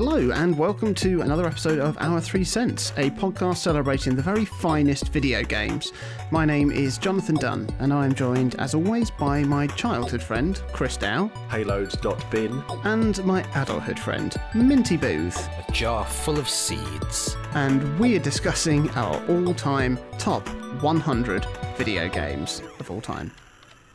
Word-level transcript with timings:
Hello, 0.00 0.30
and 0.30 0.56
welcome 0.56 0.94
to 0.94 1.22
another 1.22 1.44
episode 1.44 1.80
of 1.80 1.98
Our 1.98 2.20
Three 2.20 2.44
Cents, 2.44 2.92
a 2.98 3.10
podcast 3.10 3.56
celebrating 3.56 4.14
the 4.14 4.22
very 4.22 4.44
finest 4.44 5.08
video 5.08 5.42
games. 5.42 5.92
My 6.30 6.44
name 6.44 6.70
is 6.70 6.98
Jonathan 6.98 7.34
Dunn, 7.34 7.68
and 7.80 7.92
I 7.92 8.04
am 8.04 8.14
joined, 8.14 8.54
as 8.60 8.74
always, 8.74 9.10
by 9.10 9.42
my 9.42 9.66
childhood 9.66 10.22
friend, 10.22 10.62
Chris 10.72 10.96
Dow, 10.96 11.32
Payload.bin. 11.50 12.62
and 12.84 13.24
my 13.24 13.44
adulthood 13.60 13.98
friend, 13.98 14.36
Minty 14.54 14.96
Booth. 14.96 15.48
A 15.68 15.72
jar 15.72 16.04
full 16.04 16.38
of 16.38 16.48
seeds. 16.48 17.36
And 17.54 17.98
we 17.98 18.14
are 18.14 18.20
discussing 18.20 18.88
our 18.90 19.20
all 19.26 19.52
time 19.52 19.98
top 20.16 20.46
100 20.80 21.44
video 21.76 22.08
games 22.08 22.62
of 22.78 22.88
all 22.88 23.00
time. 23.00 23.32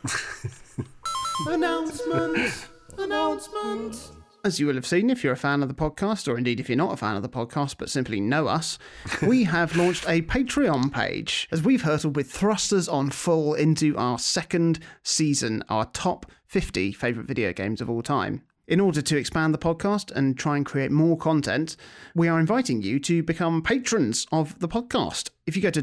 announcement! 1.46 2.66
Announcement! 2.98 4.10
As 4.44 4.60
you 4.60 4.66
will 4.66 4.74
have 4.74 4.86
seen 4.86 5.08
if 5.08 5.24
you're 5.24 5.32
a 5.32 5.38
fan 5.38 5.62
of 5.62 5.68
the 5.68 5.74
podcast, 5.74 6.28
or 6.28 6.36
indeed 6.36 6.60
if 6.60 6.68
you're 6.68 6.76
not 6.76 6.92
a 6.92 6.98
fan 6.98 7.16
of 7.16 7.22
the 7.22 7.30
podcast 7.30 7.76
but 7.78 7.88
simply 7.88 8.20
know 8.20 8.46
us, 8.46 8.78
we 9.26 9.44
have 9.44 9.74
launched 9.74 10.04
a 10.06 10.20
Patreon 10.20 10.92
page 10.92 11.48
as 11.50 11.62
we've 11.62 11.80
hurtled 11.80 12.14
with 12.14 12.30
thrusters 12.30 12.86
on 12.86 13.08
full 13.08 13.54
into 13.54 13.96
our 13.96 14.18
second 14.18 14.80
season, 15.02 15.64
our 15.70 15.86
top 15.86 16.30
50 16.44 16.92
favourite 16.92 17.26
video 17.26 17.54
games 17.54 17.80
of 17.80 17.88
all 17.88 18.02
time. 18.02 18.42
In 18.68 18.80
order 18.80 19.00
to 19.00 19.16
expand 19.16 19.54
the 19.54 19.58
podcast 19.58 20.10
and 20.10 20.36
try 20.36 20.58
and 20.58 20.66
create 20.66 20.90
more 20.90 21.16
content, 21.16 21.78
we 22.14 22.28
are 22.28 22.38
inviting 22.38 22.82
you 22.82 23.00
to 23.00 23.22
become 23.22 23.62
patrons 23.62 24.26
of 24.30 24.58
the 24.58 24.68
podcast. 24.68 25.30
If 25.46 25.56
you 25.56 25.62
go 25.62 25.70
to 25.70 25.80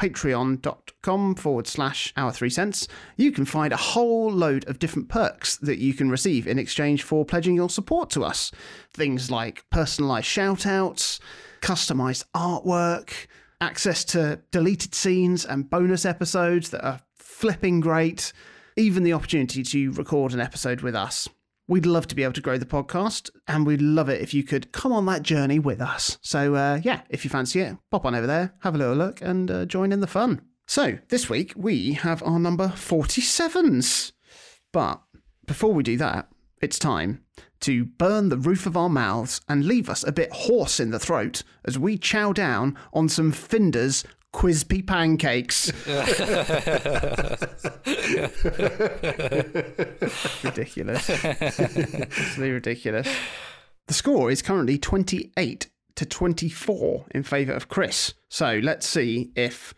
www.patreon.com 0.00 1.34
forward 1.34 1.66
slash 1.66 2.12
our 2.16 2.32
three 2.32 2.50
cents, 2.50 2.88
you 3.16 3.32
can 3.32 3.44
find 3.44 3.72
a 3.72 3.78
whole 3.78 4.30
load 4.30 4.66
of 4.68 4.78
different 4.78 5.08
perks 5.08 5.56
that 5.58 5.78
you 5.78 5.94
can 5.94 6.10
receive 6.10 6.46
in 6.46 6.58
exchange 6.58 7.02
for 7.02 7.24
pledging 7.24 7.54
your 7.54 7.70
support 7.70 8.10
to 8.10 8.24
us. 8.24 8.50
Things 8.92 9.30
like 9.30 9.64
personalized 9.70 10.26
shout 10.26 10.66
outs, 10.66 11.20
customized 11.60 12.24
artwork, 12.34 13.26
access 13.60 14.04
to 14.04 14.40
deleted 14.50 14.94
scenes 14.94 15.44
and 15.44 15.70
bonus 15.70 16.04
episodes 16.04 16.70
that 16.70 16.84
are 16.84 17.00
flipping 17.14 17.80
great, 17.80 18.32
even 18.76 19.04
the 19.04 19.12
opportunity 19.12 19.62
to 19.62 19.92
record 19.92 20.32
an 20.32 20.40
episode 20.40 20.80
with 20.80 20.94
us. 20.94 21.28
We'd 21.66 21.86
love 21.86 22.06
to 22.08 22.14
be 22.14 22.22
able 22.22 22.34
to 22.34 22.42
grow 22.42 22.58
the 22.58 22.66
podcast, 22.66 23.30
and 23.48 23.66
we'd 23.66 23.80
love 23.80 24.10
it 24.10 24.20
if 24.20 24.34
you 24.34 24.42
could 24.42 24.70
come 24.70 24.92
on 24.92 25.06
that 25.06 25.22
journey 25.22 25.58
with 25.58 25.80
us. 25.80 26.18
So, 26.20 26.54
uh, 26.54 26.80
yeah, 26.82 27.02
if 27.08 27.24
you 27.24 27.30
fancy 27.30 27.60
it, 27.60 27.78
pop 27.90 28.04
on 28.04 28.14
over 28.14 28.26
there, 28.26 28.52
have 28.60 28.74
a 28.74 28.78
little 28.78 28.94
look, 28.94 29.22
and 29.22 29.50
uh, 29.50 29.64
join 29.64 29.90
in 29.90 30.00
the 30.00 30.06
fun. 30.06 30.42
So, 30.66 30.98
this 31.08 31.30
week 31.30 31.54
we 31.56 31.94
have 31.94 32.22
our 32.22 32.38
number 32.38 32.68
47s. 32.68 34.12
But 34.72 35.00
before 35.46 35.72
we 35.72 35.82
do 35.82 35.96
that, 35.96 36.28
it's 36.60 36.78
time 36.78 37.24
to 37.60 37.86
burn 37.86 38.28
the 38.28 38.36
roof 38.36 38.66
of 38.66 38.76
our 38.76 38.90
mouths 38.90 39.40
and 39.48 39.64
leave 39.64 39.88
us 39.88 40.06
a 40.06 40.12
bit 40.12 40.32
hoarse 40.32 40.80
in 40.80 40.90
the 40.90 40.98
throat 40.98 41.42
as 41.64 41.78
we 41.78 41.96
chow 41.96 42.32
down 42.32 42.76
on 42.92 43.08
some 43.08 43.32
Finder's 43.32 44.04
Quispy 44.34 44.84
pancakes. 44.84 45.70
ridiculous. 50.44 51.08
Absolutely 51.08 52.50
ridiculous. 52.50 53.16
The 53.86 53.94
score 53.94 54.32
is 54.32 54.42
currently 54.42 54.76
28 54.76 55.70
to 55.94 56.04
24 56.04 57.06
in 57.14 57.22
favour 57.22 57.52
of 57.52 57.68
Chris. 57.68 58.14
So 58.28 58.58
let's 58.60 58.88
see 58.88 59.30
if, 59.36 59.72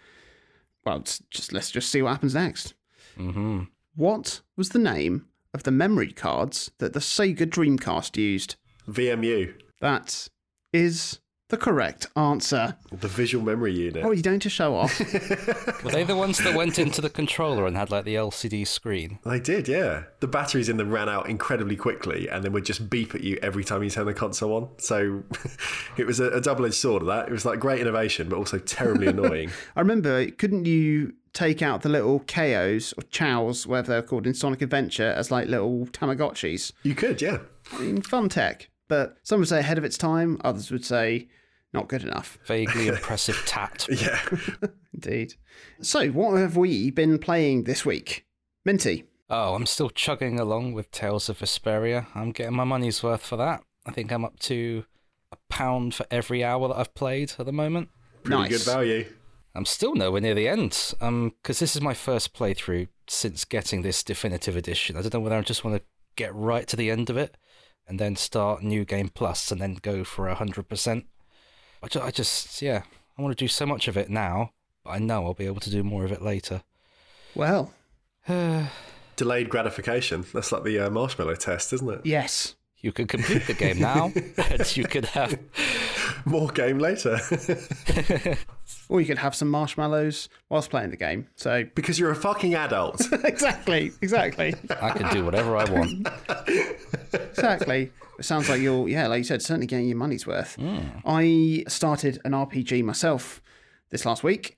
well, 0.87 1.05
just 1.31 1.53
let's 1.53 1.71
just 1.71 1.91
see 1.91 2.01
what 2.01 2.13
happens 2.13 2.35
next. 2.35 2.73
Mm-hmm. 3.19 3.65
What 3.95 4.41
was 4.57 4.71
the 4.71 4.79
name 4.79 5.27
of 5.53 5.65
the 5.65 5.71
memory 5.71 6.13
cards 6.13 6.71
that 6.79 6.95
the 6.95 7.01
Sega 7.01 7.47
Dreamcast 7.47 8.17
used? 8.17 8.57
VMU, 8.89 9.53
That 9.81 10.29
is 10.73 11.19
the 11.49 11.57
correct 11.57 12.07
answer. 12.17 12.77
the 12.91 13.07
visual 13.09 13.45
memory 13.45 13.73
unit. 13.73 14.03
What 14.03 14.11
are 14.11 14.15
you 14.15 14.23
doing 14.23 14.41
to 14.41 14.51
show 14.51 14.75
off? 14.75 14.99
Were 15.85 15.91
they 15.91 16.03
the 16.03 16.17
ones 16.17 16.39
that 16.39 16.57
went 16.57 16.79
into 16.79 17.01
the 17.01 17.11
controller 17.11 17.67
and 17.67 17.77
had 17.77 17.91
like 17.91 18.05
the 18.05 18.17
LCD 18.17 18.67
screen? 18.67 19.19
They 19.25 19.39
did, 19.39 19.69
yeah. 19.69 20.05
The 20.21 20.27
batteries 20.27 20.69
in 20.69 20.77
them 20.77 20.91
ran 20.91 21.09
out 21.09 21.29
incredibly 21.29 21.77
quickly 21.77 22.29
and 22.29 22.43
then 22.43 22.53
would 22.53 22.65
just 22.65 22.91
beep 22.91 23.15
at 23.15 23.23
you 23.23 23.39
every 23.43 23.63
time 23.63 23.83
you 23.83 23.91
turn 23.91 24.07
the 24.07 24.15
console 24.15 24.55
on. 24.55 24.69
So 24.79 25.23
it 25.97 26.07
was 26.07 26.19
a, 26.19 26.31
a 26.31 26.41
double 26.41 26.67
edged 26.67 26.75
sword 26.75 27.03
of 27.03 27.09
that. 27.09 27.29
It 27.29 27.33
was 27.33 27.45
like 27.45 27.61
great 27.61 27.81
innovation, 27.81 28.29
but 28.29 28.37
also 28.37 28.59
terribly 28.59 29.07
annoying. 29.07 29.51
I 29.77 29.81
remember, 29.81 30.29
couldn't 30.33 30.65
you 30.65 31.15
take 31.33 31.63
out 31.63 31.83
the 31.83 31.89
little 31.89 32.21
KOs 32.21 32.93
or 32.97 33.03
chows, 33.11 33.67
whatever 33.67 33.89
they're 33.89 34.03
called 34.03 34.27
in 34.27 34.35
Sonic 34.35 34.63
Adventure, 34.63 35.13
as 35.17 35.31
like 35.31 35.47
little 35.47 35.87
Tamagotchis? 35.87 36.73
You 36.83 36.97
could, 36.97 37.23
yeah. 37.23 37.39
I 37.73 37.81
mean, 37.81 38.03
fun 38.03 38.29
tech. 38.29 38.69
But 38.89 39.17
some 39.23 39.41
would 39.41 39.49
say 39.49 39.59
ahead 39.61 39.79
of 39.79 39.85
its 39.85 39.99
time, 39.99 40.41
others 40.45 40.71
would 40.71 40.85
say 40.85 41.29
not 41.73 41.89
good 41.89 42.03
enough. 42.03 42.39
Vaguely 42.47 42.89
impressive 42.89 43.43
tat. 43.47 43.87
Yeah. 43.91 44.21
Indeed. 44.95 45.35
So, 45.81 46.09
what 46.09 46.39
have 46.39 46.57
we 46.57 46.91
been 46.91 47.19
playing 47.19 47.65
this 47.65 47.85
week? 47.85 48.25
Minty. 48.65 49.05
Oh, 49.29 49.55
I'm 49.55 49.67
still 49.67 49.91
chugging 49.91 50.39
along 50.39 50.73
with 50.73 50.91
Tales 50.93 51.29
of 51.29 51.39
Vesperia. 51.39 52.07
I'm 52.15 52.31
getting 52.33 52.55
my 52.55 52.65
money's 52.65 53.03
worth 53.03 53.23
for 53.27 53.37
that. 53.37 53.63
I 53.85 53.91
think 53.91 54.13
I'm 54.13 54.25
up 54.25 54.39
to 54.41 54.85
a 55.33 55.37
pound 55.49 55.95
for 55.95 56.07
every 56.11 56.45
hour 56.45 56.69
that 56.69 56.77
I've 56.77 56.95
played 56.95 57.33
at 57.39 57.47
the 57.47 57.53
moment. 57.53 57.89
Pretty 58.23 58.41
Nice. 58.43 58.51
good 58.51 58.73
value. 58.73 59.07
I'm 59.55 59.65
still 59.65 59.95
nowhere 59.95 60.21
near 60.21 60.35
the 60.35 60.49
end. 60.49 60.95
Um, 61.01 61.33
because 61.43 61.59
this 61.59 61.75
is 61.75 61.83
my 61.83 61.95
first 61.95 62.35
playthrough 62.35 62.89
since 63.09 63.45
getting 63.45 63.83
this 63.83 64.03
definitive 64.05 64.57
edition. 64.57 64.97
I 64.97 65.03
don't 65.03 65.15
know 65.15 65.21
whether 65.21 65.37
I 65.37 65.41
just 65.43 65.65
want 65.65 65.77
to 65.79 65.83
get 66.15 66.35
right 66.35 66.67
to 66.69 66.77
the 66.77 66.91
end 66.91 67.11
of 67.11 67.17
it 67.17 67.37
and 67.89 67.99
then 67.99 68.17
start 68.17 68.63
New 68.63 68.85
Game 68.85 69.09
Plus 69.09 69.51
and 69.51 69.61
then 69.61 69.79
go 69.81 70.05
for 70.05 70.29
a 70.29 70.35
hundred 70.35 70.69
percent. 70.69 71.07
I 71.83 71.89
just, 71.89 72.05
I 72.05 72.11
just, 72.11 72.63
yeah, 72.63 72.83
I 73.19 73.23
want 73.23 73.37
to 73.37 73.45
do 73.45 73.49
so 73.49 73.67
much 73.67 73.87
of 73.89 73.97
it 73.97 74.09
now, 74.11 74.53
but 74.85 74.91
I 74.91 74.99
know 74.99 75.25
I'll 75.25 75.35
be 75.35 75.47
able 75.47 75.61
to 75.61 75.71
do 75.71 75.83
more 75.83 76.05
of 76.05 76.13
it 76.13 76.23
later. 76.23 76.63
Well, 77.35 77.73
Delayed 79.17 79.49
gratification. 79.49 80.25
That's 80.35 80.53
like 80.53 80.65
the 80.65 80.81
uh, 80.81 80.91
marshmallow 80.91 81.37
test, 81.37 81.73
isn't 81.73 81.89
it? 81.89 82.01
yes. 82.05 82.55
You 82.81 82.93
can 82.93 83.07
complete 83.07 83.47
the 83.47 83.55
game 83.55 83.81
now, 83.81 84.13
and 84.51 84.77
you 84.77 84.85
could 84.85 85.07
have. 85.07 85.37
More 86.25 86.49
game 86.49 86.79
later. 86.79 87.19
Or 88.89 89.01
you 89.01 89.07
could 89.07 89.19
have 89.19 89.35
some 89.35 89.49
marshmallows 89.51 90.29
whilst 90.49 90.71
playing 90.71 90.91
the 90.91 90.97
game. 90.97 91.27
So, 91.35 91.65
because 91.75 91.99
you're 91.99 92.11
a 92.11 92.17
fucking 92.17 92.55
adult. 92.55 93.03
exactly, 93.25 93.93
exactly, 94.01 94.55
I 94.81 94.91
can 94.91 95.13
do 95.13 95.25
whatever 95.25 95.57
I 95.57 95.65
want. 95.65 96.09
exactly. 97.13 97.91
It 98.19 98.25
sounds 98.25 98.49
like 98.49 98.61
you're, 98.61 98.89
yeah, 98.89 99.07
like 99.09 99.19
you 99.19 99.25
said, 99.25 99.43
certainly 99.43 99.67
getting 99.67 99.89
your 99.89 99.97
money's 99.99 100.27
worth. 100.27 100.55
Hmm. 100.57 100.79
I 101.05 101.65
started 101.69 102.19
an 102.25 102.33
RPG 102.33 102.83
myself 102.83 103.43
this 103.91 104.07
last 104.07 104.23
week. 104.23 104.57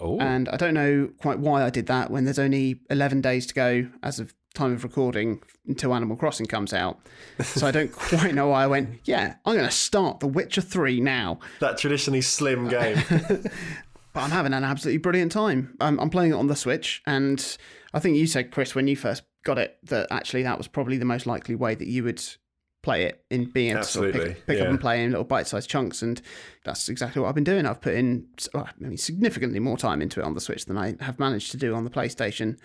Oh, 0.00 0.18
And 0.18 0.48
I 0.48 0.56
don't 0.56 0.74
know 0.74 1.10
quite 1.18 1.38
why 1.38 1.62
I 1.64 1.70
did 1.70 1.86
that 1.86 2.10
when 2.10 2.24
there's 2.24 2.38
only 2.38 2.80
11 2.90 3.20
days 3.20 3.46
to 3.46 3.54
go 3.54 3.88
as 4.02 4.18
of 4.18 4.34
time 4.54 4.72
of 4.72 4.84
recording 4.84 5.42
until 5.66 5.94
Animal 5.94 6.16
Crossing 6.16 6.46
comes 6.46 6.72
out. 6.72 6.98
So 7.42 7.66
I 7.66 7.70
don't 7.70 7.92
quite 7.92 8.34
know 8.34 8.48
why 8.48 8.64
I 8.64 8.66
went, 8.66 9.00
yeah, 9.04 9.34
I'm 9.44 9.54
going 9.54 9.66
to 9.66 9.74
start 9.74 10.20
The 10.20 10.26
Witcher 10.26 10.60
3 10.60 11.00
now. 11.00 11.40
that 11.60 11.78
traditionally 11.78 12.22
slim 12.22 12.66
uh, 12.66 12.70
game. 12.70 13.02
But 14.14 14.20
I'm 14.22 14.30
having 14.30 14.54
an 14.54 14.62
absolutely 14.62 14.98
brilliant 14.98 15.32
time. 15.32 15.76
I'm, 15.80 15.98
I'm 15.98 16.08
playing 16.08 16.30
it 16.30 16.36
on 16.36 16.46
the 16.46 16.54
Switch. 16.54 17.02
And 17.04 17.58
I 17.92 17.98
think 17.98 18.16
you 18.16 18.28
said, 18.28 18.52
Chris, 18.52 18.72
when 18.72 18.86
you 18.86 18.94
first 18.94 19.24
got 19.44 19.58
it, 19.58 19.76
that 19.82 20.06
actually 20.10 20.44
that 20.44 20.56
was 20.56 20.68
probably 20.68 20.96
the 20.98 21.04
most 21.04 21.26
likely 21.26 21.56
way 21.56 21.74
that 21.74 21.88
you 21.88 22.04
would 22.04 22.22
play 22.84 23.04
it 23.04 23.24
in 23.30 23.50
being 23.50 23.72
able 23.72 23.80
to 23.80 23.88
sort 23.88 24.06
of 24.06 24.12
pick, 24.12 24.20
Absolutely, 24.20 24.42
pick 24.46 24.62
up 24.62 24.68
and 24.68 24.80
play 24.80 25.02
in 25.02 25.10
little 25.10 25.24
bite-sized 25.24 25.68
chunks 25.68 26.02
and 26.02 26.20
that's 26.64 26.88
exactly 26.88 27.20
what 27.20 27.28
I've 27.28 27.34
been 27.34 27.42
doing 27.42 27.64
I've 27.64 27.80
put 27.80 27.94
in 27.94 28.26
well, 28.52 28.68
I 28.68 28.84
mean 28.86 28.98
significantly 28.98 29.58
more 29.58 29.78
time 29.78 30.02
into 30.02 30.20
it 30.20 30.24
on 30.24 30.34
the 30.34 30.40
Switch 30.40 30.66
than 30.66 30.76
I 30.76 30.94
have 31.00 31.18
managed 31.18 31.50
to 31.52 31.56
do 31.56 31.74
on 31.74 31.84
the 31.84 31.90
PlayStation 31.90 32.58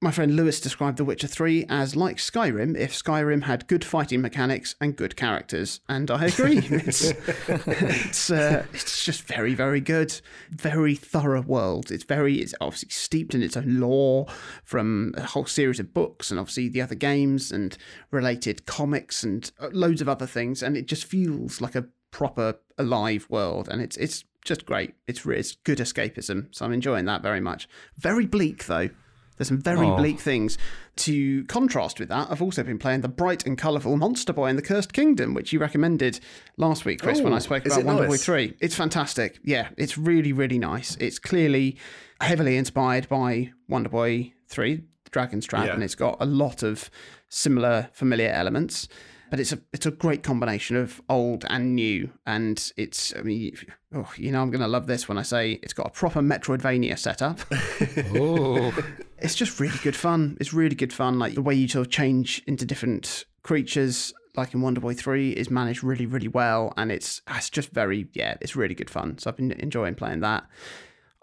my 0.00 0.10
friend 0.10 0.36
Lewis 0.36 0.60
described 0.60 0.98
The 0.98 1.04
Witcher 1.04 1.26
3 1.26 1.66
as 1.68 1.96
like 1.96 2.18
Skyrim 2.18 2.76
if 2.76 2.92
Skyrim 2.92 3.44
had 3.44 3.66
good 3.66 3.84
fighting 3.84 4.20
mechanics 4.20 4.74
and 4.80 4.94
good 4.94 5.16
characters, 5.16 5.80
and 5.88 6.10
I 6.10 6.26
agree. 6.26 6.58
it's 6.62 7.12
it's, 7.48 8.30
uh, 8.30 8.66
it's 8.72 9.04
just 9.04 9.22
very, 9.22 9.54
very 9.54 9.80
good, 9.80 10.20
very 10.50 10.94
thorough 10.94 11.40
world. 11.40 11.90
It's 11.90 12.04
very, 12.04 12.36
it's 12.36 12.54
obviously 12.60 12.90
steeped 12.90 13.34
in 13.34 13.42
its 13.42 13.56
own 13.56 13.80
lore 13.80 14.26
from 14.64 15.14
a 15.16 15.22
whole 15.22 15.46
series 15.46 15.80
of 15.80 15.94
books 15.94 16.30
and 16.30 16.38
obviously 16.38 16.68
the 16.68 16.82
other 16.82 16.94
games 16.94 17.50
and 17.50 17.76
related 18.10 18.66
comics 18.66 19.22
and 19.22 19.50
uh, 19.58 19.68
loads 19.72 20.02
of 20.02 20.08
other 20.08 20.26
things, 20.26 20.62
and 20.62 20.76
it 20.76 20.86
just 20.86 21.06
feels 21.06 21.60
like 21.60 21.74
a 21.74 21.86
proper 22.10 22.56
alive 22.76 23.26
world, 23.30 23.68
and 23.68 23.80
it's 23.80 23.96
it's 23.96 24.24
just 24.44 24.66
great. 24.66 24.94
It's 25.06 25.24
it's 25.24 25.56
good 25.56 25.78
escapism, 25.78 26.54
so 26.54 26.66
I'm 26.66 26.72
enjoying 26.72 27.06
that 27.06 27.22
very 27.22 27.40
much. 27.40 27.68
Very 27.96 28.26
bleak 28.26 28.66
though. 28.66 28.90
There's 29.36 29.48
some 29.48 29.60
very 29.60 29.86
Oh. 29.86 29.96
bleak 29.96 30.18
things. 30.20 30.56
To 30.96 31.44
contrast 31.44 32.00
with 32.00 32.08
that, 32.08 32.28
I've 32.30 32.40
also 32.40 32.62
been 32.62 32.78
playing 32.78 33.02
the 33.02 33.08
bright 33.08 33.46
and 33.46 33.58
colourful 33.58 33.96
Monster 33.96 34.32
Boy 34.32 34.48
in 34.48 34.56
the 34.56 34.62
Cursed 34.62 34.92
Kingdom, 34.92 35.34
which 35.34 35.52
you 35.52 35.58
recommended 35.58 36.20
last 36.56 36.84
week, 36.84 37.00
Chris, 37.02 37.20
when 37.20 37.32
I 37.34 37.38
spoke 37.38 37.66
about 37.66 37.84
Wonder 37.84 38.06
Boy 38.06 38.16
3. 38.16 38.54
It's 38.60 38.74
fantastic. 38.74 39.38
Yeah, 39.44 39.68
it's 39.76 39.98
really, 39.98 40.32
really 40.32 40.58
nice. 40.58 40.96
It's 41.00 41.18
clearly 41.18 41.76
heavily 42.20 42.56
inspired 42.56 43.08
by 43.08 43.52
Wonder 43.68 43.90
Boy 43.90 44.32
3, 44.48 44.84
Dragon's 45.10 45.44
Trap, 45.46 45.66
Yeah. 45.66 45.74
and 45.74 45.82
it's 45.82 45.94
got 45.94 46.16
a 46.20 46.26
lot 46.26 46.62
of 46.62 46.90
similar 47.28 47.88
familiar 47.92 48.30
elements. 48.30 48.88
but 49.28 49.40
it's 49.40 49.52
a 49.52 49.58
it's 49.72 49.84
a 49.86 49.90
great 49.90 50.22
combination 50.22 50.76
of 50.76 51.02
old 51.08 51.44
and 51.50 51.74
new, 51.74 52.08
and 52.26 52.72
it's 52.76 53.12
I 53.16 53.22
mean, 53.22 53.56
oh, 53.92 54.08
you 54.16 54.30
know, 54.30 54.40
I'm 54.40 54.52
gonna 54.52 54.68
love 54.68 54.86
this 54.86 55.08
when 55.08 55.18
I 55.18 55.22
say 55.22 55.58
it's 55.64 55.72
got 55.72 55.88
a 55.88 55.90
proper 55.90 56.20
Metroidvania 56.20 56.96
setup. 56.96 57.40
Oh, 58.14 58.72
it's 59.18 59.34
just 59.34 59.58
really 59.60 59.78
good 59.82 59.96
fun. 59.96 60.36
It's 60.40 60.52
really 60.52 60.74
good 60.76 60.92
fun. 60.92 61.18
Like 61.18 61.34
the 61.34 61.42
way 61.42 61.54
you 61.54 61.68
sort 61.68 61.86
of 61.86 61.92
change 61.92 62.42
into 62.46 62.64
different 62.64 63.24
creatures, 63.42 64.12
like 64.36 64.52
in 64.54 64.60
Wonder 64.60 64.80
Boy 64.80 64.94
Three, 64.94 65.30
is 65.30 65.50
managed 65.50 65.82
really, 65.82 66.06
really 66.06 66.28
well, 66.28 66.72
and 66.76 66.90
it's 66.92 67.22
it's 67.30 67.50
just 67.50 67.70
very 67.70 68.08
yeah, 68.12 68.36
it's 68.40 68.56
really 68.56 68.74
good 68.74 68.90
fun. 68.90 69.18
So 69.18 69.30
I've 69.30 69.36
been 69.36 69.52
enjoying 69.52 69.94
playing 69.94 70.20
that. 70.20 70.44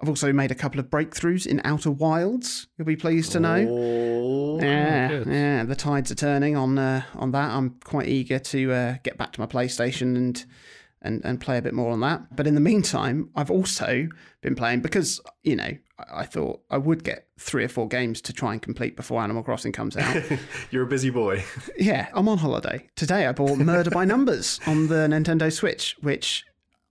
I've 0.01 0.09
also 0.09 0.33
made 0.33 0.51
a 0.51 0.55
couple 0.55 0.81
of 0.81 0.87
breakthroughs 0.89 1.45
in 1.47 1.61
Outer 1.63 1.91
Wilds. 1.91 2.67
You'll 2.77 2.87
be 2.87 2.97
pleased 2.97 3.31
to 3.33 3.39
know. 3.39 3.67
Oh, 3.69 4.59
Yeah, 4.59 5.07
good. 5.07 5.27
yeah, 5.27 5.63
the 5.63 5.75
tides 5.75 6.11
are 6.11 6.15
turning 6.15 6.57
on 6.57 6.77
uh, 6.77 7.03
on 7.15 7.31
that. 7.31 7.51
I'm 7.51 7.75
quite 7.85 8.07
eager 8.07 8.39
to 8.39 8.71
uh, 8.73 8.95
get 9.03 9.17
back 9.17 9.31
to 9.33 9.39
my 9.39 9.45
PlayStation 9.45 10.15
and 10.17 10.45
and 11.01 11.21
and 11.23 11.39
play 11.39 11.57
a 11.57 11.61
bit 11.61 11.73
more 11.73 11.91
on 11.91 11.99
that. 12.01 12.35
But 12.35 12.47
in 12.47 12.55
the 12.55 12.59
meantime, 12.61 13.29
I've 13.35 13.51
also 13.51 14.07
been 14.41 14.55
playing 14.55 14.81
because 14.81 15.21
you 15.43 15.55
know 15.55 15.71
I, 16.11 16.25
thought 16.25 16.61
I 16.69 16.77
would 16.77 17.03
get 17.03 17.27
three 17.39 17.63
or 17.63 17.67
four 17.67 17.87
games 17.87 18.21
to 18.21 18.33
try 18.33 18.53
and 18.53 18.61
complete 18.61 18.95
before 18.95 19.21
Animal 19.21 19.43
Crossing 19.43 19.71
comes 19.71 19.97
out. 19.97 20.23
You're 20.71 20.83
a 20.83 20.87
busy 20.87 21.09
boy. 21.09 21.43
yeah, 21.77 22.09
I'm 22.13 22.27
on 22.27 22.37
holiday 22.37 22.87
today. 22.95 23.27
I 23.27 23.31
bought 23.31 23.57
Murder 23.57 23.91
by 23.91 24.05
Numbers 24.05 24.59
on 24.67 24.87
the 24.87 25.07
Nintendo 25.07 25.51
Switch, 25.51 25.95
which. 26.01 26.45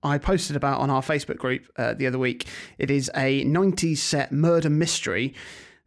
I 0.04 0.18
posted 0.18 0.56
about 0.56 0.80
on 0.80 0.90
our 0.90 1.00
Facebook 1.00 1.36
group 1.36 1.62
uh, 1.76 1.94
the 1.94 2.08
other 2.08 2.18
week. 2.18 2.48
It 2.76 2.90
is 2.90 3.08
a 3.14 3.44
90s 3.44 3.98
set 3.98 4.32
murder 4.32 4.68
mystery 4.68 5.32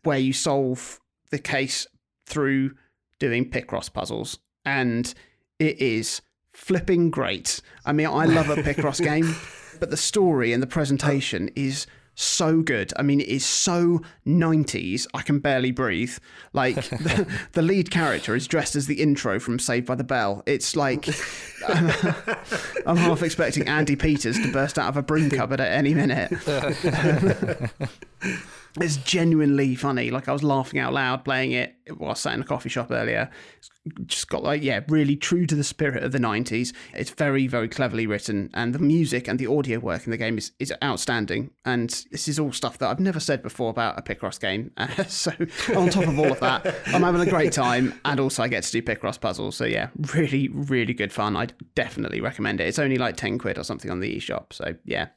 where 0.04 0.18
you 0.18 0.32
solve 0.32 1.02
the 1.32 1.38
case 1.38 1.86
through 2.26 2.76
doing 3.20 3.50
Picross 3.50 3.92
puzzles. 3.92 4.40
And 4.64 5.14
it 5.60 5.82
is 5.82 6.22
flipping 6.54 7.12
great. 7.12 7.62
I 7.86 7.92
mean, 7.92 8.08
I 8.08 8.26
love 8.26 8.50
a 8.50 8.56
Picross 8.56 9.04
game, 9.04 9.36
but 9.80 9.90
the 9.90 9.98
story 9.98 10.54
and 10.54 10.64
the 10.64 10.68
presentation 10.68 11.50
is 11.56 11.86
so 12.16 12.62
good. 12.62 12.94
I 12.98 13.04
mean, 13.04 13.20
it 13.20 13.28
is 13.28 13.46
so 13.46 14.02
90s, 14.26 15.06
I 15.14 15.22
can 15.22 15.40
barely 15.40 15.72
breathe. 15.72 16.18
Like, 16.54 16.76
the, 16.90 17.28
the 17.52 17.62
lead 17.62 17.92
character 17.92 18.36
is 18.36 18.48
dressed 18.48 18.76
as 18.76 18.88
the 18.88 19.02
intro 19.02 19.40
from 19.40 19.60
Saved 19.60 19.86
by 19.86 19.96
the 19.96 20.04
Bell. 20.04 20.42
It's 20.46 20.76
like, 20.76 21.08
I'm 21.68 22.98
half 22.98 23.22
expecting 23.22 23.68
Andy 23.68 23.96
Peters 23.96 24.40
to 24.40 24.52
burst 24.52 24.80
out 24.80 24.90
of 24.90 24.98
a 24.98 25.04
broom 25.04 25.30
cupboard 25.32 25.60
at 25.60 25.72
any 25.72 25.94
minute. 25.94 26.32
It's 28.82 28.98
genuinely 28.98 29.76
funny. 29.76 30.12
Like 30.12 30.28
I 30.28 30.34
was 30.34 30.44
laughing 30.44 30.80
out 30.80 30.94
loud 30.94 31.24
playing 31.24 31.54
it 31.54 31.76
while 31.98 32.12
I 32.12 32.14
sat 32.14 32.34
in 32.34 32.42
a 32.42 32.46
coffee 32.46 32.70
shop 32.70 32.92
earlier. 32.92 33.30
It's 33.58 33.70
just 34.06 34.28
got 34.28 34.44
like 34.44 34.62
yeah, 34.62 34.82
really 34.90 35.16
true 35.16 35.46
to 35.46 35.56
the 35.56 35.64
spirit 35.64 36.04
of 36.04 36.12
the 36.12 36.20
nineties. 36.20 36.74
It's 36.94 37.12
very 37.12 37.48
very 37.48 37.70
cleverly 37.70 38.06
written, 38.06 38.50
and 38.54 38.74
the 38.74 38.80
music 38.80 39.30
and 39.30 39.40
the 39.40 39.48
audio 39.48 39.80
work 39.80 40.06
in 40.06 40.12
the 40.12 40.18
game 40.18 40.38
is 40.38 40.52
is 40.60 40.74
outstanding. 40.84 41.52
And 41.64 41.90
this 42.12 42.28
is 42.28 42.38
all 42.38 42.52
stuff 42.52 42.78
that 42.80 42.90
I've 42.90 43.00
never 43.00 43.20
said 43.20 43.42
before 43.42 43.70
about 43.70 43.98
a 43.98 44.02
Picross 44.02 44.40
game. 44.40 44.72
Uh, 44.76 44.88
so 45.08 45.32
on 45.76 45.90
top 45.90 46.08
of 46.08 46.20
all 46.20 46.32
of 46.32 46.40
that, 46.42 46.66
I'm 46.88 47.04
having 47.04 47.22
a 47.22 47.30
great 47.30 47.54
time, 47.54 47.94
and 48.04 48.20
also 48.20 48.44
I 48.44 48.50
get 48.50 48.64
to 48.64 48.72
do 48.72 48.82
Picross 48.82 49.20
puzzles. 49.20 49.56
So 49.56 49.66
yeah, 49.66 49.90
really 50.14 50.50
really 50.50 50.94
good 50.94 51.14
fun. 51.14 51.38
I 51.38 51.48
definitely 51.76 52.20
recommend 52.20 52.60
it. 52.60 52.68
It's 52.68 52.80
only 52.80 52.98
like 52.98 53.16
ten 53.16 53.38
quid 53.38 53.58
or 53.58 53.64
something 53.64 53.90
on 53.90 54.02
the 54.02 54.18
eShop. 54.18 54.52
So 54.52 54.76
yeah, 54.84 55.08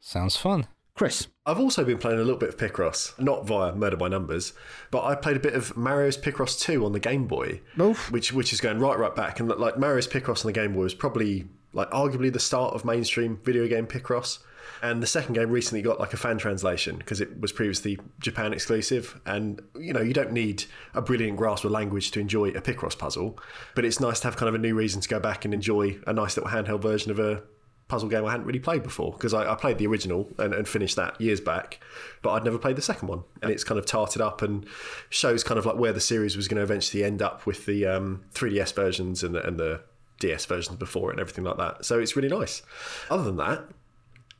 sounds 0.00 0.36
fun. 0.36 0.66
Chris. 0.94 1.26
I've 1.44 1.58
also 1.58 1.84
been 1.84 1.98
playing 1.98 2.18
a 2.20 2.22
little 2.22 2.38
bit 2.38 2.50
of 2.50 2.56
Picross, 2.56 3.18
not 3.20 3.46
via 3.46 3.74
Murder 3.74 3.96
by 3.96 4.08
Numbers, 4.08 4.52
but 4.92 5.04
I 5.04 5.16
played 5.16 5.36
a 5.36 5.40
bit 5.40 5.54
of 5.54 5.76
Mario's 5.76 6.16
Picross 6.16 6.58
2 6.60 6.84
on 6.84 6.92
the 6.92 7.00
Game 7.00 7.26
Boy, 7.26 7.60
Oof. 7.80 8.12
which 8.12 8.32
which 8.32 8.52
is 8.52 8.60
going 8.60 8.78
right 8.78 8.96
right 8.98 9.14
back. 9.14 9.40
And 9.40 9.48
like 9.48 9.76
Mario's 9.76 10.06
Picross 10.06 10.44
on 10.44 10.52
the 10.52 10.52
Game 10.52 10.74
Boy 10.74 10.82
was 10.82 10.94
probably 10.94 11.48
like 11.72 11.90
arguably 11.90 12.32
the 12.32 12.38
start 12.38 12.74
of 12.74 12.84
mainstream 12.84 13.40
video 13.42 13.66
game 13.66 13.86
Picross. 13.86 14.38
And 14.82 15.02
the 15.02 15.06
second 15.06 15.34
game 15.34 15.50
recently 15.50 15.82
got 15.82 15.98
like 15.98 16.12
a 16.12 16.16
fan 16.16 16.38
translation 16.38 16.96
because 16.96 17.20
it 17.20 17.40
was 17.40 17.52
previously 17.52 17.98
Japan 18.20 18.52
exclusive. 18.52 19.20
And 19.26 19.60
you 19.78 19.92
know, 19.92 20.00
you 20.00 20.14
don't 20.14 20.32
need 20.32 20.64
a 20.94 21.02
brilliant 21.02 21.36
grasp 21.36 21.64
of 21.64 21.72
language 21.72 22.12
to 22.12 22.20
enjoy 22.20 22.50
a 22.50 22.60
Picross 22.60 22.96
puzzle, 22.96 23.38
but 23.74 23.84
it's 23.84 23.98
nice 23.98 24.20
to 24.20 24.28
have 24.28 24.36
kind 24.36 24.48
of 24.48 24.54
a 24.54 24.58
new 24.58 24.74
reason 24.74 25.00
to 25.00 25.08
go 25.08 25.18
back 25.18 25.44
and 25.44 25.52
enjoy 25.52 25.98
a 26.06 26.12
nice 26.12 26.36
little 26.36 26.50
handheld 26.50 26.82
version 26.82 27.10
of 27.10 27.18
a 27.18 27.42
puzzle 27.88 28.08
game 28.08 28.24
I 28.24 28.30
hadn't 28.30 28.46
really 28.46 28.60
played 28.60 28.82
before 28.82 29.12
because 29.12 29.34
I, 29.34 29.52
I 29.52 29.54
played 29.54 29.78
the 29.78 29.86
original 29.86 30.28
and, 30.38 30.54
and 30.54 30.66
finished 30.66 30.96
that 30.96 31.20
years 31.20 31.40
back, 31.40 31.80
but 32.22 32.32
I'd 32.32 32.44
never 32.44 32.58
played 32.58 32.76
the 32.76 32.82
second 32.82 33.08
one. 33.08 33.24
And 33.42 33.50
it's 33.50 33.64
kind 33.64 33.78
of 33.78 33.86
tarted 33.86 34.22
up 34.22 34.42
and 34.42 34.66
shows 35.10 35.44
kind 35.44 35.58
of 35.58 35.66
like 35.66 35.76
where 35.76 35.92
the 35.92 36.00
series 36.00 36.36
was 36.36 36.48
going 36.48 36.56
to 36.56 36.62
eventually 36.62 37.04
end 37.04 37.20
up 37.20 37.46
with 37.46 37.66
the 37.66 37.86
um, 37.86 38.24
3DS 38.34 38.74
versions 38.74 39.22
and 39.22 39.34
the, 39.34 39.46
and 39.46 39.58
the 39.58 39.82
DS 40.20 40.46
versions 40.46 40.76
before 40.76 41.10
it 41.10 41.14
and 41.14 41.20
everything 41.20 41.44
like 41.44 41.58
that. 41.58 41.84
So 41.84 41.98
it's 41.98 42.16
really 42.16 42.28
nice. 42.28 42.62
Other 43.10 43.24
than 43.24 43.36
that, 43.36 43.64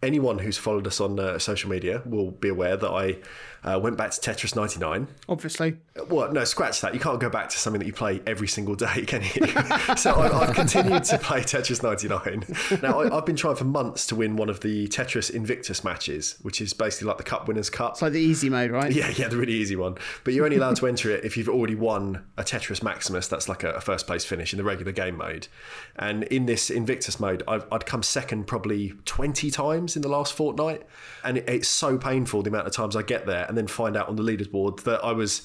anyone 0.03 0.39
who's 0.39 0.59
followed 0.59 0.87
us 0.87 1.01
on 1.01 1.19
uh, 1.19 1.39
social 1.39 1.71
media 1.71 2.03
will 2.05 2.31
be 2.31 2.49
aware 2.49 2.77
that 2.77 2.91
I 2.91 3.17
uh, 3.65 3.79
went 3.83 3.97
back 3.97 4.11
to 4.11 4.21
Tetris 4.21 4.55
99. 4.55 5.09
Obviously, 5.29 5.77
Well, 6.09 6.31
no, 6.33 6.45
scratch 6.45 6.81
that. 6.83 6.93
You 6.93 7.01
can't 7.01 7.19
go 7.19 7.31
back 7.31 7.49
to 7.49 7.59
something 7.59 7.81
that 7.81 7.87
you 7.87 7.93
play 7.93 8.21
every 8.27 8.47
single 8.47 8.75
day, 8.75 9.03
can 9.07 9.23
you? 9.23 9.47
so 9.97 10.13
I, 10.15 10.43
I've 10.43 10.55
continued 10.55 11.05
to 11.05 11.19
play 11.19 11.41
Tetris 11.41 11.83
99. 11.83 12.45
Now, 12.83 13.01
I, 13.01 13.17
I've 13.17 13.25
been 13.25 13.37
trying 13.37 13.57
for 13.57 13.65
months 13.65 14.07
to 14.09 14.15
win 14.15 14.37
one 14.37 14.51
of 14.51 14.61
the 14.61 14.87
Tetris 14.89 15.31
Invictus 15.31 15.83
matches, 15.83 16.37
which 16.43 16.61
is 16.61 16.75
basically 16.75 17.09
like 17.09 17.17
the 17.17 17.25
Cup 17.25 17.49
Winners' 17.49 17.71
Cup. 17.71 17.93
it's 17.93 18.03
like 18.03 18.13
the 18.13 18.21
easy 18.21 18.51
mode, 18.51 18.71
right? 18.71 18.93
Yeah, 18.93 19.11
yeah, 19.17 19.29
the 19.29 19.37
really 19.37 19.55
easy 19.55 19.77
one. 19.77 19.97
But 20.25 20.35
you're 20.35 20.45
only 20.45 20.59
allowed 20.59 20.77
to 20.77 20.87
enter 20.87 21.11
it 21.11 21.25
if 21.25 21.37
you've 21.37 21.49
already 21.49 21.75
won 21.75 22.25
a 22.37 22.45
Tetris 22.45 22.83
Maximus. 22.83 23.29
That's 23.29 23.49
like 23.49 23.63
a, 23.63 23.73
a 23.73 23.81
first 23.81 24.07
place 24.07 24.25
finish 24.25 24.53
in 24.53 24.59
the 24.59 24.65
regular 24.65 24.93
game 24.93 25.17
mode. 25.17 25.49
And 25.97 26.25
in 26.25 26.47
this 26.47 26.69
Invictus 26.71 27.19
mode, 27.19 27.43
I've, 27.49 27.67
I'd 27.73 27.87
come 27.87 28.03
second 28.03 28.47
probably 28.47 28.93
20 29.07 29.51
times 29.51 29.97
in 29.97 30.03
the 30.03 30.09
last 30.09 30.35
fortnight. 30.35 30.83
And 31.25 31.39
it, 31.39 31.49
it's 31.49 31.69
so 31.69 31.97
painful 31.97 32.43
the 32.43 32.51
amount 32.51 32.67
of 32.67 32.73
times 32.75 32.95
I 32.95 33.03
get 33.03 33.25
there 33.25 33.47
and 33.55 33.59
then 33.59 33.69
find 33.69 33.97
out 33.97 34.09
on 34.09 34.17
the 34.17 34.23
leaderboard 34.25 34.83
that 34.83 35.05
I 35.05 35.13
was 35.13 35.43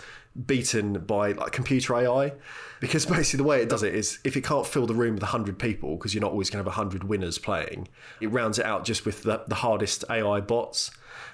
beaten 0.47 0.93
by 0.93 1.33
like 1.33 1.51
computer 1.51 1.95
AI. 1.95 2.33
Because 2.79 3.05
basically 3.05 3.37
the 3.37 3.47
way 3.47 3.61
it 3.61 3.69
does 3.69 3.83
it 3.83 3.93
is 3.93 4.17
if 4.23 4.35
it 4.35 4.43
can't 4.43 4.65
fill 4.65 4.87
the 4.87 4.95
room 4.95 5.13
with 5.13 5.21
100 5.21 5.59
people, 5.59 5.95
because 5.95 6.15
you're 6.15 6.21
not 6.21 6.31
always 6.31 6.49
going 6.49 6.63
to 6.63 6.69
have 6.69 6.77
100 6.77 7.03
winners 7.03 7.37
playing, 7.37 7.87
it 8.19 8.31
rounds 8.31 8.57
it 8.57 8.65
out 8.65 8.83
just 8.83 9.05
with 9.05 9.21
the, 9.21 9.43
the 9.47 9.55
hardest 9.55 10.03
AI 10.09 10.41
bots. 10.41 10.89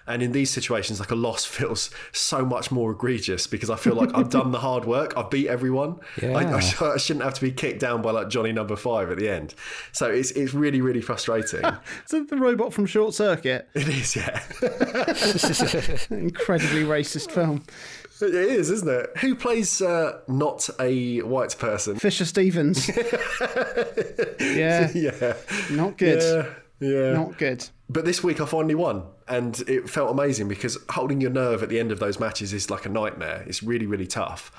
And 0.07 0.21
in 0.21 0.31
these 0.33 0.51
situations, 0.51 0.99
like 0.99 1.11
a 1.11 1.15
loss 1.15 1.45
feels 1.55 1.89
so 2.11 2.45
much 2.45 2.71
more 2.71 2.91
egregious 2.91 3.47
because 3.47 3.69
I 3.69 3.75
feel 3.75 3.95
like 3.95 4.11
I've 4.13 4.29
done 4.29 4.51
the 4.51 4.59
hard 4.59 4.85
work. 4.85 5.13
I've 5.17 5.29
beat 5.29 5.47
everyone. 5.47 5.99
I, 6.21 6.27
I, 6.27 6.57
I 6.93 6.97
shouldn't 6.97 7.23
have 7.25 7.33
to 7.35 7.41
be 7.41 7.51
kicked 7.51 7.79
down 7.79 8.01
by 8.01 8.11
like 8.11 8.29
Johnny 8.29 8.51
number 8.51 8.75
five 8.75 9.09
at 9.11 9.17
the 9.17 9.29
end. 9.29 9.55
So 9.91 10.09
it's 10.09 10.31
it's 10.31 10.53
really 10.53 10.81
really 10.81 11.01
frustrating. 11.01 11.61
Is 12.05 12.13
it 12.13 12.29
the 12.29 12.37
robot 12.37 12.73
from 12.73 12.85
Short 12.85 13.13
Circuit? 13.13 13.67
it 13.73 13.87
is, 13.87 14.15
yeah. 14.15 14.41
Incredibly 16.09 16.83
racist 16.83 17.31
film. 17.31 17.63
It 18.21 18.33
is, 18.33 18.69
isn't 18.71 18.87
it? 18.89 19.09
Who 19.17 19.35
plays 19.35 19.81
uh, 19.81 20.19
not 20.29 20.69
a 20.79 21.21
white 21.23 21.57
person? 21.59 21.97
Fisher 21.97 22.23
Stevens. 22.25 22.87
yeah, 24.39 24.89
Yeah, 24.93 25.33
not 25.71 25.97
good. 25.97 26.21
yeah, 26.79 26.87
yeah. 26.87 27.11
Not 27.13 27.37
good. 27.37 27.67
But 27.87 28.05
this 28.05 28.23
week 28.23 28.41
I 28.41 28.45
finally 28.45 28.75
won, 28.75 29.03
and 29.27 29.61
it 29.67 29.89
felt 29.89 30.11
amazing 30.11 30.47
because 30.47 30.77
holding 30.89 31.21
your 31.21 31.29
nerve 31.29 31.61
at 31.61 31.69
the 31.69 31.79
end 31.79 31.91
of 31.91 31.99
those 31.99 32.19
matches 32.19 32.51
is 32.51 32.69
like 32.69 32.85
a 32.85 32.89
nightmare. 32.89 33.43
It's 33.47 33.61
really, 33.61 33.85
really 33.85 34.07
tough. 34.07 34.51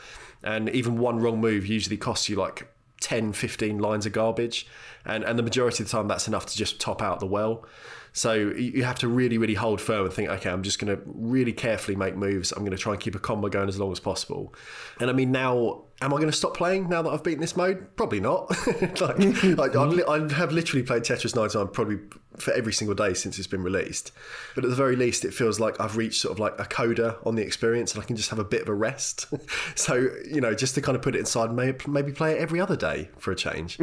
And 0.45 0.68
even 0.71 0.99
one 0.99 1.18
wrong 1.18 1.40
move 1.40 1.66
usually 1.66 1.97
costs 1.97 2.28
you 2.28 2.37
like 2.37 2.68
10, 3.00 3.33
15 3.33 3.78
lines 3.78 4.06
of 4.06 4.12
garbage. 4.12 4.66
And, 5.04 5.25
and 5.25 5.38
the 5.38 5.42
majority 5.42 5.83
of 5.83 5.90
the 5.90 5.97
time, 5.97 6.09
that's 6.09 6.28
enough 6.28 6.47
to 6.47 6.56
just 6.56 6.80
top 6.80 7.02
out 7.02 7.21
the 7.21 7.26
well. 7.26 7.66
So 8.12 8.33
you 8.33 8.73
you 8.76 8.85
have 8.85 8.99
to 9.00 9.09
really, 9.09 9.37
really 9.37 9.54
hold 9.54 9.80
firm 9.80 10.06
and 10.06 10.14
think, 10.14 10.30
okay, 10.30 10.49
I'm 10.49 10.62
just 10.62 10.78
going 10.78 10.97
to 10.97 11.02
really 11.04 11.52
carefully 11.52 11.97
make 11.97 12.16
moves. 12.16 12.50
I'm 12.52 12.61
going 12.61 12.71
to 12.71 12.78
try 12.78 12.92
and 12.92 13.00
keep 13.00 13.14
a 13.14 13.18
combo 13.18 13.49
going 13.49 13.68
as 13.68 13.78
long 13.78 13.92
as 13.92 14.00
possible. 14.00 14.54
And 15.00 15.11
I 15.11 15.12
mean, 15.12 15.33
now, 15.33 15.83
am 16.02 16.12
I 16.12 16.16
going 16.16 16.30
to 16.30 16.36
stop 16.36 16.56
playing 16.56 16.88
now 16.88 17.02
that 17.02 17.10
I've 17.10 17.24
beaten 17.24 17.40
this 17.40 17.56
mode? 17.56 17.96
Probably 17.96 18.20
not. 18.20 18.50
like, 19.00 19.18
like, 19.42 19.76
I've, 19.76 19.92
li- 19.92 20.04
I 20.06 20.32
have 20.34 20.52
literally 20.52 20.82
played 20.82 21.02
Tetris 21.02 21.34
99 21.34 21.68
probably 21.68 21.98
for 22.36 22.52
every 22.52 22.72
single 22.72 22.94
day 22.94 23.14
since 23.14 23.38
it's 23.38 23.46
been 23.46 23.62
released. 23.62 24.12
But 24.54 24.64
at 24.64 24.70
the 24.70 24.76
very 24.76 24.94
least, 24.94 25.24
it 25.24 25.32
feels 25.32 25.58
like 25.58 25.80
I've 25.80 25.96
reached 25.96 26.20
sort 26.20 26.32
of 26.32 26.38
like 26.38 26.54
a 26.58 26.66
coda 26.66 27.16
on 27.24 27.34
the 27.34 27.42
experience 27.42 27.94
and 27.94 28.02
I 28.02 28.06
can 28.06 28.16
just 28.16 28.28
have 28.28 28.38
a 28.38 28.44
bit 28.44 28.62
of 28.62 28.68
a 28.68 28.74
rest. 28.74 29.26
so, 29.74 30.08
you 30.30 30.40
know, 30.40 30.54
just 30.54 30.74
to 30.74 30.82
kind 30.82 30.96
of 30.96 31.02
put 31.02 31.14
it 31.14 31.18
inside, 31.18 31.52
maybe, 31.52 31.78
maybe 31.86 32.12
play 32.12 32.32
it 32.32 32.38
every 32.38 32.60
other 32.60 32.76
day 32.76 33.10
for 33.18 33.32
a 33.32 33.36
change. 33.36 33.78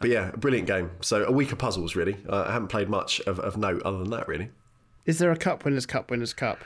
But 0.00 0.10
yeah, 0.10 0.30
a 0.32 0.36
brilliant 0.36 0.68
game. 0.68 0.90
So 1.00 1.24
a 1.24 1.32
week 1.32 1.50
of 1.50 1.58
puzzles, 1.58 1.96
really. 1.96 2.16
Uh, 2.28 2.44
I 2.48 2.52
haven't 2.52 2.68
played 2.68 2.88
much 2.88 3.20
of, 3.20 3.40
of 3.40 3.56
note 3.56 3.82
other 3.82 3.98
than 3.98 4.10
that, 4.10 4.28
really. 4.28 4.50
Is 5.04 5.18
there 5.18 5.30
a 5.30 5.36
Cup 5.36 5.64
Winners' 5.64 5.86
Cup 5.86 6.10
Winners' 6.10 6.32
Cup? 6.32 6.58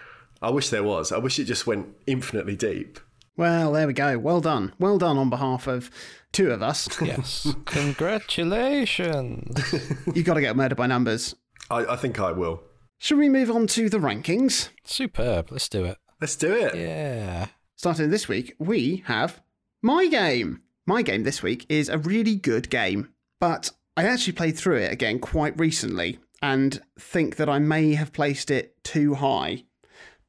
I 0.43 0.51
wish 0.51 0.71
there 0.71 0.83
was. 0.83 1.13
I 1.13 1.19
wish 1.19 1.39
it 1.39 1.45
just 1.45 1.67
went 1.67 1.89
infinitely 2.07 2.57
deep. 2.57 2.99
Well, 3.37 3.73
there 3.73 3.87
we 3.87 3.93
go. 3.93 4.19
Well 4.19 4.41
done. 4.41 4.75
Well 4.79 4.99
done 4.99 5.17
on 5.17 5.31
behalf 5.31 5.67
of 5.67 5.91
two 6.33 6.51
of 6.51 6.63
us. 6.63 6.89
Yes. 7.03 7.55
Congratulations. 7.65 9.75
you 10.15 10.23
got 10.23 10.35
to 10.35 10.41
get 10.41 10.57
murdered 10.57 10.77
by 10.77 10.87
numbers. 10.87 11.35
I, 11.71 11.87
I 11.87 11.97
think 11.97 12.21
I 12.21 12.33
will. 12.33 12.63
Should 12.99 13.19
we 13.19 13.29
move 13.29 13.51
on 13.51 13.67
to 13.69 13.89
the 13.89 13.99
rankings? 13.99 14.69
Superb. 14.85 15.51
Let's 15.51 15.69
do 15.69 15.85
it. 15.85 15.97
Let's 16.21 16.37
do 16.37 16.55
it. 16.55 16.75
Yeah. 16.75 17.47
Starting 17.77 18.11
this 18.11 18.29
week, 18.29 18.55
we 18.59 19.03
have 19.07 19.41
my 19.81 20.07
game. 20.09 20.63
My 20.87 21.03
game 21.03 21.23
this 21.23 21.43
week 21.43 21.65
is 21.71 21.89
a 21.89 21.99
really 21.99 22.37
good 22.37 22.69
game, 22.69 23.11
but 23.39 23.71
I 23.97 24.05
actually 24.05 24.35
played 24.35 24.59
through 24.59 24.79
it 24.79 24.93
again 24.93 25.19
quite 25.19 25.59
recently 25.59 26.19
and 26.43 26.83
think 26.99 27.37
that 27.37 27.49
I 27.49 27.59
may 27.59 27.95
have 27.95 28.13
placed 28.13 28.51
it 28.51 28.83
too 28.85 29.15
high. 29.15 29.65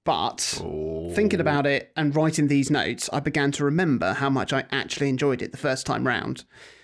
But 0.04 0.40
thinking 1.14 1.40
oh. 1.40 1.42
about 1.42 1.66
it 1.66 1.92
and 1.96 2.16
writing 2.16 2.48
these 2.48 2.72
notes, 2.72 3.10
I 3.14 3.20
began 3.20 3.52
to 3.54 3.66
remember 3.66 4.14
how 4.14 4.30
much 4.30 4.52
I 4.52 4.66
actually 4.72 5.10
enjoyed 5.10 5.42
it 5.42 5.52
the 5.52 5.58
first 5.58 5.86
time 5.86 6.08
round. 6.08 6.44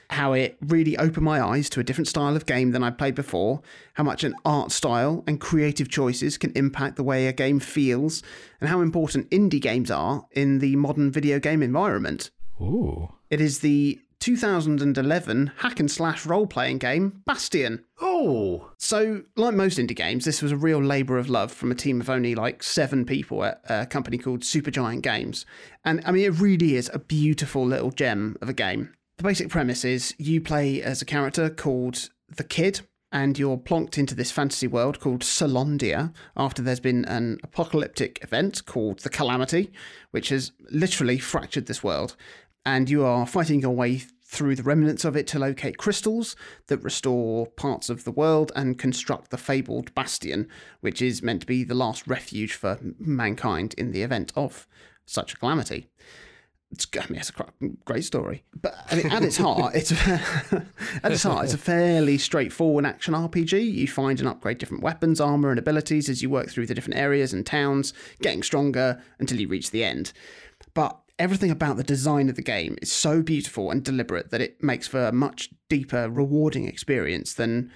How 0.10 0.34
it 0.34 0.58
really 0.62 0.98
opened 0.98 1.26
my 1.26 1.42
eyes 1.42 1.70
to 1.72 1.82
a 1.82 1.84
different 1.84 2.08
style 2.08 2.36
of 2.36 2.46
game 2.46 2.72
than 2.72 2.84
I'd 2.84 2.98
played 2.98 3.16
before, 3.16 3.62
how 3.96 4.04
much 4.04 4.24
an 4.24 4.36
art 4.46 4.72
style 4.72 5.24
and 5.28 5.42
creative 5.42 5.90
choices 5.90 6.38
can 6.38 6.54
impact 6.56 6.96
the 6.96 7.04
way 7.04 7.28
a 7.28 7.34
game 7.34 7.60
feels, 7.60 8.24
and 8.62 8.70
how 8.70 8.80
important 8.80 9.30
indie 9.32 9.62
games 9.62 9.92
are 9.92 10.26
in 10.32 10.60
the 10.60 10.78
modern 10.78 11.12
video 11.12 11.40
game 11.40 11.62
environment. 11.62 12.32
Ooh. 12.62 13.10
It 13.30 13.42
is 13.42 13.60
the 13.60 14.00
2011 14.20 15.52
hack 15.58 15.80
and 15.80 15.90
slash 15.90 16.26
role 16.26 16.48
playing 16.48 16.78
game 16.78 17.22
Bastion. 17.26 17.84
Oh, 18.02 18.72
So, 18.78 19.24
like 19.36 19.54
most 19.56 19.78
indie 19.78 19.96
games, 19.96 20.26
this 20.26 20.42
was 20.42 20.52
a 20.52 20.58
real 20.58 20.84
labour 20.84 21.18
of 21.18 21.30
love 21.30 21.52
from 21.52 21.72
a 21.72 21.76
team 21.76 22.02
of 22.02 22.10
only 22.10 22.36
like 22.36 22.64
seven 22.64 23.06
people 23.06 23.44
at 23.44 23.62
a 23.70 23.86
company 23.86 24.18
called 24.18 24.42
Supergiant 24.42 25.02
Games. 25.02 25.46
And 25.86 26.02
I 26.06 26.12
mean, 26.12 26.26
it 26.26 26.40
really 26.40 26.76
is 26.76 26.90
a 26.94 27.00
beautiful 27.00 27.66
little 27.66 27.92
gem 27.92 28.38
of 28.42 28.50
a 28.50 28.54
game. 28.54 28.94
The 29.18 29.24
basic 29.24 29.50
premise 29.50 29.84
is 29.84 30.14
you 30.18 30.42
play 30.42 30.82
as 30.82 31.02
a 31.02 31.06
character 31.06 31.50
called 31.50 32.10
the 32.30 32.44
Kid, 32.44 32.82
and 33.12 33.40
you're 33.40 33.58
plonked 33.58 33.98
into 33.98 34.14
this 34.14 34.32
fantasy 34.32 34.68
world 34.68 35.00
called 35.00 35.22
Caelondia 35.22 36.14
after 36.36 36.62
there's 36.62 36.80
been 36.82 37.06
an 37.06 37.40
apocalyptic 37.42 38.20
event 38.22 38.66
called 38.66 39.00
the 39.00 39.10
Calamity, 39.10 39.72
which 40.12 40.30
has 40.30 40.52
literally 40.70 41.18
fractured 41.18 41.68
this 41.68 41.84
world. 41.84 42.16
And 42.68 42.90
you 42.90 43.06
are 43.06 43.26
fighting 43.26 43.62
your 43.62 43.72
way 43.72 44.00
through 44.26 44.54
the 44.54 44.62
remnants 44.62 45.06
of 45.06 45.16
it 45.16 45.26
to 45.28 45.40
locate 45.40 45.78
crystals 45.78 46.36
that 46.68 46.84
restore 46.84 47.48
parts 47.48 47.90
of 47.90 48.04
the 48.04 48.12
world 48.12 48.52
and 48.58 48.78
construct 48.78 49.32
the 49.32 49.38
fabled 49.38 49.96
bastion, 49.96 50.50
which 50.82 51.02
is 51.02 51.24
meant 51.24 51.40
to 51.40 51.48
be 51.48 51.64
the 51.64 51.74
last 51.74 52.06
refuge 52.08 52.52
for 52.52 52.78
mankind 53.00 53.74
in 53.78 53.94
the 53.94 54.02
event 54.02 54.34
of 54.36 54.68
such 55.06 55.34
a 55.34 55.38
calamity. 55.38 55.88
It's, 56.70 56.86
I 56.94 57.08
mean, 57.10 57.22
it's 57.22 57.30
a 57.30 57.46
great 57.86 58.04
story, 58.04 58.44
but 58.60 58.76
I 58.92 58.96
mean, 58.96 59.12
at 59.14 59.24
its 59.24 59.38
heart, 59.38 59.74
it's 59.74 59.94
at 61.02 61.10
its 61.14 61.24
heart, 61.24 61.46
it's 61.46 61.54
a 61.54 61.58
fairly 61.58 62.18
straightforward 62.18 62.86
action 62.86 63.14
RPG. 63.14 63.74
You 63.76 63.88
find 63.88 64.20
and 64.20 64.28
upgrade 64.28 64.58
different 64.58 64.84
weapons, 64.84 65.22
armor, 65.22 65.52
and 65.52 65.58
abilities 65.58 66.10
as 66.10 66.22
you 66.22 66.30
work 66.30 66.50
through 66.50 66.66
the 66.66 66.76
different 66.76 67.00
areas 67.00 67.32
and 67.32 67.46
towns, 67.46 67.94
getting 68.22 68.44
stronger 68.44 69.02
until 69.20 69.40
you 69.40 69.48
reach 69.48 69.72
the 69.72 69.86
end. 69.86 70.12
But 70.74 71.00
everything 71.20 71.52
about 71.52 71.78
the 71.78 71.84
design 71.84 72.30
of 72.30 72.36
the 72.36 72.42
game 72.42 72.78
is 72.82 72.92
so 72.92 73.22
beautiful 73.22 73.72
and 73.72 73.84
deliberate 73.84 74.30
that 74.32 74.42
it 74.42 74.62
makes 74.64 74.88
for 74.88 75.08
a 75.08 75.12
much 75.12 75.50
deeper, 75.70 76.10
rewarding 76.10 76.68
experience 76.68 77.34
than 77.34 77.72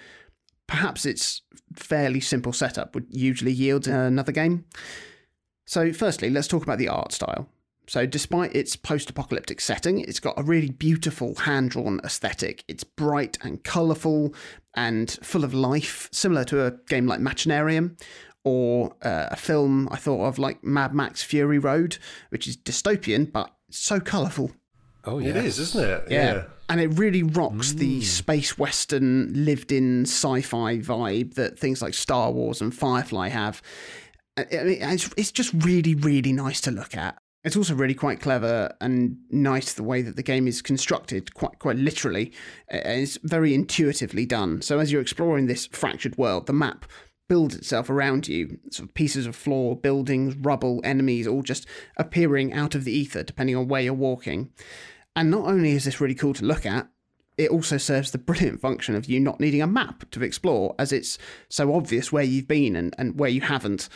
perhaps 0.67 1.05
its 1.05 1.41
fairly 1.75 2.19
simple 2.19 2.53
setup 2.53 2.93
would 2.95 3.07
usually 3.09 3.51
yield 3.51 3.87
in 3.87 3.95
another 3.95 4.31
game. 4.31 4.65
So, 5.65 5.91
firstly, 5.93 6.29
let's 6.29 6.47
talk 6.47 6.63
about 6.63 6.77
the 6.77 6.87
art 6.87 7.11
style. 7.11 7.47
So, 7.87 8.05
despite 8.05 8.55
its 8.55 8.75
post 8.75 9.09
apocalyptic 9.09 9.59
setting, 9.59 9.99
it's 9.99 10.19
got 10.19 10.39
a 10.39 10.43
really 10.43 10.69
beautiful 10.69 11.35
hand 11.35 11.71
drawn 11.71 11.99
aesthetic. 12.03 12.63
It's 12.67 12.83
bright 12.83 13.37
and 13.41 13.63
colourful 13.63 14.33
and 14.75 15.11
full 15.23 15.43
of 15.43 15.53
life, 15.53 16.07
similar 16.11 16.43
to 16.45 16.65
a 16.65 16.71
game 16.87 17.07
like 17.07 17.19
Machinarium 17.19 17.97
or 18.43 18.95
uh, 19.01 19.27
a 19.31 19.35
film 19.35 19.87
I 19.91 19.97
thought 19.97 20.25
of 20.25 20.39
like 20.39 20.63
Mad 20.63 20.93
Max 20.93 21.23
Fury 21.23 21.59
Road, 21.59 21.97
which 22.29 22.47
is 22.47 22.57
dystopian 22.57 23.31
but 23.31 23.53
so 23.69 23.99
colourful. 23.99 24.51
Oh, 25.03 25.19
it 25.19 25.35
yeah. 25.35 25.41
is, 25.41 25.59
isn't 25.59 25.83
it? 25.83 26.03
Yeah. 26.09 26.43
And 26.69 26.79
it 26.79 26.87
really 26.87 27.23
rocks 27.23 27.73
the 27.73 28.01
space 28.01 28.57
western 28.57 29.45
lived 29.45 29.71
in 29.71 30.03
sci 30.03 30.41
fi 30.41 30.77
vibe 30.77 31.33
that 31.33 31.59
things 31.59 31.81
like 31.81 31.93
Star 31.93 32.31
Wars 32.31 32.61
and 32.61 32.73
Firefly 32.73 33.29
have. 33.29 33.61
I 34.37 34.45
I 34.51 34.63
mean, 34.63 34.77
it's, 34.81 35.09
it's 35.17 35.31
just 35.31 35.53
really, 35.53 35.95
really 35.95 36.31
nice 36.31 36.61
to 36.61 36.71
look 36.71 36.95
at. 36.95 37.17
It's 37.43 37.57
also 37.57 37.73
really 37.73 37.95
quite 37.95 38.19
clever 38.21 38.71
and 38.79 39.17
nice 39.31 39.73
the 39.73 39.83
way 39.83 40.03
that 40.03 40.15
the 40.15 40.23
game 40.23 40.47
is 40.47 40.61
constructed, 40.61 41.33
quite 41.33 41.57
quite 41.57 41.75
literally. 41.75 42.31
It's 42.69 43.17
very 43.23 43.55
intuitively 43.55 44.27
done. 44.27 44.61
So 44.61 44.79
as 44.79 44.91
you're 44.91 45.01
exploring 45.01 45.47
this 45.47 45.65
fractured 45.65 46.17
world, 46.17 46.45
the 46.45 46.53
map 46.53 46.85
builds 47.31 47.55
itself 47.55 47.89
around 47.89 48.27
you. 48.27 48.59
Sort 48.71 48.89
of 48.89 48.93
pieces 48.93 49.25
of 49.25 49.37
floor, 49.37 49.73
buildings, 49.77 50.35
rubble, 50.35 50.81
enemies, 50.83 51.25
all 51.25 51.43
just 51.43 51.65
appearing 51.95 52.51
out 52.51 52.75
of 52.75 52.83
the 52.83 52.91
ether, 52.91 53.23
depending 53.23 53.55
on 53.55 53.69
where 53.69 53.79
you're 53.79 53.93
walking. 53.93 54.51
And 55.15 55.31
not 55.31 55.45
only 55.45 55.71
is 55.71 55.85
this 55.85 56.01
really 56.01 56.13
cool 56.13 56.33
to 56.33 56.43
look 56.43 56.65
at, 56.65 56.89
it 57.37 57.49
also 57.49 57.77
serves 57.77 58.11
the 58.11 58.17
brilliant 58.17 58.59
function 58.59 58.95
of 58.95 59.05
you 59.05 59.21
not 59.21 59.39
needing 59.39 59.61
a 59.61 59.65
map 59.65 60.11
to 60.11 60.23
explore, 60.23 60.75
as 60.77 60.91
it's 60.91 61.17
so 61.47 61.73
obvious 61.73 62.11
where 62.11 62.21
you've 62.21 62.49
been 62.49 62.75
and, 62.75 62.93
and 62.97 63.17
where 63.17 63.29
you 63.29 63.39
haven't. 63.39 63.87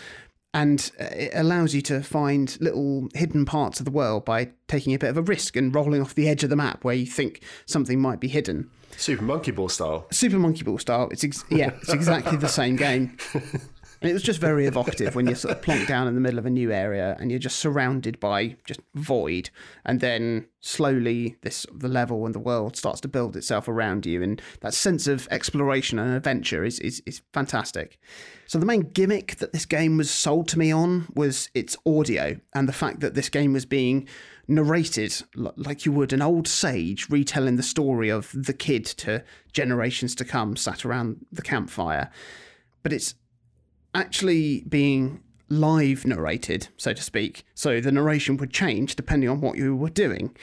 And 0.54 0.89
uh, 0.98 1.04
it 1.12 1.32
allows 1.34 1.75
you 1.75 1.82
to 1.82 2.01
find 2.04 2.58
little 2.62 3.10
hidden 3.13 3.44
parts 3.44 3.82
of 3.82 3.86
the 3.86 3.92
world 3.92 4.24
by 4.24 4.51
taking 4.70 4.94
a 4.94 4.98
bit 4.98 5.10
of 5.10 5.18
a 5.18 5.22
risk 5.22 5.58
and 5.58 5.75
rolling 5.75 6.00
off 6.00 6.15
the 6.15 6.30
edge 6.30 6.46
of 6.46 6.50
the 6.50 6.56
map 6.56 6.86
where 6.86 6.96
you 6.96 7.06
think 7.06 7.44
something 7.65 8.00
might 8.00 8.22
be 8.22 8.30
hidden. 8.30 8.72
Super 8.98 9.24
Monkey 9.24 9.52
Ball 9.52 9.70
style. 9.70 10.08
Super 10.12 10.38
Monkey 10.40 10.64
Ball 10.64 10.78
style. 10.80 11.10
It's 11.12 11.24
ex- 11.24 11.44
yeah, 11.50 11.72
it's 11.82 11.94
exactly 11.94 12.38
the 12.38 12.48
same 12.48 12.75
game. 12.75 13.18
And 14.02 14.10
it 14.10 14.14
was 14.14 14.24
just 14.24 14.40
very 14.40 14.66
evocative 14.66 15.16
when 15.16 15.25
you're 15.25 15.36
sort 15.36 15.56
of 15.56 15.64
plonked 15.64 15.88
down 15.88 16.08
in 16.08 16.16
the 16.16 16.22
middle 16.22 16.40
of 16.40 16.46
a 16.46 16.50
new 16.50 16.72
area 16.72 17.16
and 17.20 17.32
you're 17.32 17.40
just 17.40 17.60
surrounded 17.60 18.20
by 18.20 18.58
just 18.66 18.82
void, 18.94 19.50
and 19.86 20.00
then 20.00 20.48
slowly 20.60 21.36
this 21.42 21.66
the 21.74 21.88
level 21.88 22.25
and 22.25 22.34
the 22.34 22.40
world 22.40 22.75
starts 22.75 23.00
to 23.02 23.08
build 23.08 23.36
itself 23.36 23.68
around 23.68 24.06
you, 24.06 24.22
and 24.22 24.42
that 24.62 24.74
sense 24.74 25.08
of 25.08 25.28
exploration 25.32 25.98
and 26.00 26.14
adventure 26.14 26.64
is 26.64 26.80
is, 26.80 27.02
is 27.06 27.22
fantastic. 27.34 28.00
So 28.48 28.60
the 28.60 28.66
main 28.66 28.82
gimmick 28.82 29.38
that 29.38 29.54
this 29.54 29.66
game 29.66 29.98
was 29.98 30.12
sold 30.12 30.48
to 30.50 30.60
me 30.60 30.72
on 30.72 31.08
was 31.16 31.50
its 31.54 31.75
audio 31.86 32.40
and 32.54 32.70
the 32.70 32.74
fact 32.74 33.00
that 33.00 33.16
this 33.16 33.30
game 33.30 33.54
was 33.54 33.66
being 33.66 34.08
narrated 34.48 35.12
like 35.36 35.86
you 35.86 35.92
would 35.92 36.14
an 36.14 36.22
old 36.22 36.48
sage 36.48 37.10
retelling 37.10 37.56
the 37.56 37.64
story 37.64 38.10
of 38.10 38.30
the 38.34 38.54
kid 38.54 38.86
to 38.86 39.24
generations 39.52 40.14
to 40.16 40.25
come 40.25 40.56
sat 40.56 40.86
around 40.86 41.25
the 41.32 41.42
campfire. 41.42 42.12
But 42.84 42.94
it's 42.94 43.16
actually 43.96 44.62
being 44.68 45.24
live 45.50 46.06
narrated, 46.06 46.68
so 46.78 46.94
to 46.94 47.02
speak. 47.02 47.44
So 47.54 47.80
the 47.80 47.92
narration 47.92 48.38
would 48.38 48.52
change 48.52 48.96
depending 48.96 49.30
on 49.30 49.42
what 49.42 49.58
you 49.58 49.75
were 49.75 49.90
doing. 49.90 50.36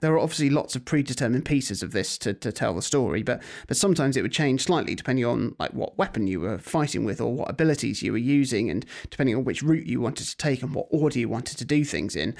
There 0.00 0.12
are 0.12 0.18
obviously 0.18 0.50
lots 0.50 0.76
of 0.76 0.84
predetermined 0.84 1.46
pieces 1.46 1.82
of 1.82 1.92
this 1.92 2.18
to, 2.18 2.34
to 2.34 2.52
tell 2.52 2.74
the 2.74 2.82
story, 2.82 3.22
but 3.22 3.42
but 3.68 3.76
sometimes 3.76 4.16
it 4.16 4.22
would 4.22 4.32
change 4.32 4.64
slightly 4.64 4.94
depending 4.94 5.24
on 5.24 5.56
like 5.58 5.72
what 5.72 5.96
weapon 5.96 6.26
you 6.26 6.40
were 6.40 6.58
fighting 6.58 7.04
with 7.04 7.20
or 7.20 7.32
what 7.32 7.50
abilities 7.50 8.02
you 8.02 8.12
were 8.12 8.18
using, 8.18 8.68
and 8.68 8.84
depending 9.08 9.34
on 9.34 9.44
which 9.44 9.62
route 9.62 9.86
you 9.86 10.00
wanted 10.00 10.26
to 10.26 10.36
take 10.36 10.62
and 10.62 10.74
what 10.74 10.86
order 10.90 11.18
you 11.18 11.28
wanted 11.28 11.56
to 11.58 11.64
do 11.64 11.84
things 11.84 12.16
in. 12.16 12.34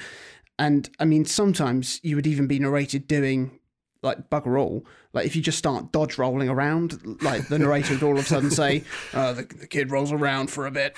And 0.59 0.89
I 0.99 1.05
mean, 1.05 1.25
sometimes 1.25 1.99
you 2.03 2.15
would 2.15 2.27
even 2.27 2.47
be 2.47 2.59
narrated 2.59 3.07
doing 3.07 3.59
like 4.05 4.29
bugger 4.29 4.59
all. 4.59 4.85
Like 5.13 5.25
if 5.25 5.35
you 5.35 5.41
just 5.41 5.57
start 5.57 5.91
dodge 5.91 6.17
rolling 6.17 6.49
around, 6.49 7.21
like 7.21 7.47
the 7.47 7.59
narrator 7.59 7.93
would 7.95 8.03
all 8.03 8.17
of 8.17 8.19
a 8.19 8.27
sudden 8.27 8.51
say, 8.51 8.83
uh, 9.13 9.33
the, 9.33 9.43
"The 9.43 9.67
kid 9.67 9.91
rolls 9.91 10.11
around 10.11 10.49
for 10.49 10.65
a 10.67 10.71
bit," 10.71 10.93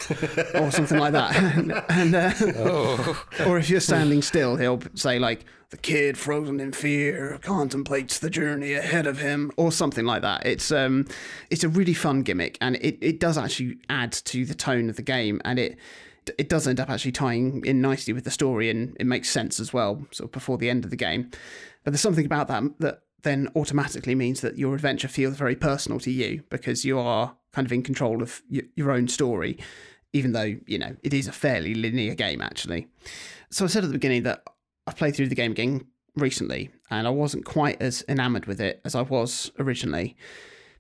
or 0.54 0.72
something 0.72 1.00
like 1.00 1.14
that. 1.14 1.36
and 1.90 2.16
uh, 2.16 3.46
or 3.48 3.58
if 3.58 3.70
you're 3.70 3.80
standing 3.80 4.22
still, 4.22 4.58
he'll 4.58 4.82
say 4.96 5.18
like, 5.18 5.46
"The 5.70 5.78
kid, 5.78 6.18
frozen 6.18 6.60
in 6.60 6.74
fear, 6.74 7.40
contemplates 7.42 8.20
the 8.20 8.30
journey 8.30 8.74
ahead 8.74 9.08
of 9.08 9.20
him," 9.20 9.52
or 9.58 9.72
something 9.72 10.06
like 10.06 10.22
that. 10.24 10.46
It's 10.46 10.72
um, 10.72 11.08
it's 11.50 11.64
a 11.64 11.70
really 11.70 11.94
fun 11.94 12.24
gimmick, 12.24 12.58
and 12.60 12.76
it 12.78 12.98
it 13.02 13.20
does 13.20 13.38
actually 13.38 13.78
add 13.90 14.12
to 14.12 14.46
the 14.46 14.56
tone 14.56 14.90
of 14.90 14.96
the 14.96 15.04
game, 15.04 15.42
and 15.46 15.58
it 15.58 15.78
it 16.38 16.50
does 16.50 16.68
end 16.68 16.80
up 16.80 16.90
actually 16.90 17.12
tying 17.12 17.64
in 17.66 17.82
nicely 17.82 18.14
with 18.14 18.24
the 18.24 18.32
story 18.32 18.70
and 18.70 18.98
it 19.00 19.06
makes 19.06 19.30
sense 19.30 19.60
as 19.60 19.72
well 19.72 20.06
sort 20.12 20.28
of 20.28 20.32
before 20.32 20.58
the 20.58 20.70
end 20.70 20.84
of 20.84 20.92
the 20.92 20.98
game 20.98 21.32
but 21.88 21.94
there's 21.94 22.01
something 22.01 22.25
about 22.25 22.50
that 22.50 22.63
that 22.79 23.03
then 23.24 23.48
automatically 23.56 24.13
means 24.13 24.41
that 24.41 24.58
your 24.58 24.75
adventure 24.75 25.08
feels 25.08 25.38
very 25.38 25.56
personal 25.56 26.01
to 26.01 26.12
you 26.12 26.44
because 26.50 26.84
you 26.84 27.00
are 27.00 27.38
kind 27.53 27.65
of 27.65 27.72
in 27.72 27.82
control 27.82 28.22
of 28.22 28.41
y- 28.51 28.63
your 28.75 28.91
own 28.91 29.08
story 29.08 29.58
even 30.12 30.34
though 30.34 30.58
you 30.65 30.77
know 30.77 30.98
it 31.01 31.13
is 31.13 31.29
a 31.29 31.32
fairly 31.32 31.74
linear 31.74 32.13
game 32.13 32.41
actually. 32.41 32.89
So 33.51 33.63
i 33.63 33.70
said 33.70 33.86
at 33.86 33.88
the 33.88 33.94
beginning 33.94 34.24
that 34.24 34.44
i 34.86 34.91
played 34.91 35.15
through 35.15 35.29
the 35.29 35.36
game 35.36 35.53
again 35.53 35.88
recently 36.17 36.72
and 36.91 37.08
i 37.08 37.10
wasn't 37.10 37.46
quite 37.46 37.82
as 37.82 38.03
enamored 38.10 38.48
with 38.48 38.60
it 38.60 38.82
as 38.84 38.94
i 38.94 39.01
was 39.01 39.50
originally. 39.58 40.17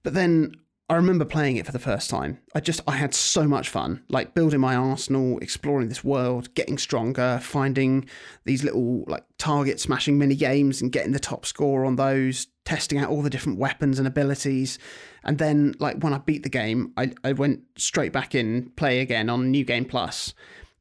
But 0.03 0.13
then 0.13 0.55
I 0.89 0.95
remember 0.95 1.25
playing 1.25 1.57
it 1.57 1.65
for 1.65 1.73
the 1.73 1.79
first 1.79 2.09
time. 2.09 2.39
I 2.55 2.61
just 2.61 2.79
I 2.87 2.93
had 2.93 3.13
so 3.13 3.45
much 3.45 3.67
fun, 3.67 4.03
like 4.07 4.33
building 4.33 4.61
my 4.61 4.73
arsenal, 4.73 5.37
exploring 5.39 5.89
this 5.89 6.03
world, 6.03 6.53
getting 6.55 6.77
stronger, 6.77 7.39
finding 7.43 8.07
these 8.45 8.63
little 8.63 9.03
like 9.05 9.25
target 9.37 9.81
smashing 9.81 10.17
mini 10.17 10.35
games 10.35 10.81
and 10.81 10.91
getting 10.91 11.11
the 11.11 11.19
top 11.19 11.45
score 11.45 11.83
on 11.83 11.97
those, 11.97 12.47
testing 12.63 12.99
out 12.99 13.09
all 13.09 13.21
the 13.21 13.29
different 13.29 13.59
weapons 13.59 13.99
and 13.99 14.07
abilities. 14.07 14.79
And 15.25 15.39
then 15.39 15.73
like 15.79 16.01
when 16.01 16.13
I 16.13 16.19
beat 16.19 16.43
the 16.43 16.49
game, 16.49 16.93
I, 16.95 17.11
I 17.21 17.33
went 17.33 17.63
straight 17.77 18.13
back 18.13 18.33
in, 18.33 18.69
play 18.77 19.01
again 19.01 19.29
on 19.29 19.51
New 19.51 19.65
Game 19.65 19.83
Plus. 19.83 20.33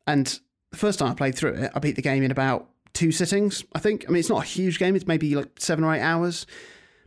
And 0.06 0.38
the 0.70 0.76
first 0.76 1.00
time 1.00 1.10
I 1.10 1.14
played 1.14 1.34
through 1.34 1.54
it, 1.54 1.72
I 1.74 1.80
beat 1.80 1.96
the 1.96 2.02
game 2.02 2.22
in 2.22 2.30
about 2.30 2.68
two 2.92 3.10
sittings, 3.10 3.64
I 3.74 3.80
think. 3.80 4.04
I 4.06 4.12
mean, 4.12 4.20
it's 4.20 4.30
not 4.30 4.44
a 4.44 4.46
huge 4.46 4.78
game, 4.78 4.94
it's 4.94 5.08
maybe 5.08 5.34
like 5.34 5.58
seven 5.58 5.82
or 5.82 5.92
eight 5.92 6.00
hours. 6.00 6.46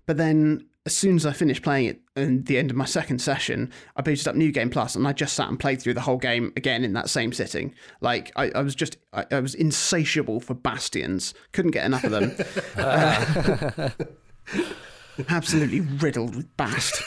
But 0.05 0.17
then 0.17 0.65
as 0.85 0.95
soon 0.95 1.15
as 1.15 1.25
I 1.25 1.33
finished 1.33 1.61
playing 1.61 1.87
it 1.87 2.01
in 2.15 2.43
the 2.43 2.57
end 2.57 2.71
of 2.71 2.77
my 2.77 2.85
second 2.85 3.19
session, 3.19 3.71
I 3.95 4.01
booted 4.01 4.27
up 4.27 4.35
New 4.35 4.51
Game 4.51 4.69
Plus 4.69 4.95
and 4.95 5.07
I 5.07 5.13
just 5.13 5.35
sat 5.35 5.49
and 5.49 5.59
played 5.59 5.81
through 5.81 5.93
the 5.93 6.01
whole 6.01 6.17
game 6.17 6.53
again 6.55 6.83
in 6.83 6.93
that 6.93 7.09
same 7.09 7.33
sitting. 7.33 7.73
Like 8.01 8.31
I, 8.35 8.51
I 8.55 8.61
was 8.61 8.75
just 8.75 8.97
I, 9.13 9.25
I 9.31 9.39
was 9.39 9.55
insatiable 9.55 10.39
for 10.39 10.53
bastions. 10.53 11.33
Couldn't 11.51 11.71
get 11.71 11.85
enough 11.85 12.03
of 12.05 12.11
them. 12.11 12.35
Uh, 12.77 13.89
absolutely 15.29 15.81
riddled 15.81 16.35
with 16.35 16.55
bast. 16.57 17.01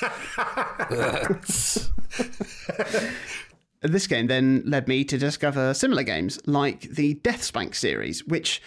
this 3.81 4.07
game 4.07 4.27
then 4.27 4.63
led 4.67 4.87
me 4.87 5.03
to 5.05 5.17
discover 5.19 5.73
similar 5.75 6.03
games 6.03 6.39
like 6.47 6.83
the 6.83 7.15
Deathspank 7.17 7.75
series, 7.75 8.25
which 8.27 8.63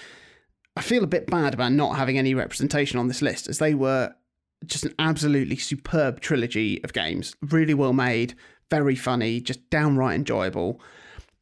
I 0.76 0.82
feel 0.82 1.04
a 1.04 1.08
bit 1.08 1.28
bad 1.28 1.54
about 1.54 1.74
not 1.74 1.96
having 1.96 2.18
any 2.18 2.34
representation 2.34 3.00
on 3.00 3.08
this 3.08 3.22
list, 3.22 3.48
as 3.48 3.60
they 3.60 3.76
were 3.76 4.14
just 4.66 4.86
an 4.86 4.94
absolutely 5.00 5.58
superb 5.58 6.20
trilogy 6.22 6.84
of 6.84 6.94
games. 6.94 7.36
Really 7.42 7.74
well 7.74 7.94
made, 7.94 8.36
very 8.70 8.96
funny, 8.96 9.40
just 9.42 9.70
downright 9.70 10.16
enjoyable. 10.16 10.82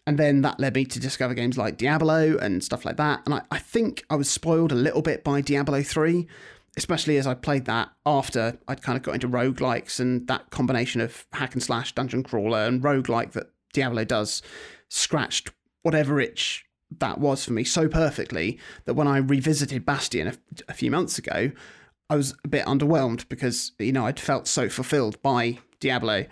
And 0.06 0.18
then 0.18 0.42
that 0.42 0.60
led 0.60 0.76
me 0.76 0.86
to 0.86 1.00
discover 1.00 1.34
games 1.34 1.58
like 1.58 1.78
Diablo 1.78 2.38
and 2.38 2.64
stuff 2.64 2.84
like 2.84 2.98
that. 2.98 3.22
And 3.26 3.36
I, 3.36 3.42
I 3.52 3.60
think 3.60 4.04
I 4.10 4.16
was 4.16 4.30
spoiled 4.30 4.72
a 4.72 4.76
little 4.76 5.02
bit 5.02 5.24
by 5.24 5.40
Diablo 5.40 5.82
3, 5.82 6.28
especially 6.76 7.18
as 7.18 7.26
I 7.26 7.36
played 7.36 7.66
that 7.66 7.90
after 8.06 8.58
I'd 8.68 8.82
kind 8.82 8.98
of 8.98 9.04
got 9.04 9.16
into 9.16 9.30
roguelikes 9.30 10.00
and 10.00 10.28
that 10.28 10.50
combination 10.50 11.00
of 11.00 11.26
hack 11.32 11.54
and 11.54 11.64
slash 11.64 11.96
dungeon 11.96 12.24
crawler 12.24 12.66
and 12.66 12.82
roguelike 12.82 13.32
that 13.32 13.52
Diablo 13.72 14.04
does 14.04 14.42
scratched 14.90 15.52
whatever 15.84 16.20
itch 16.20 16.66
that 17.00 17.20
was 17.20 17.46
for 17.46 17.54
me 17.54 17.64
so 17.64 17.88
perfectly 17.88 18.60
that 18.86 18.94
when 18.94 19.08
I 19.08 19.18
revisited 19.18 19.86
Bastion 19.86 20.28
a, 20.28 20.34
a 20.68 20.74
few 20.74 20.92
months 20.92 21.18
ago, 21.18 21.52
I 22.10 22.16
was 22.16 22.36
a 22.44 22.48
bit 22.48 22.66
underwhelmed 22.66 23.28
because, 23.30 23.72
you 23.80 23.92
know, 23.92 24.06
I'd 24.06 24.20
felt 24.20 24.48
so 24.48 24.70
fulfilled 24.70 25.22
by 25.22 25.60
Diablo. 25.80 26.26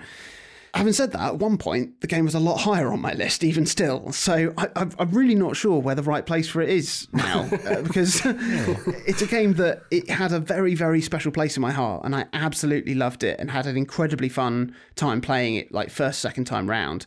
Having 0.73 0.93
said 0.93 1.11
that, 1.11 1.21
at 1.21 1.35
one 1.37 1.57
point, 1.57 1.99
the 1.99 2.07
game 2.07 2.23
was 2.23 2.33
a 2.33 2.39
lot 2.39 2.61
higher 2.61 2.93
on 2.93 3.01
my 3.01 3.11
list, 3.13 3.43
even 3.43 3.65
still. 3.65 4.11
So 4.13 4.53
I, 4.57 4.69
am 4.75 5.11
really 5.11 5.35
not 5.35 5.57
sure 5.57 5.79
where 5.81 5.95
the 5.95 6.03
right 6.03 6.25
place 6.25 6.47
for 6.47 6.61
it 6.61 6.69
is 6.69 7.07
now, 7.11 7.41
uh, 7.67 7.81
because 7.81 8.21
it's 8.25 9.21
a 9.21 9.27
game 9.27 9.53
that 9.55 9.83
it 9.91 10.09
had 10.09 10.31
a 10.31 10.39
very, 10.39 10.75
very 10.75 11.01
special 11.01 11.31
place 11.31 11.57
in 11.57 11.61
my 11.61 11.71
heart, 11.71 12.05
and 12.05 12.15
I 12.15 12.25
absolutely 12.31 12.95
loved 12.95 13.23
it 13.23 13.37
and 13.39 13.51
had 13.51 13.65
an 13.65 13.75
incredibly 13.75 14.29
fun 14.29 14.73
time 14.95 15.19
playing 15.19 15.55
it, 15.55 15.73
like 15.73 15.89
first, 15.89 16.19
second 16.19 16.45
time 16.45 16.69
round. 16.69 17.05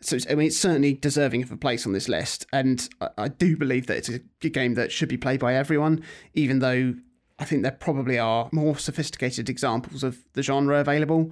So 0.00 0.18
I 0.30 0.34
mean, 0.34 0.48
it's 0.48 0.58
certainly 0.58 0.92
deserving 0.92 1.42
of 1.42 1.50
a 1.50 1.56
place 1.56 1.86
on 1.86 1.92
this 1.92 2.08
list, 2.08 2.46
and 2.52 2.86
I, 3.00 3.08
I 3.16 3.28
do 3.28 3.56
believe 3.56 3.86
that 3.86 3.96
it's 3.96 4.10
a 4.10 4.48
game 4.48 4.74
that 4.74 4.92
should 4.92 5.08
be 5.08 5.16
played 5.16 5.40
by 5.40 5.54
everyone, 5.54 6.04
even 6.34 6.58
though 6.58 6.94
I 7.38 7.44
think 7.44 7.62
there 7.62 7.70
probably 7.72 8.18
are 8.18 8.48
more 8.52 8.76
sophisticated 8.76 9.48
examples 9.48 10.02
of 10.02 10.18
the 10.32 10.42
genre 10.42 10.78
available. 10.80 11.30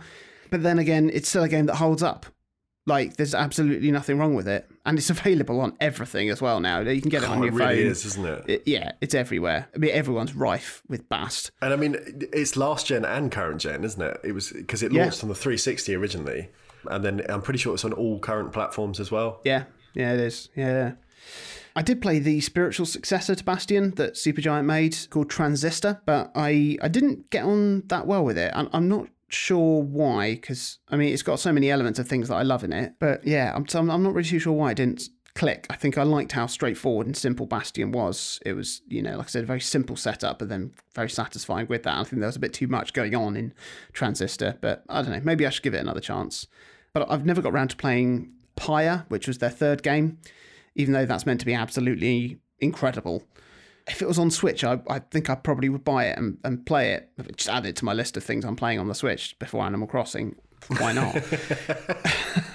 But 0.51 0.63
then 0.63 0.79
again, 0.79 1.11
it's 1.13 1.29
still 1.29 1.43
a 1.43 1.49
game 1.49 1.67
that 1.67 1.77
holds 1.77 2.03
up. 2.03 2.27
Like, 2.89 3.17
there's 3.17 3.35
absolutely 3.35 3.91
nothing 3.91 4.17
wrong 4.17 4.37
with 4.37 4.47
it. 4.47 4.71
And 4.85 4.97
it's 4.97 5.11
available 5.19 5.61
on 5.61 5.77
everything 5.81 6.31
as 6.31 6.41
well 6.41 6.61
now. 6.61 6.79
You 6.81 7.01
can 7.01 7.11
get 7.11 7.25
it 7.25 7.29
on 7.29 7.39
your 7.39 7.49
it 7.49 7.55
really 7.55 7.83
phone. 7.83 7.91
is, 7.91 8.07
isn't 8.07 8.25
it? 8.25 8.45
It- 8.47 8.63
yeah, 8.67 8.93
it's 9.01 9.13
everywhere. 9.15 9.69
I 9.75 9.79
mean, 9.79 9.91
everyone's 9.91 10.37
rife 10.37 10.83
with 10.89 11.09
Bast. 11.09 11.51
And 11.61 11.73
I 11.73 11.77
mean, 11.77 11.97
it's 12.33 12.57
last 12.57 12.87
gen 12.87 13.05
and 13.05 13.33
current 13.33 13.61
gen, 13.61 13.83
isn't 13.83 14.01
it? 14.01 14.21
It 14.23 14.31
was 14.33 14.51
because 14.53 14.85
it 14.85 14.93
Yeah. 14.93 15.03
launched 15.03 15.25
on 15.25 15.29
the 15.29 15.35
360 15.35 15.97
originally, 15.97 16.49
and 16.89 17.05
then 17.05 17.23
I'm 17.29 17.43
pretty 17.43 17.59
sure 17.59 17.75
it's 17.75 17.85
on 17.85 17.93
all 17.93 18.21
current 18.21 18.53
platforms 18.53 19.01
as 19.01 19.11
well. 19.11 19.41
Yeah, 19.45 19.65
yeah, 19.95 20.13
it 20.13 20.21
is. 20.21 20.49
Yeah. 20.55 20.93
I 21.77 21.83
did 21.83 22.01
play 22.01 22.19
the 22.19 22.41
spiritual 22.41 22.87
successor 22.87 23.35
to 23.35 23.45
Bastion 23.45 23.91
that 23.97 24.15
Supergiant 24.15 24.65
made 24.65 24.97
called 25.11 25.29
Transistor, 25.29 26.01
but 26.07 26.33
I, 26.35 26.79
I 26.81 26.89
didn't 26.89 27.29
get 27.29 27.45
on 27.45 27.83
that 27.89 28.07
well 28.07 28.25
with 28.25 28.39
it. 28.39 28.51
I'm, 28.55 28.71
I'm 28.73 28.89
not 28.89 29.09
sure 29.29 29.83
why, 29.83 30.37
because 30.37 30.79
I 30.89 30.97
mean, 30.97 31.13
it's 31.13 31.23
got 31.23 31.39
so 31.39 31.53
many 31.53 31.71
elements 31.71 31.99
of 31.99 32.09
things 32.09 32.29
that 32.29 32.37
I 32.37 32.43
love 32.43 32.65
in 32.65 32.73
it. 32.73 32.95
But 32.99 33.27
yeah, 33.27 33.53
I'm, 33.55 33.91
I'm 33.91 34.03
not 34.03 34.15
really 34.15 34.29
too 34.29 34.39
sure 34.39 34.55
why 34.55 34.71
it 34.71 34.77
didn't 34.77 35.11
click. 35.35 35.67
I 35.69 35.77
think 35.77 35.99
I 35.99 36.03
liked 36.03 36.33
how 36.33 36.47
straightforward 36.47 37.07
and 37.07 37.17
simple 37.17 37.45
Bastion 37.45 37.93
was. 37.93 38.41
It 38.47 38.55
was, 38.55 38.81
you 38.89 39.03
know, 39.03 39.19
like 39.19 39.27
I 39.27 39.29
said, 39.29 39.43
a 39.43 39.47
very 39.47 39.61
simple 39.61 39.97
setup, 39.97 40.39
but 40.39 40.49
then 40.49 40.73
very 40.95 41.11
satisfying 41.11 41.67
with 41.67 41.83
that. 41.83 41.99
I 41.99 42.05
think 42.05 42.21
there 42.21 42.29
was 42.29 42.37
a 42.37 42.41
bit 42.41 42.55
too 42.55 42.69
much 42.69 42.95
going 42.95 43.15
on 43.15 43.37
in 43.37 43.53
Transistor, 43.93 44.57
but 44.63 44.83
I 44.89 45.03
don't 45.03 45.13
know. 45.13 45.21
Maybe 45.23 45.47
I 45.47 45.51
should 45.51 45.63
give 45.63 45.75
it 45.75 45.81
another 45.81 46.01
chance. 46.01 46.47
But 46.95 47.11
I've 47.11 47.27
never 47.27 47.43
got 47.43 47.53
around 47.53 47.69
to 47.69 47.77
playing 47.77 48.33
Pyre, 48.57 49.05
which 49.09 49.29
was 49.29 49.37
their 49.39 49.51
third 49.51 49.83
game, 49.83 50.17
even 50.77 50.95
though 50.95 51.07
that's 51.07 51.27
meant 51.27 51.41
to 51.41 51.47
be 51.47 51.55
absolutely 51.55 52.39
incredible. 52.61 53.25
If 53.89 54.03
it 54.03 54.09
was 54.09 54.19
on 54.19 54.31
Switch, 54.31 54.63
I, 54.65 54.81
I 54.89 54.99
think 54.99 55.31
I 55.31 55.35
probably 55.35 55.69
would 55.69 55.85
buy 55.85 56.07
it 56.07 56.19
and, 56.19 56.39
and 56.45 56.65
play 56.67 56.93
it. 56.93 57.11
Just 57.37 57.49
add 57.49 57.67
it 57.67 57.77
to 57.77 57.85
my 57.85 57.93
list 57.93 58.17
of 58.17 58.25
things 58.25 58.45
I'm 58.45 58.57
playing 58.57 58.79
on 58.79 58.89
the 58.89 58.95
Switch 58.95 59.39
before 59.39 59.65
Animal 59.65 59.89
Crossing. 59.89 60.37
Why 60.79 60.93
not? 60.93 61.15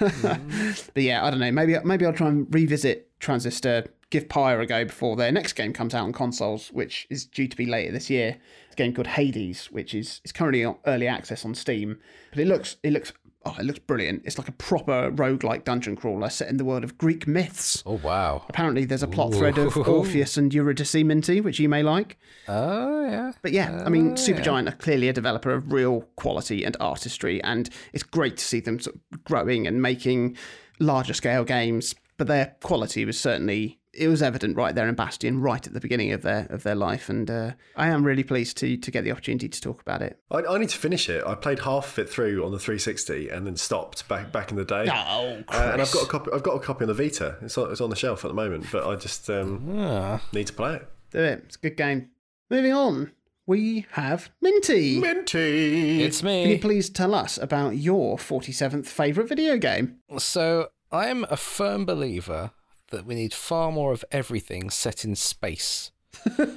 but 0.00 1.02
yeah, 1.02 1.24
I 1.24 1.30
don't 1.30 1.40
know. 1.40 1.52
Maybe 1.52 1.76
maybe 1.84 2.04
I'll 2.04 2.12
try 2.12 2.28
and 2.28 2.52
revisit 2.52 3.08
Transistor, 3.20 3.86
give 4.10 4.28
Pyre 4.28 4.60
a 4.60 4.66
go 4.66 4.84
before 4.84 5.16
their 5.16 5.32
next 5.32 5.54
game 5.54 5.72
comes 5.72 5.94
out 5.94 6.04
on 6.04 6.12
consoles, 6.12 6.68
which 6.68 7.06
is 7.08 7.24
due 7.24 7.48
to 7.48 7.56
be 7.56 7.64
later 7.64 7.92
this 7.92 8.10
year. 8.10 8.36
It's 8.66 8.74
a 8.74 8.76
game 8.76 8.94
called 8.94 9.06
Hades, 9.06 9.72
which 9.72 9.94
is 9.94 10.20
is 10.24 10.32
currently 10.32 10.64
on 10.64 10.76
early 10.86 11.08
access 11.08 11.44
on 11.44 11.54
Steam. 11.54 11.98
But 12.30 12.40
it 12.40 12.46
looks 12.46 12.76
it 12.82 12.92
looks 12.92 13.12
oh 13.44 13.56
it 13.58 13.64
looks 13.64 13.78
brilliant. 13.80 14.22
It's 14.24 14.38
like 14.38 14.48
a 14.48 14.52
proper 14.52 15.10
roguelike 15.10 15.64
dungeon 15.64 15.96
crawler 15.96 16.30
set 16.30 16.48
in 16.48 16.56
the 16.56 16.64
world 16.64 16.84
of 16.84 16.98
Greek 16.98 17.26
myths. 17.26 17.82
Oh 17.86 18.00
wow. 18.02 18.44
Apparently, 18.48 18.84
there's 18.84 19.02
a 19.02 19.08
plot 19.08 19.34
thread 19.34 19.58
of 19.58 19.76
Orpheus 19.76 20.36
and 20.36 20.52
Eurydice 20.52 20.94
Minty, 20.94 21.40
which 21.40 21.58
you 21.58 21.68
may 21.68 21.82
like. 21.82 22.18
Oh 22.48 23.04
yeah. 23.04 23.32
But 23.42 23.52
yeah, 23.52 23.82
I 23.84 23.88
mean, 23.88 24.12
oh, 24.12 24.14
Supergiant 24.14 24.68
are 24.68 24.76
clearly 24.76 25.08
a 25.08 25.12
developer 25.12 25.50
of 25.50 25.72
real 25.72 26.02
quality 26.16 26.64
and 26.64 26.76
artistry, 26.80 27.42
and 27.42 27.68
it's 27.92 28.02
great 28.02 28.36
to 28.38 28.44
see 28.44 28.60
them 28.60 28.80
sort 28.80 28.96
of 28.96 29.24
growing 29.24 29.66
and 29.66 29.82
making 29.82 30.36
larger 30.78 31.14
scale 31.14 31.44
games. 31.44 31.94
But 32.18 32.26
their 32.26 32.56
quality 32.62 33.04
was 33.04 33.18
certainly 33.18 33.80
it 33.94 34.08
was 34.08 34.22
evident 34.22 34.56
right 34.56 34.74
there 34.74 34.88
in 34.88 34.94
Bastion, 34.94 35.40
right 35.40 35.66
at 35.66 35.72
the 35.72 35.80
beginning 35.80 36.12
of 36.12 36.22
their 36.22 36.46
of 36.50 36.62
their 36.62 36.74
life, 36.74 37.08
and 37.08 37.30
uh, 37.30 37.52
I 37.76 37.88
am 37.88 38.04
really 38.04 38.22
pleased 38.24 38.56
to 38.58 38.76
to 38.76 38.90
get 38.90 39.04
the 39.04 39.10
opportunity 39.12 39.48
to 39.48 39.60
talk 39.60 39.80
about 39.82 40.02
it. 40.02 40.18
I, 40.30 40.38
I 40.44 40.58
need 40.58 40.70
to 40.70 40.78
finish 40.78 41.08
it. 41.08 41.22
I 41.26 41.34
played 41.34 41.60
half 41.60 41.92
of 41.92 41.98
it 42.00 42.08
through 42.10 42.44
on 42.44 42.52
the 42.52 42.58
360 42.58 43.28
and 43.28 43.46
then 43.46 43.56
stopped 43.56 44.08
back 44.08 44.32
back 44.32 44.50
in 44.50 44.56
the 44.56 44.64
day. 44.64 44.86
Oh, 44.90 45.42
Uh, 45.48 45.70
and 45.72 45.82
I've 45.82 45.92
got 45.92 46.04
a 46.04 46.06
copy. 46.06 46.30
I've 46.34 46.42
got 46.42 46.54
a 46.56 46.60
copy 46.60 46.84
on 46.84 46.88
the 46.88 46.94
Vita. 46.94 47.36
It's 47.42 47.56
on, 47.58 47.70
it's 47.70 47.80
on 47.80 47.90
the 47.90 47.96
shelf 47.96 48.24
at 48.24 48.28
the 48.28 48.34
moment, 48.34 48.66
but 48.72 48.86
I 48.86 48.96
just 48.96 49.28
um, 49.30 49.76
Ah. 49.78 50.20
need 50.32 50.46
to 50.46 50.52
play 50.52 50.76
it. 50.76 50.88
do 51.10 51.18
it. 51.18 51.42
It's 51.46 51.56
a 51.56 51.60
good 51.60 51.76
game. 51.76 52.08
Moving 52.50 52.72
on, 52.72 53.12
we 53.46 53.86
have 53.92 54.30
Minty. 54.40 55.00
Minty. 55.00 56.02
It's 56.04 56.22
me. 56.22 56.42
Can 56.42 56.50
you 56.52 56.58
please 56.58 56.88
tell 56.90 57.14
us 57.14 57.38
about 57.38 57.76
your 57.76 58.16
47th 58.16 58.86
favourite 58.86 59.28
video 59.28 59.56
game? 59.58 59.96
So 60.18 60.68
I'm 60.90 61.24
a 61.30 61.36
firm 61.36 61.84
believer 61.86 62.50
that 62.92 63.04
we 63.04 63.14
need 63.14 63.34
far 63.34 63.72
more 63.72 63.92
of 63.92 64.04
everything 64.12 64.70
set 64.70 65.04
in 65.04 65.16
space. 65.16 65.90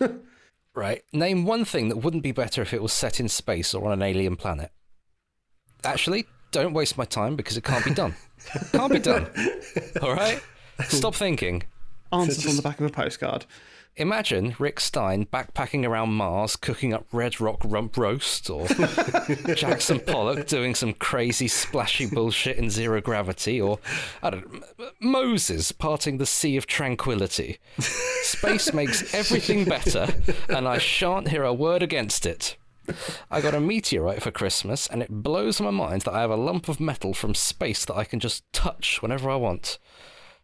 right? 0.75 1.03
Name 1.11 1.45
one 1.45 1.65
thing 1.65 1.89
that 1.89 1.97
wouldn't 1.97 2.23
be 2.23 2.31
better 2.31 2.61
if 2.61 2.73
it 2.73 2.81
was 2.81 2.93
set 2.93 3.19
in 3.19 3.27
space 3.27 3.73
or 3.73 3.85
on 3.85 3.91
an 3.91 4.01
alien 4.01 4.35
planet. 4.35 4.71
Actually, 5.83 6.25
don't 6.51 6.73
waste 6.73 6.97
my 6.97 7.05
time 7.05 7.35
because 7.35 7.57
it 7.57 7.63
can't 7.63 7.83
be 7.83 7.93
done. 7.93 8.15
can't 8.71 8.91
be 8.91 8.99
done. 8.99 9.27
All 10.01 10.13
right? 10.13 10.41
Stop 10.87 11.15
thinking. 11.15 11.63
Answers 12.11 12.47
on 12.47 12.55
the 12.55 12.61
back 12.61 12.79
of 12.79 12.85
a 12.85 12.89
postcard. 12.89 13.45
Imagine 13.97 14.55
Rick 14.59 14.81
Stein 14.81 15.25
backpacking 15.25 15.87
around 15.87 16.09
Mars, 16.09 16.57
cooking 16.57 16.93
up 16.93 17.05
red 17.13 17.39
rock 17.39 17.61
rump 17.63 17.95
roast, 17.95 18.49
or 18.49 18.67
Jackson 19.55 20.01
Pollock 20.01 20.47
doing 20.47 20.75
some 20.75 20.93
crazy 20.93 21.47
splashy 21.47 22.05
bullshit 22.05 22.57
in 22.57 22.69
zero 22.69 22.99
gravity, 22.99 23.61
or 23.61 23.79
I 24.21 24.31
don't 24.31 24.53
know, 24.53 24.89
Moses 24.99 25.71
parting 25.71 26.17
the 26.17 26.25
sea 26.25 26.57
of 26.57 26.67
tranquility. 26.67 27.57
Space 27.79 28.73
makes 28.73 29.13
everything 29.13 29.63
better, 29.63 30.07
and 30.49 30.67
I 30.67 30.77
shan't 30.77 31.29
hear 31.29 31.43
a 31.43 31.53
word 31.53 31.81
against 31.81 32.25
it. 32.25 32.57
I 33.31 33.39
got 33.39 33.55
a 33.55 33.61
meteorite 33.61 34.21
for 34.21 34.29
Christmas, 34.31 34.87
and 34.87 35.01
it 35.01 35.23
blows 35.23 35.61
my 35.61 35.71
mind 35.71 36.01
that 36.01 36.13
I 36.13 36.21
have 36.21 36.31
a 36.31 36.35
lump 36.35 36.67
of 36.67 36.81
metal 36.81 37.13
from 37.13 37.33
space 37.33 37.85
that 37.85 37.95
I 37.95 38.03
can 38.03 38.19
just 38.19 38.43
touch 38.51 39.01
whenever 39.01 39.29
I 39.29 39.37
want. 39.37 39.79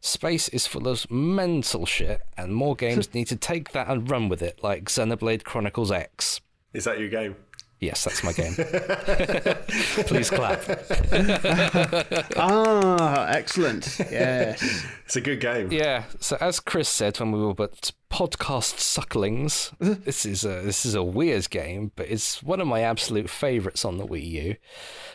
Space 0.03 0.49
is 0.49 0.65
full 0.65 0.87
of 0.87 1.09
mental 1.11 1.85
shit, 1.85 2.21
and 2.35 2.55
more 2.55 2.75
games 2.75 3.13
need 3.13 3.27
to 3.27 3.35
take 3.35 3.71
that 3.71 3.87
and 3.87 4.09
run 4.09 4.29
with 4.29 4.41
it, 4.41 4.59
like 4.63 4.85
Xenoblade 4.85 5.43
Chronicles 5.43 5.91
X. 5.91 6.41
Is 6.73 6.85
that 6.85 6.99
your 6.99 7.09
game? 7.09 7.35
Yes, 7.79 8.03
that's 8.03 8.23
my 8.23 8.31
game. 8.33 8.53
Please 10.05 10.29
clap. 10.29 10.61
Ah, 12.37 13.27
excellent. 13.29 13.97
Yes. 14.11 14.85
It's 15.05 15.15
a 15.15 15.21
good 15.21 15.39
game. 15.39 15.71
Yeah, 15.71 16.03
so 16.19 16.37
as 16.39 16.59
Chris 16.59 16.89
said 16.89 17.19
when 17.19 17.31
we 17.31 17.39
were 17.39 17.53
but 17.53 17.91
podcast 18.11 18.79
sucklings. 18.79 19.71
this 19.79 20.25
is 20.25 20.43
a 20.43 20.61
this 20.61 20.85
is 20.85 20.93
a 20.93 21.03
weird 21.03 21.49
game, 21.49 21.91
but 21.95 22.07
it's 22.09 22.43
one 22.43 22.59
of 22.59 22.67
my 22.67 22.81
absolute 22.81 23.29
favourites 23.29 23.85
on 23.85 23.97
the 23.97 24.05
Wii 24.05 24.29
U. 24.31 24.55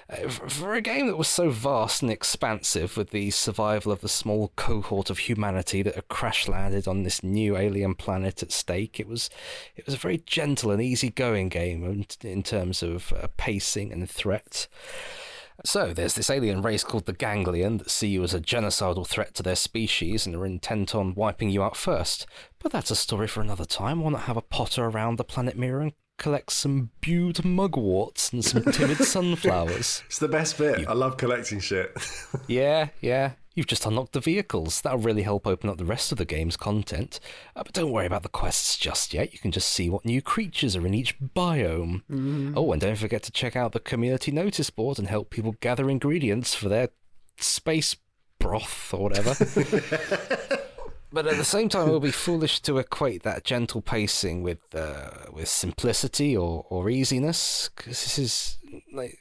Uh, 0.09 0.29
for 0.29 0.75
a 0.75 0.81
game 0.81 1.07
that 1.07 1.19
was 1.19 1.29
so 1.29 1.51
vast 1.51 2.01
and 2.01 2.11
expansive, 2.11 2.97
with 2.97 3.11
the 3.11 3.31
survival 3.31 3.93
of 3.93 4.01
the 4.01 4.09
small 4.09 4.53
cohort 4.57 5.11
of 5.11 5.19
humanity 5.19 5.83
that 5.83 5.95
had 5.95 6.09
crash 6.09 6.49
landed 6.49 6.89
on 6.89 7.03
this 7.03 7.23
new 7.23 7.57
alien 7.57 7.95
planet 7.95 8.43
at 8.43 8.51
stake, 8.51 8.99
it 8.99 9.07
was 9.07 9.29
it 9.77 9.85
was 9.85 9.95
a 9.95 9.99
very 9.99 10.19
gentle 10.27 10.71
and 10.71 10.81
easygoing 10.81 11.49
game 11.49 11.85
in, 11.85 12.07
in 12.29 12.43
terms 12.43 12.83
of 12.83 13.13
uh, 13.13 13.29
pacing 13.37 13.93
and 13.93 14.09
threat. 14.11 14.67
So, 15.67 15.93
there's 15.93 16.15
this 16.15 16.31
alien 16.31 16.63
race 16.63 16.85
called 16.85 17.07
the 17.07 17.13
Ganglion 17.13 17.79
that 17.79 17.91
see 17.91 18.07
you 18.07 18.23
as 18.23 18.33
a 18.33 18.41
genocidal 18.41 19.05
threat 19.05 19.35
to 19.35 19.43
their 19.43 19.57
species 19.57 20.25
and 20.25 20.37
are 20.37 20.47
intent 20.47 20.95
on 20.95 21.17
wiping 21.17 21.51
you 21.51 21.61
out 21.65 21.77
first. 21.77 22.25
But 22.61 22.71
that's 22.71 22.93
a 22.93 22.97
story 22.97 23.27
for 23.27 23.41
another 23.41 23.65
time. 23.65 24.01
Why 24.01 24.11
not 24.11 24.23
have 24.23 24.37
a 24.37 24.43
potter 24.43 24.85
around 24.85 25.17
the 25.17 25.25
planet 25.25 25.59
Mira 25.59 25.83
and 25.83 25.93
collect 26.19 26.53
some 26.53 26.91
bewed 27.01 27.45
mugworts 27.45 28.33
and 28.33 28.45
some 28.45 28.63
timid 28.63 28.99
sunflowers? 29.05 30.05
It's 30.07 30.21
the 30.21 30.29
best 30.29 30.57
bit. 30.57 30.87
I 30.87 30.93
love 30.93 31.17
collecting 31.17 31.59
shit. 31.59 31.93
Yeah, 32.47 32.91
yeah. 33.01 33.33
You've 33.57 33.67
just 33.67 33.87
unlocked 33.87 34.13
the 34.13 34.21
vehicles. 34.21 34.83
That'll 34.83 34.99
really 34.99 35.23
help 35.23 35.47
open 35.47 35.71
up 35.71 35.79
the 35.79 35.85
rest 35.87 36.13
of 36.13 36.19
the 36.19 36.27
game's 36.27 36.59
content. 36.59 37.19
Uh, 37.57 37.63
but 37.65 37.73
don't 37.73 37.91
worry 37.91 38.05
about 38.05 38.23
the 38.23 38.29
quests 38.29 38.77
just 38.77 39.15
yet. 39.15 39.33
You 39.33 39.39
can 39.39 39.51
just 39.51 39.71
see 39.71 39.89
what 39.89 40.05
new 40.05 40.21
creatures 40.21 40.77
are 40.77 40.87
in 40.87 40.93
each 40.93 41.19
biome. 41.19 42.03
Oh, 42.55 42.71
and 42.71 42.83
don't 42.83 42.99
forget 42.99 43.23
to 43.23 43.33
check 43.33 43.57
out 43.57 43.73
the 43.73 43.81
community 43.81 44.31
notice 44.31 44.69
board 44.69 44.99
and 44.99 45.09
help 45.09 45.31
people 45.31 45.57
gather 45.61 45.89
ingredients 45.89 46.55
for 46.55 46.69
their 46.69 46.91
space 47.39 47.97
broth 48.39 48.93
or 48.93 49.05
whatever. 49.05 49.31
but 51.11 51.27
at 51.27 51.39
the 51.39 51.45
same 51.45 51.71
time, 51.71 51.89
it 51.89 51.93
would 51.93 52.03
be 52.03 52.11
foolish 52.11 52.61
to 52.61 52.77
equate 52.77 53.23
that 53.23 53.43
gentle 53.43 53.81
pacing 53.81 54.43
with 54.43 54.59
uh, 54.75 55.11
with 55.33 55.49
simplicity 55.49 56.37
or, 56.37 56.67
or 56.69 56.91
easiness, 56.91 57.71
because 57.75 58.03
this 58.03 58.19
is 58.19 58.59
like 58.93 59.19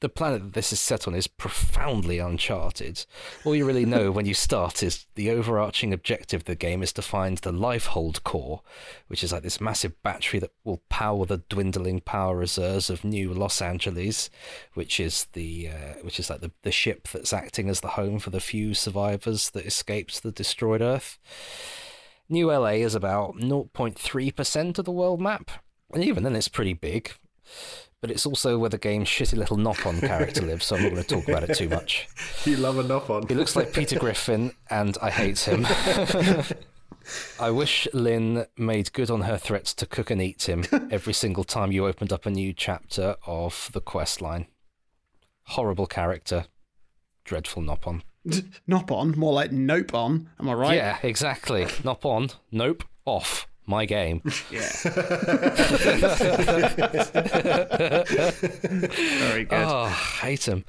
the 0.00 0.08
planet 0.08 0.42
that 0.42 0.52
this 0.54 0.72
is 0.72 0.80
set 0.80 1.06
on 1.06 1.14
is 1.14 1.26
profoundly 1.26 2.18
uncharted. 2.18 3.04
All 3.44 3.54
you 3.54 3.66
really 3.66 3.84
know 3.84 4.10
when 4.10 4.24
you 4.24 4.32
start 4.32 4.82
is 4.82 5.06
the 5.14 5.30
overarching 5.30 5.92
objective 5.92 6.40
of 6.40 6.44
the 6.46 6.54
game 6.54 6.82
is 6.82 6.92
to 6.94 7.02
find 7.02 7.38
the 7.38 7.52
Lifehold 7.52 8.24
core, 8.24 8.62
which 9.08 9.22
is 9.22 9.32
like 9.32 9.42
this 9.42 9.60
massive 9.60 10.02
battery 10.02 10.40
that 10.40 10.52
will 10.64 10.82
power 10.88 11.26
the 11.26 11.42
dwindling 11.48 12.00
power 12.00 12.36
reserves 12.36 12.88
of 12.88 13.04
New 13.04 13.34
Los 13.34 13.60
Angeles, 13.60 14.30
which 14.72 14.98
is 14.98 15.26
the 15.34 15.68
uh, 15.68 15.94
which 16.02 16.18
is 16.18 16.30
like 16.30 16.40
the, 16.40 16.50
the 16.62 16.72
ship 16.72 17.06
that's 17.08 17.32
acting 17.32 17.68
as 17.68 17.80
the 17.80 17.88
home 17.88 18.18
for 18.18 18.30
the 18.30 18.40
few 18.40 18.72
survivors 18.72 19.50
that 19.50 19.66
escaped 19.66 20.22
the 20.22 20.32
destroyed 20.32 20.80
Earth. 20.80 21.18
New 22.28 22.46
LA 22.46 22.68
is 22.68 22.94
about 22.94 23.36
0.3% 23.36 24.78
of 24.78 24.84
the 24.84 24.92
world 24.92 25.20
map, 25.20 25.50
and 25.92 26.02
even 26.02 26.22
then 26.22 26.36
it's 26.36 26.48
pretty 26.48 26.74
big 26.74 27.12
but 28.00 28.10
it's 28.10 28.24
also 28.24 28.58
where 28.58 28.70
the 28.70 28.78
game's 28.78 29.08
shitty 29.08 29.36
little 29.36 29.56
Nopon 29.56 30.00
character 30.00 30.42
lives, 30.42 30.66
so 30.66 30.76
I'm 30.76 30.82
not 30.82 30.90
going 30.90 31.02
to 31.02 31.08
talk 31.08 31.28
about 31.28 31.48
it 31.48 31.54
too 31.54 31.68
much. 31.68 32.08
you 32.44 32.56
love 32.56 32.78
a 32.78 32.82
Nopon. 32.82 33.28
He 33.28 33.34
looks 33.34 33.56
like 33.56 33.72
Peter 33.72 33.98
Griffin, 33.98 34.52
and 34.70 34.96
I 35.02 35.10
hate 35.10 35.40
him. 35.40 35.66
I 37.40 37.50
wish 37.50 37.88
Lin 37.92 38.46
made 38.56 38.92
good 38.92 39.10
on 39.10 39.22
her 39.22 39.36
threats 39.36 39.74
to 39.74 39.86
cook 39.86 40.10
and 40.10 40.22
eat 40.22 40.48
him 40.48 40.64
every 40.90 41.12
single 41.12 41.44
time 41.44 41.72
you 41.72 41.86
opened 41.86 42.12
up 42.12 42.24
a 42.24 42.30
new 42.30 42.52
chapter 42.52 43.16
of 43.26 43.70
the 43.72 43.80
quest 43.80 44.22
line. 44.22 44.46
Horrible 45.44 45.86
character, 45.86 46.46
dreadful 47.24 47.62
Nopon. 47.62 48.02
Nopon, 48.68 49.16
more 49.16 49.32
like 49.32 49.52
nope 49.52 49.92
on. 49.94 50.30
Am 50.38 50.48
I 50.48 50.54
right? 50.54 50.76
Yeah, 50.76 50.98
exactly. 51.02 51.64
Nopon, 51.64 52.34
nope, 52.50 52.84
off 53.04 53.46
my 53.70 53.86
game. 53.86 54.22
Yeah. 54.50 54.68
Very 59.18 59.44
good. 59.44 59.64
Oh, 59.64 59.86
hate 60.20 60.48
him. 60.48 60.64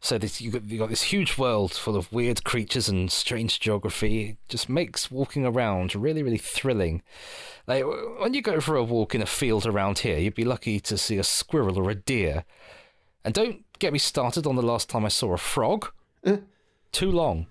So 0.00 0.18
this, 0.18 0.40
you 0.40 0.50
got, 0.50 0.64
you 0.64 0.78
got 0.78 0.90
this 0.90 1.02
huge 1.02 1.38
world 1.38 1.72
full 1.72 1.96
of 1.96 2.12
weird 2.12 2.44
creatures 2.44 2.88
and 2.88 3.10
strange 3.10 3.58
geography. 3.60 4.30
It 4.30 4.36
just 4.48 4.68
makes 4.68 5.10
walking 5.10 5.46
around 5.46 5.94
really, 5.94 6.22
really 6.22 6.38
thrilling. 6.38 7.02
Like 7.66 7.84
when 8.18 8.34
you 8.34 8.42
go 8.42 8.60
for 8.60 8.76
a 8.76 8.82
walk 8.84 9.14
in 9.14 9.22
a 9.22 9.26
field 9.26 9.64
around 9.64 10.00
here, 10.00 10.18
you'd 10.18 10.34
be 10.34 10.44
lucky 10.44 10.78
to 10.80 10.98
see 10.98 11.16
a 11.16 11.24
squirrel 11.24 11.78
or 11.78 11.88
a 11.88 11.94
deer. 11.94 12.44
And 13.24 13.32
don't 13.32 13.64
get 13.78 13.92
me 13.94 13.98
started 13.98 14.46
on 14.46 14.56
the 14.56 14.62
last 14.62 14.90
time 14.90 15.06
I 15.06 15.08
saw 15.08 15.32
a 15.32 15.38
frog. 15.38 15.90
Eh? 16.24 16.38
Too 16.92 17.10
long. 17.10 17.46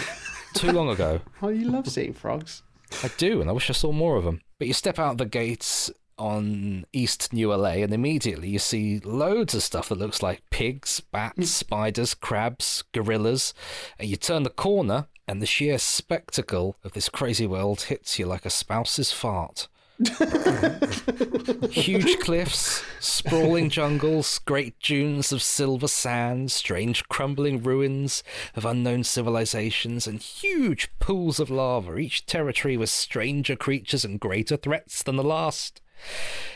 Too 0.54 0.72
long 0.72 0.88
ago. 0.88 1.20
Oh, 1.42 1.48
you 1.48 1.68
love 1.68 1.88
seeing 1.88 2.14
frogs. 2.14 2.62
I 3.02 3.10
do, 3.16 3.40
and 3.40 3.48
I 3.48 3.52
wish 3.52 3.70
I 3.70 3.74
saw 3.74 3.92
more 3.92 4.16
of 4.16 4.24
them. 4.24 4.40
But 4.58 4.68
you 4.68 4.74
step 4.74 4.98
out 4.98 5.18
the 5.18 5.26
gates 5.26 5.90
on 6.18 6.84
East 6.92 7.32
New 7.32 7.54
LA, 7.54 7.82
and 7.82 7.94
immediately 7.94 8.48
you 8.48 8.58
see 8.58 8.98
loads 9.00 9.54
of 9.54 9.62
stuff 9.62 9.88
that 9.88 9.98
looks 9.98 10.22
like 10.22 10.50
pigs, 10.50 11.00
bats, 11.00 11.36
hmm. 11.36 11.42
spiders, 11.44 12.14
crabs, 12.14 12.84
gorillas. 12.92 13.54
And 13.98 14.08
you 14.08 14.16
turn 14.16 14.42
the 14.42 14.50
corner, 14.50 15.06
and 15.26 15.40
the 15.40 15.46
sheer 15.46 15.78
spectacle 15.78 16.76
of 16.82 16.92
this 16.92 17.08
crazy 17.08 17.46
world 17.46 17.82
hits 17.82 18.18
you 18.18 18.26
like 18.26 18.44
a 18.44 18.50
spouse's 18.50 19.12
fart. 19.12 19.68
Huge 21.70 22.20
cliffs, 22.20 22.84
sprawling 23.00 23.68
jungles, 23.68 24.38
great 24.38 24.78
dunes 24.78 25.32
of 25.32 25.42
silver 25.42 25.88
sand, 25.88 26.52
strange 26.52 27.08
crumbling 27.08 27.60
ruins 27.60 28.22
of 28.54 28.64
unknown 28.64 29.02
civilizations, 29.02 30.06
and 30.06 30.22
huge 30.22 30.88
pools 31.00 31.40
of 31.40 31.50
lava, 31.50 31.96
each 31.96 32.26
territory 32.26 32.76
with 32.76 32.90
stranger 32.90 33.56
creatures 33.56 34.04
and 34.04 34.20
greater 34.20 34.56
threats 34.56 35.02
than 35.02 35.16
the 35.16 35.24
last. 35.24 35.80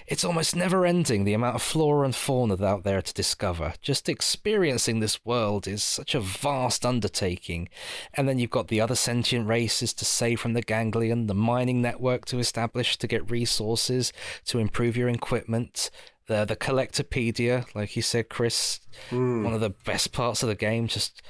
It's 0.07 0.25
almost 0.25 0.57
never 0.57 0.85
ending 0.85 1.25
the 1.25 1.35
amount 1.35 1.55
of 1.55 1.63
flora 1.63 2.05
and 2.05 2.15
fauna 2.15 2.63
out 2.65 2.83
there 2.83 3.01
to 3.01 3.15
discover. 3.15 3.75
Just 3.81 4.09
experiencing 4.09 5.01
this 5.01 5.25
world 5.25 5.67
is 5.67 5.83
such 5.83 6.15
a 6.15 6.21
vast 6.21 6.85
undertaking. 6.85 7.69
And 8.15 8.29
then 8.29 8.39
you've 8.39 8.51
got 8.51 8.69
the 8.69 8.81
other 8.81 8.95
sentient 8.95 9.49
races 9.49 9.93
to 9.95 10.05
save 10.05 10.41
from 10.41 10.53
the 10.55 10.63
ganglion, 10.63 11.29
the 11.29 11.35
mining 11.35 11.81
network 11.81 12.25
to 12.27 12.39
establish 12.39 12.99
to 12.99 13.07
get 13.07 13.31
resources, 13.31 14.13
to 14.47 14.59
improve 14.59 14.97
your 14.97 15.09
equipment, 15.09 15.91
the 16.27 16.45
the 16.45 16.57
collectopedia, 16.57 17.65
like 17.75 17.97
you 17.97 18.03
said, 18.03 18.29
Chris, 18.29 18.81
Hmm. 19.11 19.45
one 19.45 19.55
of 19.55 19.61
the 19.61 19.71
best 19.71 20.13
parts 20.13 20.43
of 20.43 20.49
the 20.49 20.55
game, 20.55 20.87
just 20.89 21.23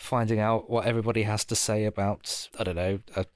finding 0.00 0.40
out 0.40 0.70
what 0.70 0.86
everybody 0.86 1.22
has 1.24 1.44
to 1.44 1.54
say 1.54 1.84
about 1.84 2.48
I 2.58 2.64
don't 2.64 2.76
know 2.76 3.00
a 3.14 3.26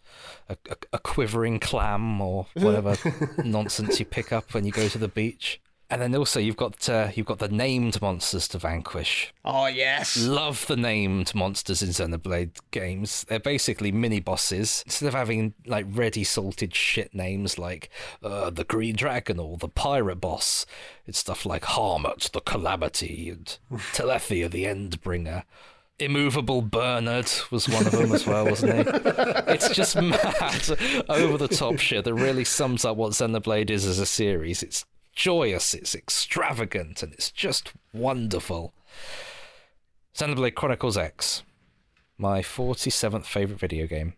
a, 0.48 0.57
a 0.92 0.98
quivering 0.98 1.61
clam 1.61 2.20
or 2.20 2.46
whatever 2.55 2.96
nonsense 3.44 4.00
you 4.00 4.07
pick 4.07 4.33
up 4.33 4.55
when 4.55 4.64
you 4.64 4.72
go 4.72 4.88
to 4.88 4.98
the 4.98 5.09
beach. 5.09 5.61
And 5.90 6.00
then 6.00 6.16
also 6.16 6.40
you've 6.40 6.57
got 6.57 6.88
uh, 6.88 7.11
you've 7.14 7.27
got 7.27 7.38
the 7.38 7.48
named 7.48 8.00
monsters 8.00 8.48
to 8.48 8.59
vanquish. 8.59 9.33
Oh, 9.44 9.66
yes. 9.66 10.16
Love 10.16 10.66
the 10.66 10.77
named 10.77 11.35
monsters 11.35 11.83
in 11.83 11.90
Xenoblade 11.90 12.57
games. 12.70 13.24
They're 13.29 13.38
basically 13.38 13.92
mini 13.92 14.18
bosses. 14.18 14.83
Instead 14.87 15.09
of 15.09 15.14
having 15.14 15.53
like 15.66 15.87
ready 15.88 16.24
salted 16.24 16.74
shit 16.74 17.14
names 17.14 17.59
like 17.59 17.90
uh, 18.22 18.48
the 18.48 18.64
Green 18.64 18.96
Dragon 18.96 19.38
or 19.38 19.59
the 19.59 19.68
Pirate 19.68 20.16
Boss, 20.22 20.64
it's 21.07 21.18
stuff 21.18 21.44
like 21.44 21.62
Harmut 21.62 22.31
the 22.33 22.40
Calamity 22.40 23.29
and 23.29 23.59
Telethia 23.92 24.50
the 24.50 24.64
Endbringer. 24.64 25.44
Immovable 25.98 26.61
Bernard 26.61 27.30
was 27.52 27.68
one 27.68 27.87
of 27.87 27.92
them 27.92 28.12
as 28.12 28.26
well, 28.26 28.46
wasn't 28.46 28.74
he? 28.74 28.92
It's 29.52 29.68
just 29.68 29.94
mad, 30.02 31.04
over 31.09 31.38
the 31.38 31.48
top 31.48 31.78
shit 31.78 32.04
that 32.04 32.14
really 32.14 32.44
sums 32.44 32.85
up 32.85 32.96
what 32.96 33.12
Xenoblade 33.12 33.70
is 33.70 33.87
as 33.87 34.00
a 34.00 34.07
series. 34.07 34.62
It's 34.62 34.85
joyous, 35.14 35.72
it's 35.72 35.94
extravagant, 35.94 37.02
and 37.02 37.12
it's 37.12 37.30
just 37.30 37.72
wonderful. 37.92 38.74
Xenoblade 40.16 40.57
Chronicles 40.57 40.96
X, 40.96 41.44
my 42.18 42.40
47th 42.40 43.24
favourite 43.24 43.61
video 43.61 43.87
game. 43.87 44.14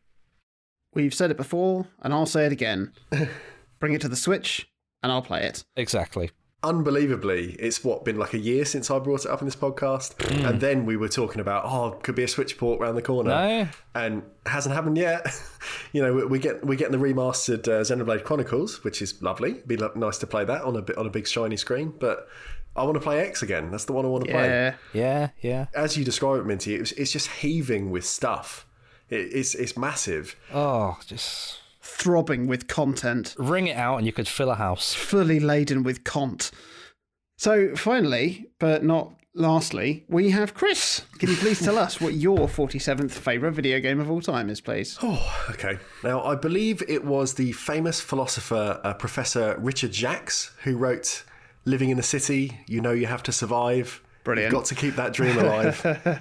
We've 0.94 1.14
said 1.14 1.30
it 1.30 1.36
before, 1.36 1.86
and 2.00 2.14
I'll 2.14 2.24
say 2.24 2.46
it 2.46 2.52
again. 2.52 2.92
Bring 3.80 3.92
it 3.92 4.00
to 4.00 4.08
the 4.08 4.16
Switch, 4.16 4.66
and 5.02 5.12
I'll 5.12 5.20
play 5.20 5.44
it. 5.44 5.62
Exactly. 5.76 6.30
Unbelievably, 6.66 7.52
it's 7.58 7.82
what 7.84 8.04
been 8.04 8.18
like 8.18 8.34
a 8.34 8.38
year 8.38 8.64
since 8.64 8.90
I 8.90 8.98
brought 8.98 9.24
it 9.24 9.30
up 9.30 9.40
in 9.40 9.46
this 9.46 9.56
podcast, 9.56 10.20
Hmm. 10.22 10.46
and 10.46 10.60
then 10.60 10.84
we 10.84 10.96
were 10.96 11.08
talking 11.08 11.40
about 11.40 11.64
oh, 11.64 11.92
could 12.02 12.14
be 12.14 12.24
a 12.24 12.28
Switch 12.28 12.58
port 12.58 12.80
around 12.80 12.96
the 12.96 13.02
corner, 13.02 13.30
No? 13.30 13.68
and 13.94 14.22
hasn't 14.46 14.74
happened 14.74 14.98
yet. 14.98 15.26
you 15.92 16.02
know, 16.02 16.12
we, 16.12 16.24
we 16.26 16.38
get 16.38 16.64
we're 16.66 16.76
getting 16.76 16.98
the 16.98 17.04
remastered 17.06 17.66
uh, 17.68 17.82
Xenoblade 17.82 18.24
Chronicles, 18.24 18.82
which 18.84 19.00
is 19.00 19.22
lovely. 19.22 19.52
It'd 19.52 19.68
be 19.68 19.76
lo- 19.76 19.92
nice 19.94 20.18
to 20.18 20.26
play 20.26 20.44
that 20.44 20.62
on 20.62 20.76
a 20.76 20.82
bit 20.82 20.98
on 20.98 21.06
a 21.06 21.10
big 21.10 21.26
shiny 21.28 21.56
screen, 21.56 21.94
but 21.98 22.28
I 22.74 22.82
want 22.82 22.94
to 22.94 23.00
play 23.00 23.20
X 23.20 23.42
again. 23.42 23.70
That's 23.70 23.84
the 23.86 23.92
one 23.92 24.04
I 24.04 24.08
want 24.08 24.24
to 24.24 24.30
play. 24.30 24.46
Yeah. 24.46 24.74
Yeah, 24.92 25.28
yeah. 25.40 25.66
As 25.74 25.96
you 25.96 26.04
describe 26.04 26.40
it, 26.40 26.46
Minty, 26.46 26.74
it 26.74 26.80
was, 26.80 26.92
it's 26.92 27.12
just 27.12 27.28
heaving 27.28 27.90
with 27.90 28.04
stuff. 28.04 28.66
It, 29.08 29.30
it's 29.32 29.54
it's 29.54 29.76
massive. 29.76 30.36
Oh, 30.52 30.98
just 31.06 31.60
Throbbing 31.98 32.46
with 32.46 32.68
content. 32.68 33.34
ring 33.38 33.66
it 33.66 33.76
out 33.76 33.96
and 33.96 34.06
you 34.06 34.12
could 34.12 34.28
fill 34.28 34.50
a 34.50 34.54
house. 34.54 34.92
fully 34.94 35.40
laden 35.40 35.82
with 35.82 36.04
cont. 36.04 36.50
So 37.38 37.74
finally, 37.76 38.46
but 38.58 38.84
not 38.84 39.14
lastly, 39.34 40.04
we 40.08 40.30
have 40.30 40.54
Chris. 40.54 41.02
Can 41.18 41.28
you 41.30 41.36
please 41.36 41.60
tell 41.62 41.78
us 41.78 42.00
what 42.00 42.14
your 42.14 42.48
47th 42.48 43.10
favourite 43.10 43.54
video 43.54 43.80
game 43.80 44.00
of 44.00 44.10
all 44.10 44.20
time 44.20 44.48
is, 44.50 44.60
please? 44.60 44.98
Oh, 45.02 45.46
okay. 45.50 45.78
Now, 46.04 46.22
I 46.22 46.34
believe 46.34 46.82
it 46.88 47.04
was 47.04 47.34
the 47.34 47.52
famous 47.52 48.00
philosopher, 48.00 48.80
uh, 48.84 48.94
Professor 48.94 49.56
Richard 49.58 49.94
Jacques, 49.94 50.32
who 50.64 50.76
wrote 50.76 51.24
Living 51.64 51.90
in 51.90 51.96
the 51.96 52.02
City, 52.02 52.58
You 52.66 52.80
Know 52.80 52.92
You 52.92 53.06
Have 53.06 53.22
to 53.24 53.32
Survive. 53.32 54.02
Brilliant. 54.24 54.52
You've 54.52 54.60
got 54.60 54.66
to 54.66 54.74
keep 54.74 54.96
that 54.96 55.12
dream 55.12 55.38
alive, 55.38 55.80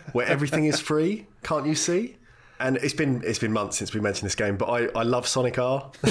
where 0.14 0.28
everything 0.28 0.66
is 0.66 0.80
free, 0.80 1.26
can't 1.44 1.66
you 1.66 1.76
see? 1.76 2.18
And 2.60 2.78
it's 2.78 2.94
been 2.94 3.22
it's 3.26 3.40
been 3.40 3.52
months 3.52 3.78
since 3.78 3.94
we 3.94 4.00
mentioned 4.00 4.26
this 4.28 4.36
game, 4.36 4.56
but 4.56 4.68
I, 4.70 4.88
I 4.98 5.04
love 5.04 5.28
Sonic 5.28 5.60
R. 5.60 5.92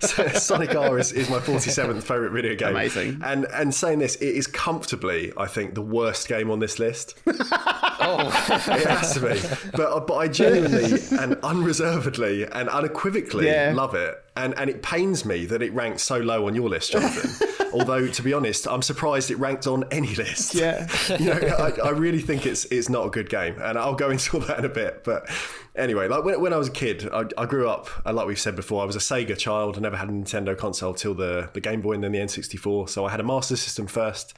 so 0.00 0.28
Sonic 0.28 0.74
R 0.74 0.98
is, 0.98 1.12
is 1.12 1.30
my 1.30 1.38
47th 1.38 2.02
favourite 2.02 2.32
video 2.32 2.56
game. 2.56 2.70
Amazing. 2.70 3.20
And 3.24 3.46
and 3.54 3.72
saying 3.72 4.00
this, 4.00 4.16
it 4.16 4.34
is 4.34 4.46
comfortably, 4.48 5.32
I 5.36 5.46
think, 5.46 5.74
the 5.74 5.82
worst 5.82 6.26
game 6.26 6.50
on 6.50 6.58
this 6.58 6.78
list. 6.80 7.14
oh, 7.26 8.26
It 8.68 8.86
has 8.86 9.14
to 9.14 9.20
be. 9.20 9.70
But, 9.76 10.06
but 10.08 10.14
I 10.14 10.26
genuinely 10.28 11.00
and 11.20 11.36
unreservedly 11.42 12.44
and 12.46 12.68
unequivocally 12.68 13.46
Yeah. 13.46 13.72
love 13.74 13.94
it. 13.94 14.23
And, 14.36 14.56
and 14.58 14.68
it 14.68 14.82
pains 14.82 15.24
me 15.24 15.46
that 15.46 15.62
it 15.62 15.72
ranked 15.72 16.00
so 16.00 16.18
low 16.18 16.48
on 16.48 16.54
your 16.54 16.68
list, 16.68 16.92
Jonathan. 16.92 17.48
Although, 17.74 18.06
to 18.06 18.22
be 18.22 18.32
honest, 18.32 18.68
I'm 18.68 18.82
surprised 18.82 19.30
it 19.30 19.38
ranked 19.38 19.66
on 19.66 19.84
any 19.90 20.14
list. 20.14 20.54
Yeah. 20.54 20.88
you 21.18 21.26
know, 21.26 21.34
I, 21.34 21.88
I 21.88 21.90
really 21.90 22.20
think 22.20 22.46
it's 22.46 22.64
it's 22.66 22.88
not 22.88 23.06
a 23.06 23.10
good 23.10 23.28
game, 23.28 23.56
and 23.60 23.76
I'll 23.76 23.96
go 23.96 24.10
into 24.10 24.36
all 24.36 24.42
that 24.44 24.60
in 24.60 24.64
a 24.64 24.68
bit. 24.68 25.02
But 25.02 25.28
anyway, 25.74 26.06
like 26.06 26.24
when, 26.24 26.40
when 26.40 26.52
I 26.52 26.56
was 26.56 26.68
a 26.68 26.72
kid, 26.72 27.08
I, 27.12 27.24
I 27.36 27.46
grew 27.46 27.68
up, 27.68 27.88
uh, 28.06 28.12
like 28.12 28.26
we've 28.28 28.38
said 28.38 28.54
before, 28.54 28.82
I 28.82 28.84
was 28.84 28.94
a 28.94 29.00
Sega 29.00 29.36
child. 29.36 29.76
I 29.76 29.80
never 29.80 29.96
had 29.96 30.08
a 30.08 30.12
Nintendo 30.12 30.56
console 30.56 30.94
till 30.94 31.14
the 31.14 31.50
the 31.52 31.60
Game 31.60 31.80
Boy 31.80 31.92
and 31.92 32.04
then 32.04 32.12
the 32.12 32.18
N64. 32.18 32.88
So 32.88 33.04
I 33.04 33.10
had 33.10 33.20
a 33.20 33.24
Master 33.24 33.56
System 33.56 33.86
first, 33.88 34.34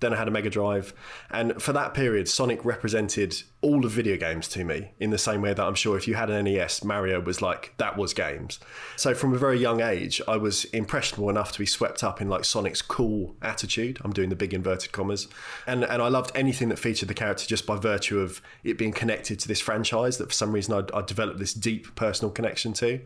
then 0.00 0.12
I 0.12 0.16
had 0.16 0.28
a 0.28 0.30
Mega 0.30 0.50
Drive, 0.50 0.94
and 1.30 1.60
for 1.60 1.72
that 1.72 1.94
period, 1.94 2.28
Sonic 2.28 2.64
represented 2.64 3.42
all 3.66 3.84
of 3.84 3.90
video 3.90 4.16
games 4.16 4.46
to 4.46 4.64
me 4.64 4.92
in 5.00 5.10
the 5.10 5.18
same 5.18 5.42
way 5.42 5.52
that 5.52 5.64
I'm 5.64 5.74
sure 5.74 5.96
if 5.96 6.06
you 6.06 6.14
had 6.14 6.30
an 6.30 6.44
NES, 6.44 6.84
Mario 6.84 7.20
was 7.20 7.42
like 7.42 7.74
that 7.78 7.96
was 7.96 8.14
games. 8.14 8.60
So 8.94 9.12
from 9.12 9.34
a 9.34 9.38
very 9.38 9.58
young 9.58 9.80
age, 9.80 10.22
I 10.28 10.36
was 10.36 10.66
impressionable 10.66 11.28
enough 11.30 11.50
to 11.50 11.58
be 11.58 11.66
swept 11.66 12.04
up 12.04 12.20
in 12.20 12.28
like 12.28 12.44
Sonic's 12.44 12.80
cool 12.80 13.34
attitude. 13.42 13.98
I'm 14.04 14.12
doing 14.12 14.28
the 14.28 14.36
big 14.36 14.54
inverted 14.54 14.92
commas, 14.92 15.26
and 15.66 15.82
and 15.82 16.00
I 16.00 16.06
loved 16.06 16.30
anything 16.36 16.68
that 16.68 16.78
featured 16.78 17.08
the 17.08 17.14
character 17.14 17.44
just 17.44 17.66
by 17.66 17.76
virtue 17.76 18.20
of 18.20 18.40
it 18.62 18.78
being 18.78 18.92
connected 18.92 19.40
to 19.40 19.48
this 19.48 19.60
franchise 19.60 20.18
that 20.18 20.28
for 20.28 20.34
some 20.34 20.52
reason 20.52 20.88
I'd 20.94 21.06
developed 21.06 21.40
this 21.40 21.52
deep 21.52 21.92
personal 21.96 22.30
connection 22.30 22.72
to. 22.74 23.00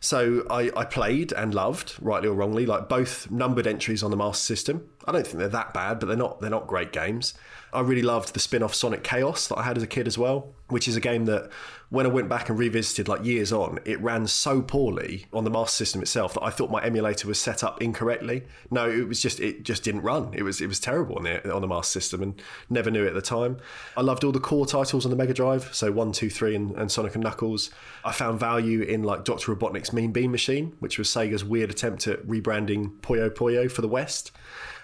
So 0.00 0.46
I, 0.50 0.70
I 0.76 0.84
played 0.84 1.32
and 1.32 1.54
loved, 1.54 1.96
rightly 2.02 2.28
or 2.28 2.34
wrongly, 2.34 2.66
like 2.66 2.86
both 2.86 3.30
numbered 3.30 3.66
entries 3.66 4.02
on 4.02 4.10
the 4.10 4.16
Master 4.18 4.44
System. 4.44 4.90
I 5.06 5.12
don't 5.12 5.26
think 5.26 5.38
they're 5.38 5.48
that 5.48 5.72
bad, 5.72 6.00
but 6.00 6.06
they're 6.06 6.16
not 6.16 6.40
they're 6.40 6.50
not 6.50 6.66
great 6.66 6.92
games. 6.92 7.32
I 7.76 7.80
really 7.80 8.02
loved 8.02 8.32
the 8.32 8.40
spin-off 8.40 8.74
Sonic 8.74 9.04
Chaos 9.04 9.48
that 9.48 9.58
I 9.58 9.62
had 9.62 9.76
as 9.76 9.82
a 9.82 9.86
kid 9.86 10.06
as 10.06 10.16
well, 10.16 10.54
which 10.68 10.88
is 10.88 10.96
a 10.96 11.00
game 11.00 11.26
that 11.26 11.50
when 11.90 12.06
I 12.06 12.08
went 12.08 12.28
back 12.28 12.48
and 12.48 12.58
revisited 12.58 13.06
like 13.06 13.22
years 13.22 13.52
on, 13.52 13.78
it 13.84 14.00
ran 14.00 14.26
so 14.26 14.62
poorly 14.62 15.26
on 15.30 15.44
the 15.44 15.50
Master 15.50 15.84
System 15.84 16.00
itself 16.00 16.32
that 16.34 16.42
I 16.42 16.48
thought 16.48 16.70
my 16.70 16.82
emulator 16.82 17.28
was 17.28 17.38
set 17.38 17.62
up 17.62 17.82
incorrectly. 17.82 18.44
No, 18.70 18.88
it 18.90 19.06
was 19.06 19.20
just 19.20 19.40
it 19.40 19.62
just 19.62 19.84
didn't 19.84 20.00
run. 20.00 20.32
It 20.32 20.42
was 20.42 20.62
it 20.62 20.68
was 20.68 20.80
terrible 20.80 21.16
on 21.16 21.24
the 21.24 21.54
on 21.54 21.60
the 21.60 21.68
Master 21.68 22.00
System 22.00 22.22
and 22.22 22.42
never 22.70 22.90
knew 22.90 23.04
it 23.04 23.08
at 23.08 23.14
the 23.14 23.20
time. 23.20 23.58
I 23.94 24.00
loved 24.00 24.24
all 24.24 24.32
the 24.32 24.40
core 24.40 24.64
titles 24.64 25.04
on 25.04 25.10
the 25.10 25.16
Mega 25.16 25.34
Drive, 25.34 25.68
so 25.74 25.92
one, 25.92 26.12
two, 26.12 26.30
three, 26.30 26.56
and, 26.56 26.74
and 26.76 26.90
Sonic 26.90 27.14
and 27.14 27.22
Knuckles. 27.22 27.70
I 28.06 28.12
found 28.12 28.40
value 28.40 28.80
in 28.80 29.02
like 29.02 29.24
Dr. 29.24 29.54
Robotnik's 29.54 29.92
Mean 29.92 30.12
Bean 30.12 30.30
Machine, 30.30 30.74
which 30.80 30.98
was 30.98 31.08
Sega's 31.08 31.44
weird 31.44 31.70
attempt 31.70 32.06
at 32.06 32.26
rebranding 32.26 32.98
Puyo 33.00 33.28
Puyo 33.28 33.70
for 33.70 33.82
the 33.82 33.88
West. 33.88 34.32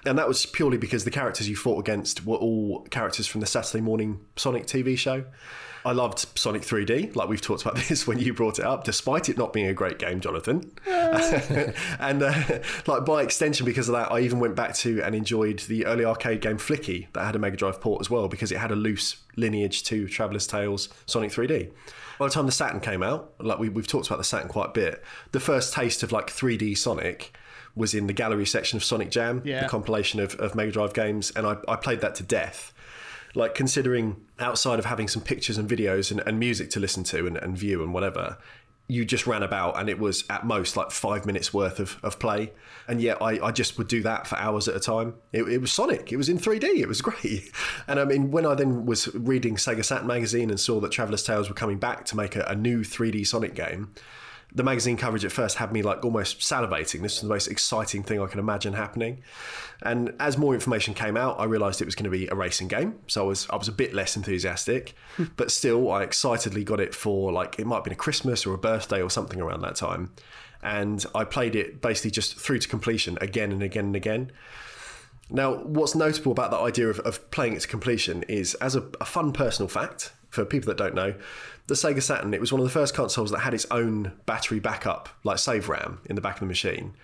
And 0.04 0.18
that 0.18 0.26
was 0.26 0.46
purely 0.46 0.78
because 0.78 1.04
the 1.04 1.10
characters 1.10 1.48
you 1.48 1.56
fought 1.56 1.78
against 1.78 2.26
were 2.26 2.36
all 2.36 2.82
characters 2.90 3.26
from 3.26 3.40
the 3.40 3.46
Saturday 3.46 3.80
morning 3.80 4.20
Sonic 4.36 4.66
TV 4.66 4.98
show. 4.98 5.24
I 5.84 5.92
loved 5.92 6.26
Sonic 6.38 6.62
3D, 6.62 7.16
like 7.16 7.28
we've 7.28 7.40
talked 7.40 7.62
about 7.62 7.76
this 7.88 8.06
when 8.06 8.18
you 8.18 8.32
brought 8.32 8.58
it 8.58 8.64
up, 8.64 8.84
despite 8.84 9.28
it 9.28 9.36
not 9.36 9.52
being 9.52 9.66
a 9.66 9.74
great 9.74 9.98
game, 9.98 10.20
Jonathan. 10.20 10.72
and 10.86 12.22
uh, 12.22 12.60
like 12.86 13.04
by 13.04 13.22
extension, 13.22 13.66
because 13.66 13.88
of 13.88 13.94
that, 13.94 14.12
I 14.12 14.20
even 14.20 14.38
went 14.38 14.54
back 14.54 14.74
to 14.76 15.02
and 15.02 15.14
enjoyed 15.14 15.60
the 15.60 15.86
early 15.86 16.04
arcade 16.04 16.40
game 16.40 16.58
Flicky 16.58 17.08
that 17.14 17.24
had 17.24 17.36
a 17.36 17.38
Mega 17.38 17.56
Drive 17.56 17.80
port 17.80 18.00
as 18.00 18.10
well, 18.10 18.28
because 18.28 18.52
it 18.52 18.58
had 18.58 18.70
a 18.70 18.76
loose 18.76 19.16
lineage 19.36 19.82
to 19.84 20.06
Traveller's 20.08 20.46
Tales 20.46 20.88
Sonic 21.06 21.32
3D. 21.32 21.70
By 22.18 22.26
the 22.26 22.32
time 22.32 22.46
the 22.46 22.52
Saturn 22.52 22.80
came 22.80 23.02
out, 23.02 23.32
like 23.40 23.58
we, 23.58 23.68
we've 23.68 23.86
talked 23.86 24.06
about 24.06 24.18
the 24.18 24.24
Saturn 24.24 24.48
quite 24.48 24.68
a 24.68 24.72
bit, 24.72 25.02
the 25.32 25.40
first 25.40 25.74
taste 25.74 26.02
of 26.02 26.12
like 26.12 26.28
3D 26.28 26.78
Sonic 26.78 27.36
was 27.74 27.94
in 27.94 28.06
the 28.06 28.12
gallery 28.12 28.46
section 28.46 28.76
of 28.76 28.84
Sonic 28.84 29.10
Jam, 29.10 29.42
Yeah. 29.44 29.62
the 29.62 29.68
compilation 29.68 30.20
of, 30.20 30.34
of 30.36 30.54
Mega 30.54 30.72
Drive 30.72 30.92
games, 30.94 31.32
and 31.34 31.46
I, 31.46 31.56
I 31.68 31.76
played 31.76 32.00
that 32.02 32.14
to 32.16 32.22
death. 32.22 32.72
Like 33.34 33.54
considering 33.54 34.16
outside 34.38 34.78
of 34.78 34.84
having 34.84 35.08
some 35.08 35.22
pictures 35.22 35.56
and 35.56 35.68
videos 35.68 36.10
and, 36.10 36.20
and 36.26 36.38
music 36.38 36.68
to 36.70 36.80
listen 36.80 37.02
to 37.04 37.26
and, 37.26 37.36
and 37.38 37.56
view 37.56 37.82
and 37.82 37.94
whatever, 37.94 38.36
you 38.88 39.06
just 39.06 39.26
ran 39.26 39.42
about 39.42 39.78
and 39.80 39.88
it 39.88 39.98
was 39.98 40.24
at 40.28 40.44
most 40.44 40.76
like 40.76 40.90
five 40.90 41.24
minutes 41.24 41.54
worth 41.54 41.80
of, 41.80 41.96
of 42.02 42.18
play. 42.18 42.52
And 42.86 43.00
yet 43.00 43.22
I, 43.22 43.42
I 43.46 43.50
just 43.50 43.78
would 43.78 43.88
do 43.88 44.02
that 44.02 44.26
for 44.26 44.36
hours 44.36 44.68
at 44.68 44.76
a 44.76 44.80
time. 44.80 45.14
It, 45.32 45.44
it 45.44 45.58
was 45.62 45.72
Sonic. 45.72 46.12
It 46.12 46.16
was 46.18 46.28
in 46.28 46.36
3D. 46.36 46.80
It 46.80 46.88
was 46.88 47.00
great. 47.08 47.50
And 47.88 47.98
I 47.98 48.04
mean, 48.04 48.30
when 48.32 48.44
I 48.44 48.54
then 48.54 48.84
was 48.84 49.08
reading 49.14 49.54
Sega 49.56 49.82
Saturn 49.82 50.08
magazine 50.08 50.50
and 50.50 50.60
saw 50.60 50.78
that 50.80 50.90
Traveller's 50.92 51.22
Tales 51.22 51.48
were 51.48 51.54
coming 51.54 51.78
back 51.78 52.04
to 52.06 52.16
make 52.18 52.36
a, 52.36 52.42
a 52.42 52.54
new 52.54 52.80
3D 52.82 53.26
Sonic 53.26 53.54
game, 53.54 53.94
the 54.54 54.62
magazine 54.62 54.96
coverage 54.96 55.24
at 55.24 55.32
first 55.32 55.56
had 55.56 55.72
me 55.72 55.82
like 55.82 56.04
almost 56.04 56.40
salivating. 56.40 57.00
This 57.00 57.14
was 57.14 57.20
the 57.22 57.28
most 57.28 57.48
exciting 57.48 58.02
thing 58.02 58.20
I 58.20 58.26
can 58.26 58.38
imagine 58.38 58.74
happening. 58.74 59.22
And 59.80 60.14
as 60.20 60.36
more 60.36 60.54
information 60.54 60.92
came 60.94 61.16
out, 61.16 61.40
I 61.40 61.44
realised 61.44 61.80
it 61.80 61.86
was 61.86 61.94
going 61.94 62.04
to 62.04 62.10
be 62.10 62.28
a 62.28 62.34
racing 62.34 62.68
game. 62.68 62.98
So 63.06 63.24
I 63.24 63.26
was 63.26 63.48
I 63.48 63.56
was 63.56 63.68
a 63.68 63.72
bit 63.72 63.94
less 63.94 64.16
enthusiastic, 64.16 64.94
hmm. 65.16 65.24
but 65.36 65.50
still 65.50 65.90
I 65.90 66.02
excitedly 66.02 66.64
got 66.64 66.80
it 66.80 66.94
for 66.94 67.32
like 67.32 67.58
it 67.58 67.66
might 67.66 67.76
have 67.76 67.84
been 67.84 67.92
a 67.94 67.96
Christmas 67.96 68.46
or 68.46 68.54
a 68.54 68.58
birthday 68.58 69.00
or 69.00 69.10
something 69.10 69.40
around 69.40 69.62
that 69.62 69.76
time. 69.76 70.12
And 70.62 71.04
I 71.14 71.24
played 71.24 71.56
it 71.56 71.80
basically 71.80 72.12
just 72.12 72.38
through 72.38 72.60
to 72.60 72.68
completion 72.68 73.18
again 73.20 73.52
and 73.52 73.62
again 73.62 73.86
and 73.86 73.96
again. 73.96 74.32
Now, 75.30 75.54
what's 75.54 75.94
notable 75.94 76.30
about 76.30 76.50
that 76.50 76.60
idea 76.60 76.88
of, 76.88 77.00
of 77.00 77.30
playing 77.30 77.54
it 77.54 77.60
to 77.60 77.68
completion 77.68 78.22
is, 78.24 78.54
as 78.56 78.76
a, 78.76 78.84
a 79.00 79.04
fun 79.04 79.32
personal 79.32 79.66
fact, 79.66 80.12
for 80.28 80.44
people 80.44 80.68
that 80.68 80.76
don't 80.76 80.94
know, 80.94 81.14
the 81.66 81.74
Sega 81.74 82.02
Saturn, 82.02 82.34
it 82.34 82.40
was 82.40 82.52
one 82.52 82.60
of 82.60 82.66
the 82.66 82.72
first 82.72 82.94
consoles 82.94 83.30
that 83.30 83.40
had 83.40 83.54
its 83.54 83.66
own 83.70 84.12
battery 84.26 84.60
backup, 84.60 85.08
like 85.24 85.38
save 85.38 85.68
RAM, 85.68 86.00
in 86.06 86.16
the 86.16 86.20
back 86.20 86.34
of 86.34 86.40
the 86.40 86.46
machine. 86.46 86.94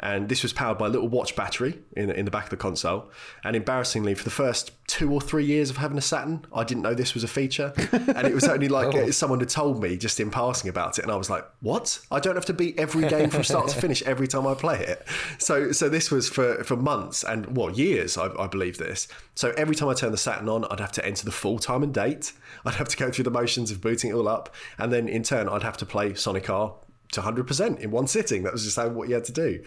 And 0.00 0.28
this 0.28 0.42
was 0.42 0.52
powered 0.52 0.78
by 0.78 0.86
a 0.86 0.88
little 0.88 1.08
watch 1.08 1.36
battery 1.36 1.78
in, 1.96 2.10
in 2.10 2.24
the 2.24 2.30
back 2.30 2.44
of 2.44 2.50
the 2.50 2.56
console. 2.56 3.10
And 3.44 3.56
embarrassingly, 3.56 4.14
for 4.14 4.24
the 4.24 4.30
first 4.30 4.72
two 4.86 5.12
or 5.12 5.20
three 5.20 5.44
years 5.44 5.70
of 5.70 5.78
having 5.78 5.96
a 5.96 6.02
Saturn, 6.02 6.44
I 6.52 6.64
didn't 6.64 6.82
know 6.82 6.94
this 6.94 7.14
was 7.14 7.24
a 7.24 7.28
feature. 7.28 7.72
And 7.92 8.26
it 8.26 8.34
was 8.34 8.44
only 8.44 8.68
like 8.68 8.94
uh, 8.94 9.10
someone 9.12 9.40
had 9.40 9.48
told 9.48 9.82
me 9.82 9.96
just 9.96 10.20
in 10.20 10.30
passing 10.30 10.68
about 10.68 10.98
it. 10.98 11.02
And 11.02 11.12
I 11.12 11.16
was 11.16 11.30
like, 11.30 11.46
what? 11.60 11.98
I 12.10 12.20
don't 12.20 12.34
have 12.34 12.44
to 12.46 12.52
beat 12.52 12.78
every 12.78 13.08
game 13.08 13.30
from 13.30 13.42
start 13.42 13.68
to 13.68 13.80
finish 13.80 14.02
every 14.02 14.28
time 14.28 14.46
I 14.46 14.54
play 14.54 14.84
it. 14.84 15.06
So 15.38 15.72
so 15.72 15.88
this 15.88 16.10
was 16.10 16.28
for, 16.28 16.62
for 16.64 16.76
months 16.76 17.24
and, 17.24 17.56
well, 17.56 17.70
years, 17.70 18.18
I, 18.18 18.30
I 18.38 18.46
believe 18.46 18.78
this. 18.78 19.08
So 19.34 19.52
every 19.56 19.74
time 19.74 19.88
I 19.88 19.94
turned 19.94 20.12
the 20.12 20.18
Saturn 20.18 20.48
on, 20.48 20.64
I'd 20.66 20.80
have 20.80 20.92
to 20.92 21.04
enter 21.04 21.24
the 21.24 21.32
full 21.32 21.58
time 21.58 21.82
and 21.82 21.92
date. 21.92 22.32
I'd 22.64 22.74
have 22.74 22.88
to 22.88 22.96
go 22.96 23.10
through 23.10 23.24
the 23.24 23.30
motions 23.30 23.70
of 23.70 23.80
booting 23.80 24.05
it 24.08 24.14
all 24.14 24.28
up. 24.28 24.54
And 24.78 24.92
then 24.92 25.08
in 25.08 25.22
turn, 25.22 25.48
I'd 25.48 25.62
have 25.62 25.76
to 25.78 25.86
play 25.86 26.14
Sonic 26.14 26.48
R 26.50 26.74
to 27.12 27.20
100% 27.20 27.78
in 27.78 27.90
one 27.90 28.06
sitting. 28.06 28.42
That 28.42 28.52
was 28.52 28.64
just 28.64 28.76
how, 28.76 28.88
what 28.88 29.08
you 29.08 29.14
had 29.14 29.24
to 29.24 29.32
do. 29.32 29.64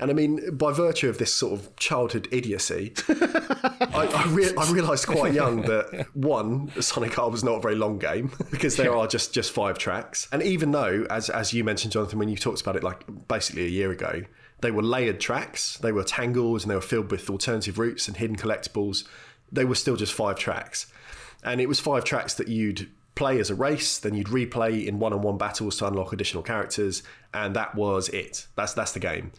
And 0.00 0.10
I 0.10 0.14
mean, 0.14 0.56
by 0.56 0.72
virtue 0.72 1.08
of 1.08 1.18
this 1.18 1.32
sort 1.32 1.52
of 1.52 1.76
childhood 1.76 2.26
idiocy, 2.32 2.94
I, 3.08 4.10
I, 4.12 4.26
rea- 4.28 4.56
I 4.56 4.70
realised 4.72 5.06
quite 5.06 5.32
young 5.32 5.62
that 5.62 6.06
one, 6.14 6.72
Sonic 6.82 7.16
R 7.16 7.30
was 7.30 7.44
not 7.44 7.58
a 7.58 7.60
very 7.60 7.76
long 7.76 7.98
game 7.98 8.32
because 8.50 8.76
there 8.76 8.94
are 8.94 9.06
just, 9.06 9.32
just 9.32 9.52
five 9.52 9.78
tracks. 9.78 10.28
And 10.32 10.42
even 10.42 10.72
though, 10.72 11.06
as 11.10 11.30
as 11.30 11.52
you 11.52 11.62
mentioned, 11.62 11.92
Jonathan, 11.92 12.18
when 12.18 12.28
you 12.28 12.36
talked 12.36 12.60
about 12.60 12.74
it 12.74 12.82
like 12.82 13.04
basically 13.28 13.66
a 13.66 13.68
year 13.68 13.92
ago, 13.92 14.22
they 14.62 14.72
were 14.72 14.82
layered 14.82 15.20
tracks, 15.20 15.78
they 15.78 15.92
were 15.92 16.04
tangled, 16.04 16.62
and 16.62 16.70
they 16.70 16.74
were 16.74 16.80
filled 16.80 17.10
with 17.10 17.30
alternative 17.30 17.78
routes 17.78 18.08
and 18.08 18.16
hidden 18.16 18.36
collectibles. 18.36 19.06
They 19.52 19.64
were 19.64 19.74
still 19.76 19.94
just 19.94 20.12
five 20.12 20.38
tracks, 20.38 20.86
and 21.44 21.60
it 21.60 21.68
was 21.68 21.78
five 21.78 22.02
tracks 22.02 22.34
that 22.34 22.48
you'd 22.48 22.90
play 23.14 23.38
as 23.38 23.50
a 23.50 23.54
race, 23.54 23.98
then 23.98 24.14
you'd 24.14 24.28
replay 24.28 24.86
in 24.86 24.98
one-on-one 24.98 25.38
battles 25.38 25.78
to 25.78 25.86
unlock 25.86 26.12
additional 26.12 26.42
characters, 26.42 27.02
and 27.32 27.54
that 27.56 27.74
was 27.74 28.08
it. 28.08 28.46
That's 28.56 28.74
that's 28.74 28.92
the 28.92 29.00
game. 29.00 29.32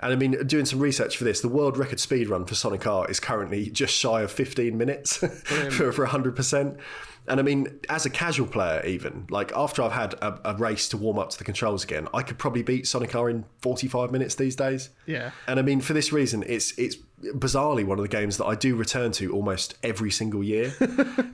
And 0.00 0.12
I 0.12 0.16
mean, 0.16 0.32
doing 0.46 0.66
some 0.66 0.80
research 0.80 1.16
for 1.16 1.24
this, 1.24 1.40
the 1.40 1.48
world 1.48 1.78
record 1.78 2.00
speed 2.00 2.28
run 2.28 2.44
for 2.44 2.54
Sonic 2.54 2.86
R 2.86 3.10
is 3.10 3.20
currently 3.20 3.70
just 3.70 3.94
shy 3.94 4.22
of 4.22 4.30
15 4.30 4.76
minutes 4.76 5.16
for, 5.70 5.92
for 5.92 6.06
100%. 6.06 6.78
And 7.26 7.40
I 7.40 7.42
mean, 7.42 7.80
as 7.88 8.04
a 8.04 8.10
casual 8.10 8.46
player, 8.46 8.84
even, 8.84 9.26
like 9.30 9.50
after 9.56 9.82
I've 9.82 9.92
had 9.92 10.12
a, 10.14 10.40
a 10.44 10.56
race 10.56 10.90
to 10.90 10.98
warm 10.98 11.18
up 11.18 11.30
to 11.30 11.38
the 11.38 11.44
controls 11.44 11.84
again, 11.84 12.06
I 12.12 12.22
could 12.22 12.36
probably 12.38 12.62
beat 12.62 12.86
Sonic 12.86 13.14
R 13.14 13.30
in 13.30 13.46
45 13.62 14.10
minutes 14.10 14.34
these 14.34 14.56
days. 14.56 14.90
Yeah. 15.06 15.30
And 15.46 15.58
I 15.58 15.62
mean, 15.62 15.80
for 15.80 15.94
this 15.94 16.12
reason, 16.12 16.44
it's 16.46 16.76
it's 16.78 16.96
bizarrely 17.34 17.84
one 17.84 17.98
of 17.98 18.02
the 18.02 18.08
games 18.08 18.36
that 18.38 18.44
I 18.44 18.54
do 18.54 18.76
return 18.76 19.12
to 19.12 19.32
almost 19.32 19.76
every 19.82 20.10
single 20.10 20.42
year. 20.42 20.74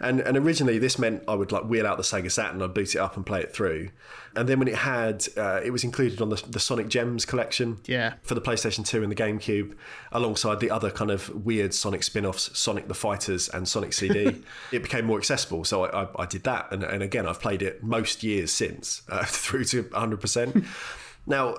and 0.00 0.20
and 0.20 0.36
originally 0.36 0.78
this 0.78 0.98
meant 0.98 1.22
I 1.28 1.34
would 1.34 1.52
like 1.52 1.64
wheel 1.64 1.86
out 1.86 1.96
the 1.96 2.02
Sega 2.02 2.30
Saturn, 2.30 2.62
I'd 2.62 2.74
boot 2.74 2.94
it 2.94 2.98
up 2.98 3.16
and 3.16 3.24
play 3.26 3.40
it 3.40 3.54
through. 3.54 3.90
And 4.36 4.48
then 4.48 4.60
when 4.60 4.68
it 4.68 4.76
had, 4.76 5.26
uh, 5.36 5.60
it 5.64 5.72
was 5.72 5.82
included 5.82 6.22
on 6.22 6.28
the, 6.28 6.40
the 6.48 6.60
Sonic 6.60 6.88
Gems 6.88 7.24
collection 7.24 7.78
Yeah. 7.86 8.14
for 8.22 8.36
the 8.36 8.40
PlayStation 8.40 8.86
2 8.86 9.02
and 9.02 9.10
the 9.10 9.16
GameCube, 9.16 9.74
alongside 10.12 10.60
the 10.60 10.70
other 10.70 10.88
kind 10.90 11.10
of 11.10 11.28
weird 11.44 11.74
Sonic 11.74 12.04
spin 12.04 12.24
offs, 12.24 12.56
Sonic 12.56 12.86
the 12.86 12.94
Fighters 12.94 13.48
and 13.48 13.66
Sonic 13.66 13.92
CD. 13.92 14.40
it 14.72 14.84
became 14.84 15.04
more 15.04 15.18
accessible. 15.18 15.64
So 15.64 15.84
I, 15.84 16.04
I, 16.04 16.08
I 16.20 16.26
did 16.26 16.44
that. 16.44 16.68
And, 16.70 16.84
and 16.84 17.02
again, 17.02 17.26
I've 17.26 17.40
played 17.40 17.60
it 17.60 17.82
most 17.82 18.22
years 18.22 18.52
since 18.52 19.02
uh, 19.08 19.24
through 19.26 19.64
to 19.64 19.82
100%. 19.82 20.64
now, 21.26 21.56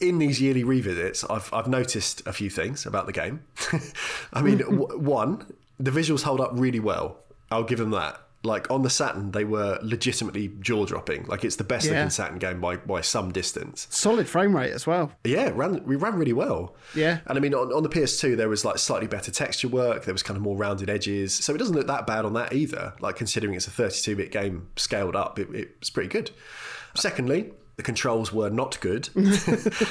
in 0.00 0.18
these 0.18 0.40
yearly 0.40 0.64
revisits, 0.64 1.24
I've, 1.30 1.52
I've 1.52 1.68
noticed 1.68 2.26
a 2.26 2.32
few 2.32 2.50
things 2.50 2.86
about 2.86 3.06
the 3.06 3.12
game. 3.12 3.42
I 4.32 4.42
mean, 4.42 4.58
w- 4.58 4.98
one, 4.98 5.46
the 5.78 5.90
visuals 5.90 6.22
hold 6.22 6.40
up 6.40 6.50
really 6.54 6.80
well. 6.80 7.18
I'll 7.50 7.64
give 7.64 7.78
them 7.78 7.90
that. 7.90 8.20
Like 8.42 8.70
on 8.70 8.82
the 8.82 8.90
Saturn, 8.90 9.30
they 9.30 9.44
were 9.44 9.78
legitimately 9.82 10.48
jaw 10.60 10.84
dropping. 10.84 11.24
Like 11.24 11.44
it's 11.46 11.56
the 11.56 11.64
best 11.64 11.86
Yeah. 11.86 11.92
looking 11.92 12.10
Saturn 12.10 12.38
game 12.38 12.60
by, 12.60 12.76
by 12.76 13.00
some 13.00 13.32
distance. 13.32 13.86
Solid 13.88 14.28
frame 14.28 14.54
rate 14.54 14.72
as 14.72 14.86
well. 14.86 15.12
Yeah, 15.24 15.50
ran 15.54 15.82
we 15.86 15.96
ran 15.96 16.16
really 16.16 16.34
well. 16.34 16.76
Yeah. 16.94 17.20
and 17.26 17.38
I 17.38 17.40
mean 17.40 17.54
on, 17.54 17.72
on 17.72 17.82
the 17.82 17.88
PS2 17.88 18.36
there 18.36 18.50
was 18.50 18.62
like 18.62 18.76
slightly 18.76 19.06
better 19.08 19.30
texture 19.30 19.68
work. 19.68 20.04
There 20.04 20.12
was 20.12 20.22
kind 20.22 20.36
of 20.36 20.42
more 20.42 20.58
rounded 20.58 20.90
edges, 20.90 21.32
so 21.32 21.54
it 21.54 21.58
doesn't 21.58 21.74
look 21.74 21.86
that 21.86 22.06
bad 22.06 22.26
on 22.26 22.34
that 22.34 22.52
either. 22.52 22.92
Like 23.00 23.16
considering 23.16 23.54
it's 23.54 23.66
a 23.66 23.70
32-bit 23.70 24.30
game 24.30 24.68
scaled 24.76 25.16
up, 25.16 25.38
it, 25.38 25.48
it's 25.50 25.88
pretty 25.88 26.10
good. 26.10 26.30
Secondly. 26.94 27.52
The 27.76 27.82
controls 27.82 28.32
were 28.32 28.50
not 28.50 28.78
good, 28.80 29.08
and, 29.16 29.26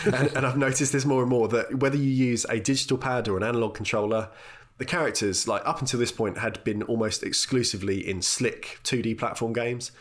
and 0.06 0.46
I've 0.46 0.58
noticed 0.58 0.93
this 0.93 1.06
more 1.06 1.22
and 1.22 1.30
more 1.30 1.50
that 1.50 1.80
whether 1.80 1.98
you 1.98 2.10
use 2.10 2.46
a 2.50 2.60
digital 2.60 2.98
pad 2.98 3.28
or 3.28 3.36
an 3.36 3.43
analog 3.43 3.76
controller, 3.76 4.30
the 4.78 4.86
characters, 4.86 5.48
like 5.48 5.62
up 5.65 5.82
until 5.82 6.00
this 6.00 6.12
point, 6.12 6.38
had 6.38 6.63
been 6.63 6.84
almost 6.84 7.24
exclusively 7.24 8.08
in 8.08 8.22
slick 8.22 8.80
2D 8.84 9.17
platform 9.17 9.54
games. 9.54 9.91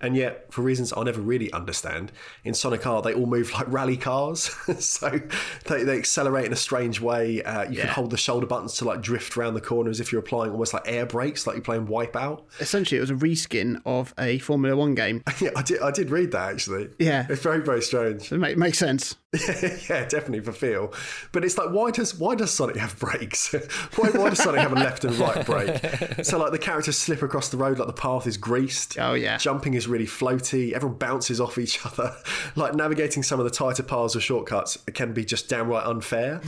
And 0.00 0.16
yet, 0.16 0.52
for 0.52 0.62
reasons 0.62 0.92
I'll 0.92 1.04
never 1.04 1.20
really 1.20 1.52
understand, 1.52 2.12
in 2.44 2.54
Sonic 2.54 2.86
R, 2.86 3.02
they 3.02 3.14
all 3.14 3.26
move 3.26 3.52
like 3.52 3.66
rally 3.72 3.96
cars. 3.96 4.50
so 4.78 5.20
they, 5.66 5.82
they 5.84 5.98
accelerate 5.98 6.46
in 6.46 6.52
a 6.52 6.56
strange 6.56 7.00
way. 7.00 7.42
Uh, 7.42 7.68
you 7.70 7.80
can 7.80 7.88
hold 7.88 8.10
the 8.10 8.16
shoulder 8.16 8.46
buttons 8.46 8.74
to 8.76 8.84
like 8.84 9.00
drift 9.00 9.36
around 9.36 9.54
the 9.54 9.60
corner 9.60 9.90
as 9.90 10.00
if 10.00 10.12
you're 10.12 10.20
applying 10.20 10.52
almost 10.52 10.72
like 10.72 10.82
air 10.86 11.06
brakes, 11.06 11.46
like 11.46 11.56
you're 11.56 11.62
playing 11.62 11.86
Wipeout. 11.86 12.42
Essentially, 12.60 12.98
it 12.98 13.00
was 13.00 13.10
a 13.10 13.14
reskin 13.14 13.80
of 13.84 14.14
a 14.18 14.38
Formula 14.38 14.76
One 14.76 14.94
game. 14.94 15.22
yeah, 15.40 15.50
I 15.56 15.62
did, 15.62 15.80
I 15.80 15.90
did 15.90 16.10
read 16.10 16.32
that 16.32 16.52
actually. 16.52 16.88
Yeah. 16.98 17.26
It's 17.28 17.42
very, 17.42 17.60
very 17.60 17.82
strange. 17.82 18.32
It 18.32 18.38
make, 18.38 18.56
makes 18.56 18.78
sense. 18.78 19.16
yeah, 19.48 20.04
definitely 20.06 20.40
for 20.40 20.50
feel. 20.50 20.92
But 21.30 21.44
it's 21.44 21.56
like, 21.56 21.70
why 21.70 21.92
does 21.92 22.18
why 22.18 22.34
does 22.34 22.50
Sonic 22.50 22.74
have 22.76 22.98
brakes? 22.98 23.52
why, 23.94 24.08
why 24.10 24.30
does 24.30 24.42
Sonic 24.42 24.60
have 24.60 24.72
a 24.72 24.74
left 24.74 25.04
and 25.04 25.16
right 25.18 25.46
brake? 25.46 26.24
So 26.24 26.36
like 26.36 26.50
the 26.50 26.58
characters 26.58 26.98
slip 26.98 27.22
across 27.22 27.48
the 27.48 27.56
road 27.56 27.78
like 27.78 27.86
the 27.86 27.92
path 27.92 28.26
is 28.26 28.36
greased. 28.36 28.98
Oh, 28.98 29.14
yeah. 29.14 29.38
Jumping 29.38 29.74
is 29.74 29.86
really 29.86 30.06
floaty. 30.06 30.72
Everyone 30.72 30.98
bounces 30.98 31.40
off 31.40 31.58
each 31.58 31.84
other. 31.86 32.16
Like 32.56 32.74
navigating 32.74 33.22
some 33.22 33.38
of 33.38 33.44
the 33.44 33.52
tighter 33.52 33.84
paths 33.84 34.16
or 34.16 34.20
shortcuts 34.20 34.76
can 34.94 35.12
be 35.12 35.24
just 35.24 35.48
downright 35.48 35.86
unfair. 35.86 36.40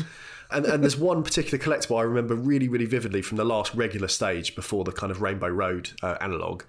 And, 0.51 0.67
and 0.67 0.83
there's 0.83 0.99
one 0.99 1.23
particular 1.23 1.63
collectible 1.63 2.01
I 2.01 2.03
remember 2.03 2.35
really, 2.35 2.69
really 2.69 2.85
vividly 2.85 3.23
from 3.23 3.37
the 3.37 3.45
last 3.45 3.75
regular 3.75 4.09
stage 4.09 4.57
before 4.57 4.83
the 4.83 4.93
kind 4.93 5.13
of 5.13 5.23
Rainbow 5.23 5.49
Road 5.49 5.91
uh, 6.03 6.17
analog. 6.21 6.65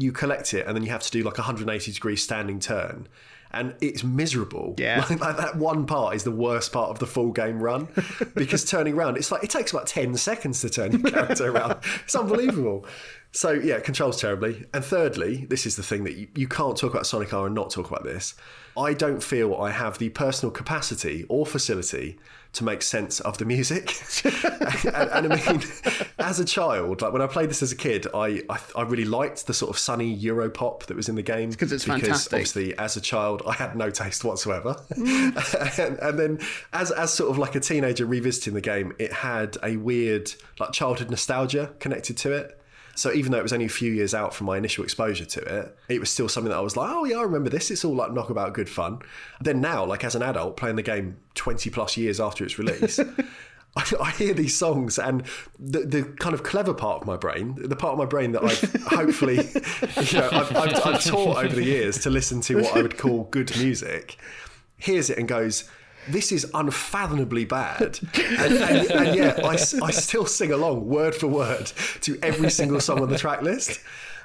You 0.00 0.12
collect 0.12 0.54
it 0.54 0.66
and 0.66 0.74
then 0.74 0.82
you 0.82 0.90
have 0.90 1.02
to 1.02 1.10
do 1.10 1.22
like 1.22 1.36
a 1.36 1.42
180 1.42 1.92
degree 1.92 2.16
standing 2.16 2.58
turn. 2.58 3.06
And 3.50 3.74
it's 3.80 4.04
miserable. 4.04 4.74
Yeah. 4.78 5.04
Like, 5.08 5.20
like 5.20 5.36
that 5.38 5.56
one 5.56 5.86
part 5.86 6.14
is 6.14 6.24
the 6.24 6.30
worst 6.30 6.72
part 6.72 6.90
of 6.90 6.98
the 6.98 7.06
full 7.06 7.32
game 7.32 7.60
run 7.60 7.88
because 8.34 8.64
turning 8.64 8.94
around, 8.94 9.16
it's 9.16 9.32
like 9.32 9.42
it 9.44 9.50
takes 9.50 9.72
about 9.72 9.86
10 9.86 10.16
seconds 10.16 10.60
to 10.60 10.70
turn 10.70 10.92
your 10.92 11.10
character 11.10 11.50
around. 11.52 11.76
It's 12.04 12.14
unbelievable. 12.14 12.86
So, 13.32 13.52
yeah, 13.52 13.74
it 13.74 13.84
controls 13.84 14.20
terribly. 14.20 14.66
And 14.72 14.84
thirdly, 14.84 15.46
this 15.48 15.66
is 15.66 15.76
the 15.76 15.82
thing 15.82 16.04
that 16.04 16.16
you, 16.16 16.28
you 16.34 16.48
can't 16.48 16.76
talk 16.76 16.92
about 16.92 17.06
Sonic 17.06 17.32
R 17.32 17.46
and 17.46 17.54
not 17.54 17.70
talk 17.70 17.88
about 17.88 18.04
this. 18.04 18.34
I 18.76 18.94
don't 18.94 19.22
feel 19.22 19.54
I 19.56 19.70
have 19.70 19.98
the 19.98 20.08
personal 20.10 20.50
capacity 20.50 21.26
or 21.28 21.44
facility 21.44 22.18
to 22.54 22.64
make 22.64 22.82
sense 22.82 23.20
of 23.20 23.38
the 23.38 23.44
music. 23.44 23.94
and, 24.24 25.10
and 25.10 25.32
I 25.32 25.52
mean, 25.52 25.62
as 26.18 26.40
a 26.40 26.44
child, 26.44 27.02
like 27.02 27.12
when 27.12 27.22
I 27.22 27.26
played 27.26 27.50
this 27.50 27.62
as 27.62 27.72
a 27.72 27.76
kid, 27.76 28.06
I, 28.14 28.42
I 28.48 28.58
I 28.74 28.82
really 28.82 29.04
liked 29.04 29.46
the 29.46 29.54
sort 29.54 29.70
of 29.70 29.78
sunny 29.78 30.12
Euro 30.14 30.50
pop 30.50 30.86
that 30.86 30.96
was 30.96 31.08
in 31.08 31.14
the 31.14 31.22
game 31.22 31.52
'cause 31.52 31.72
it's 31.72 31.84
fantastic. 31.84 32.32
obviously, 32.32 32.76
as 32.78 32.96
a 32.96 33.00
child, 33.00 33.42
I 33.46 33.52
had 33.52 33.76
no 33.76 33.90
taste 33.90 34.24
whatsoever. 34.24 34.76
Mm. 34.92 35.78
and, 35.86 35.98
and 35.98 36.18
then, 36.18 36.38
as 36.72 36.90
as 36.90 37.12
sort 37.12 37.30
of 37.30 37.38
like 37.38 37.54
a 37.54 37.60
teenager 37.60 38.06
revisiting 38.06 38.54
the 38.54 38.60
game, 38.60 38.92
it 38.98 39.12
had 39.12 39.56
a 39.62 39.76
weird 39.76 40.32
like 40.58 40.72
childhood 40.72 41.10
nostalgia 41.10 41.70
connected 41.78 42.16
to 42.18 42.32
it. 42.32 42.57
So 42.98 43.12
even 43.12 43.30
though 43.30 43.38
it 43.38 43.44
was 43.44 43.52
only 43.52 43.66
a 43.66 43.68
few 43.70 43.92
years 43.92 44.12
out 44.12 44.34
from 44.34 44.48
my 44.48 44.56
initial 44.56 44.82
exposure 44.82 45.24
to 45.24 45.40
it, 45.40 45.78
it 45.88 46.00
was 46.00 46.10
still 46.10 46.28
something 46.28 46.50
that 46.50 46.58
I 46.58 46.62
was 46.62 46.76
like, 46.76 46.90
oh 46.90 47.04
yeah, 47.04 47.18
I 47.18 47.22
remember 47.22 47.48
this. 47.48 47.70
It's 47.70 47.84
all 47.84 47.94
like 47.94 48.12
knockabout 48.12 48.54
good 48.54 48.68
fun. 48.68 48.98
Then 49.40 49.60
now, 49.60 49.84
like 49.84 50.02
as 50.02 50.16
an 50.16 50.22
adult 50.22 50.56
playing 50.56 50.74
the 50.74 50.82
game 50.82 51.16
twenty 51.36 51.70
plus 51.70 51.96
years 51.96 52.18
after 52.18 52.44
its 52.44 52.58
release. 52.58 52.98
I, 53.76 53.84
I 54.00 54.10
hear 54.10 54.34
these 54.34 54.58
songs, 54.58 54.98
and 54.98 55.22
the, 55.60 55.80
the 55.80 56.02
kind 56.18 56.34
of 56.34 56.42
clever 56.42 56.74
part 56.74 57.02
of 57.02 57.06
my 57.06 57.16
brain, 57.16 57.54
the 57.56 57.76
part 57.76 57.92
of 57.92 57.98
my 57.98 58.06
brain 58.06 58.32
that 58.32 58.42
I've 58.42 58.82
hopefully, 58.86 59.36
you 59.36 60.18
know, 60.18 60.28
I've, 60.32 60.56
I've, 60.56 60.86
I've 60.86 61.04
taught 61.04 61.44
over 61.44 61.54
the 61.54 61.64
years 61.64 61.98
to 61.98 62.10
listen 62.10 62.40
to 62.40 62.62
what 62.62 62.76
I 62.76 62.82
would 62.82 62.98
call 62.98 63.24
good 63.24 63.56
music, 63.58 64.16
hears 64.76 65.08
it 65.08 65.18
and 65.18 65.28
goes, 65.28 65.70
this 66.10 66.32
is 66.32 66.50
unfathomably 66.54 67.44
bad. 67.44 67.98
And, 68.14 68.54
and, 68.54 68.90
and 68.90 69.16
yet, 69.16 69.44
I 69.44 69.56
still 69.56 70.26
sing 70.26 70.52
along 70.52 70.86
word 70.88 71.14
for 71.14 71.26
word 71.26 71.66
to 72.02 72.18
every 72.22 72.50
single 72.50 72.80
song 72.80 73.00
on 73.02 73.08
the 73.10 73.18
track 73.18 73.42
list. 73.42 73.80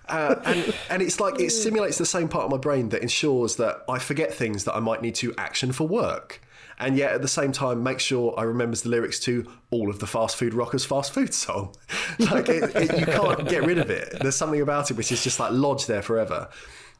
Uh, 0.07 0.35
and, 0.45 0.75
and 0.89 1.01
it's 1.01 1.19
like 1.19 1.39
it 1.39 1.49
simulates 1.51 1.97
the 1.97 2.05
same 2.05 2.27
part 2.27 2.45
of 2.45 2.51
my 2.51 2.57
brain 2.57 2.89
that 2.89 3.01
ensures 3.01 3.55
that 3.55 3.83
I 3.87 3.99
forget 3.99 4.33
things 4.33 4.65
that 4.65 4.75
I 4.75 4.79
might 4.79 5.01
need 5.01 5.15
to 5.15 5.33
action 5.37 5.71
for 5.71 5.87
work. 5.87 6.41
And 6.79 6.97
yet 6.97 7.13
at 7.13 7.21
the 7.21 7.27
same 7.27 7.51
time, 7.51 7.83
make 7.83 7.99
sure 7.99 8.33
I 8.37 8.43
remembers 8.43 8.81
the 8.81 8.89
lyrics 8.89 9.19
to 9.21 9.49
all 9.69 9.89
of 9.89 9.99
the 9.99 10.07
Fast 10.07 10.35
Food 10.35 10.53
Rockers 10.53 10.83
fast 10.83 11.13
food 11.13 11.33
song. 11.33 11.75
Like 12.19 12.49
it, 12.49 12.75
it, 12.75 12.99
you 12.99 13.05
can't 13.05 13.47
get 13.47 13.63
rid 13.63 13.77
of 13.77 13.89
it. 13.89 14.17
There's 14.21 14.35
something 14.35 14.61
about 14.61 14.91
it 14.91 14.97
which 14.97 15.11
is 15.11 15.23
just 15.23 15.39
like 15.39 15.51
lodged 15.51 15.87
there 15.87 16.01
forever. 16.01 16.49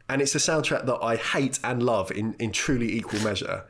And 0.10 0.22
it's 0.22 0.36
a 0.36 0.40
soundtrack 0.40 0.86
that 0.86 0.98
I 1.02 1.16
hate 1.16 1.60
and 1.64 1.84
love 1.84 2.12
in, 2.12 2.36
in 2.40 2.52
truly 2.52 2.94
equal 2.94 3.22
measure. 3.22 3.64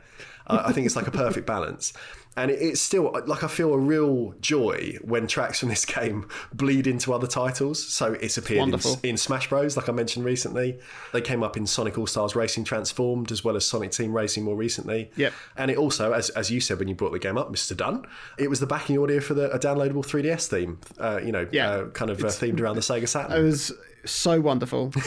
Uh, 0.47 0.63
I 0.65 0.71
think 0.73 0.85
it's 0.85 0.95
like 0.95 1.07
a 1.07 1.11
perfect 1.11 1.47
balance. 1.47 1.93
And 2.35 2.49
it, 2.49 2.55
it's 2.59 2.81
still 2.81 3.11
like 3.27 3.43
I 3.43 3.47
feel 3.47 3.73
a 3.73 3.77
real 3.77 4.33
joy 4.41 4.97
when 5.03 5.27
tracks 5.27 5.59
from 5.59 5.69
this 5.69 5.85
game 5.95 6.27
bleed 6.51 6.87
into 6.87 7.13
other 7.13 7.27
titles. 7.27 7.87
So 7.93 8.13
it's 8.13 8.37
appeared 8.37 8.69
in, 8.69 8.79
in 9.03 9.17
Smash 9.17 9.49
Bros, 9.49 9.77
like 9.77 9.87
I 9.87 9.91
mentioned 9.91 10.25
recently. 10.25 10.79
They 11.13 11.21
came 11.21 11.43
up 11.43 11.57
in 11.57 11.67
Sonic 11.67 11.95
All 11.99 12.07
Stars 12.07 12.35
Racing 12.35 12.63
Transformed, 12.63 13.31
as 13.31 13.43
well 13.43 13.55
as 13.55 13.67
Sonic 13.67 13.91
Team 13.91 14.13
Racing 14.13 14.43
more 14.43 14.55
recently. 14.55 15.11
Yep. 15.15 15.31
And 15.57 15.69
it 15.69 15.77
also, 15.77 16.11
as, 16.13 16.31
as 16.31 16.49
you 16.49 16.59
said 16.59 16.79
when 16.79 16.87
you 16.87 16.95
brought 16.95 17.11
the 17.11 17.19
game 17.19 17.37
up, 17.37 17.53
Mr. 17.53 17.77
Dunn, 17.77 18.03
it 18.39 18.49
was 18.49 18.59
the 18.59 18.67
backing 18.67 18.97
audio 18.97 19.19
for 19.19 19.35
the 19.35 19.51
a 19.51 19.59
downloadable 19.59 20.03
3DS 20.03 20.47
theme. 20.47 20.79
Uh, 20.97 21.19
you 21.23 21.31
know, 21.31 21.47
Yeah. 21.51 21.69
uh, 21.69 21.85
kind 21.89 22.09
of 22.09 22.23
uh, 22.23 22.27
themed 22.29 22.59
around 22.59 22.75
the 22.75 22.81
Sega 22.81 23.07
Saturn. 23.07 23.37
It 23.39 23.43
was 23.43 23.71
so 24.05 24.41
wonderful. 24.41 24.91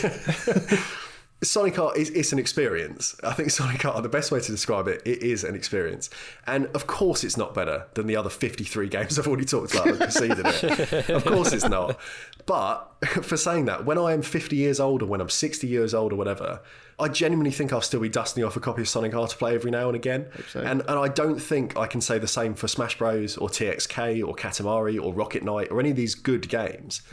Sonic 1.42 1.79
R 1.79 1.94
is 1.94 2.09
it's 2.11 2.33
an 2.33 2.38
experience. 2.38 3.14
I 3.22 3.35
think 3.35 3.51
Sonic 3.51 3.85
R, 3.85 4.01
the 4.01 4.09
best 4.09 4.33
way 4.33 4.40
to 4.40 4.51
describe 4.51 4.88
it, 4.88 5.03
it 5.05 5.22
is 5.22 5.44
an 5.44 5.55
experience. 5.55 6.09
And 6.46 6.66
of 6.68 6.87
course, 6.87 7.25
it's 7.25 7.37
not 7.37 7.53
better 7.53 7.87
than 7.94 8.07
the 8.07 8.16
other 8.16 8.31
53 8.31 8.88
games 8.88 9.18
I've 9.18 9.27
already 9.29 9.44
talked 9.44 9.75
about 9.75 9.85
that 9.87 9.99
preceded 9.99 10.46
it. 10.46 11.11
Of 11.11 11.25
course, 11.25 11.53
it's 11.53 11.68
not. 11.68 11.99
But 12.46 12.90
for 13.22 13.37
saying 13.37 13.66
that, 13.66 13.85
when 13.85 13.99
I 13.99 14.12
am 14.12 14.22
50 14.22 14.57
years 14.57 14.81
old 14.81 15.03
or 15.03 15.07
when 15.07 15.20
I'm 15.20 15.29
60 15.29 15.66
years 15.66 15.92
old 15.92 16.12
or 16.12 16.16
whatever, 16.16 16.61
I 16.99 17.09
genuinely 17.09 17.51
think 17.51 17.72
I'll 17.72 17.83
still 17.83 18.01
be 18.01 18.09
dusting 18.09 18.42
off 18.42 18.57
a 18.57 18.61
copy 18.61 18.81
of 18.81 18.88
Sonic 18.88 19.14
R 19.14 19.27
to 19.27 19.37
play 19.37 19.55
every 19.55 19.70
now 19.70 19.88
and 19.88 19.96
again. 19.96 20.29
so. 20.51 20.61
And, 20.61 20.81
and 20.81 20.99
I 20.99 21.09
don't 21.09 21.38
think 21.38 21.77
I 21.77 21.87
can 21.87 22.01
say 22.01 22.18
the 22.18 22.27
same 22.27 22.55
for 22.55 22.68
Smash 22.68 22.96
Bros. 22.96 23.37
or 23.37 23.49
TXK 23.49 24.27
or 24.27 24.35
Katamari 24.35 25.03
or 25.03 25.12
Rocket 25.12 25.42
Knight 25.44 25.68
or 25.70 25.81
any 25.81 25.90
of 25.90 25.96
these 25.96 26.14
good 26.14 26.49
games. 26.49 27.03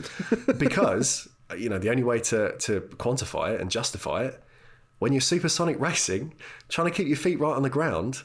Because, 0.56 1.28
Uh, 1.50 1.54
you 1.54 1.68
know, 1.68 1.78
the 1.78 1.90
only 1.90 2.02
way 2.02 2.18
to, 2.18 2.56
to 2.58 2.80
quantify 2.96 3.54
it 3.54 3.60
and 3.60 3.70
justify 3.70 4.24
it, 4.24 4.42
when 4.98 5.12
you're 5.12 5.20
supersonic 5.20 5.78
racing, 5.78 6.34
trying 6.68 6.90
to 6.90 6.94
keep 6.96 7.06
your 7.06 7.16
feet 7.16 7.38
right 7.38 7.54
on 7.54 7.62
the 7.62 7.70
ground, 7.70 8.22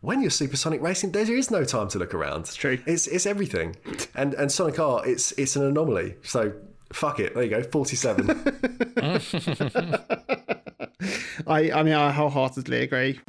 when 0.00 0.22
you're 0.22 0.30
supersonic 0.30 0.80
racing, 0.80 1.12
there 1.12 1.30
is 1.30 1.50
no 1.50 1.64
time 1.64 1.88
to 1.88 1.98
look 1.98 2.14
around. 2.14 2.40
It's 2.42 2.54
true. 2.54 2.78
It's 2.86 3.06
it's 3.06 3.26
everything. 3.26 3.76
And 4.14 4.34
and 4.34 4.50
Sonic 4.50 4.78
R, 4.78 5.06
it's 5.06 5.32
it's 5.32 5.56
an 5.56 5.64
anomaly. 5.64 6.16
So 6.22 6.52
fuck 6.92 7.20
it. 7.20 7.34
There 7.34 7.42
you 7.42 7.50
go. 7.50 7.62
Forty 7.62 7.96
seven. 7.96 8.30
I, 11.46 11.72
I 11.72 11.82
mean, 11.82 11.94
I 11.94 12.12
wholeheartedly 12.12 12.82
agree. 12.82 13.20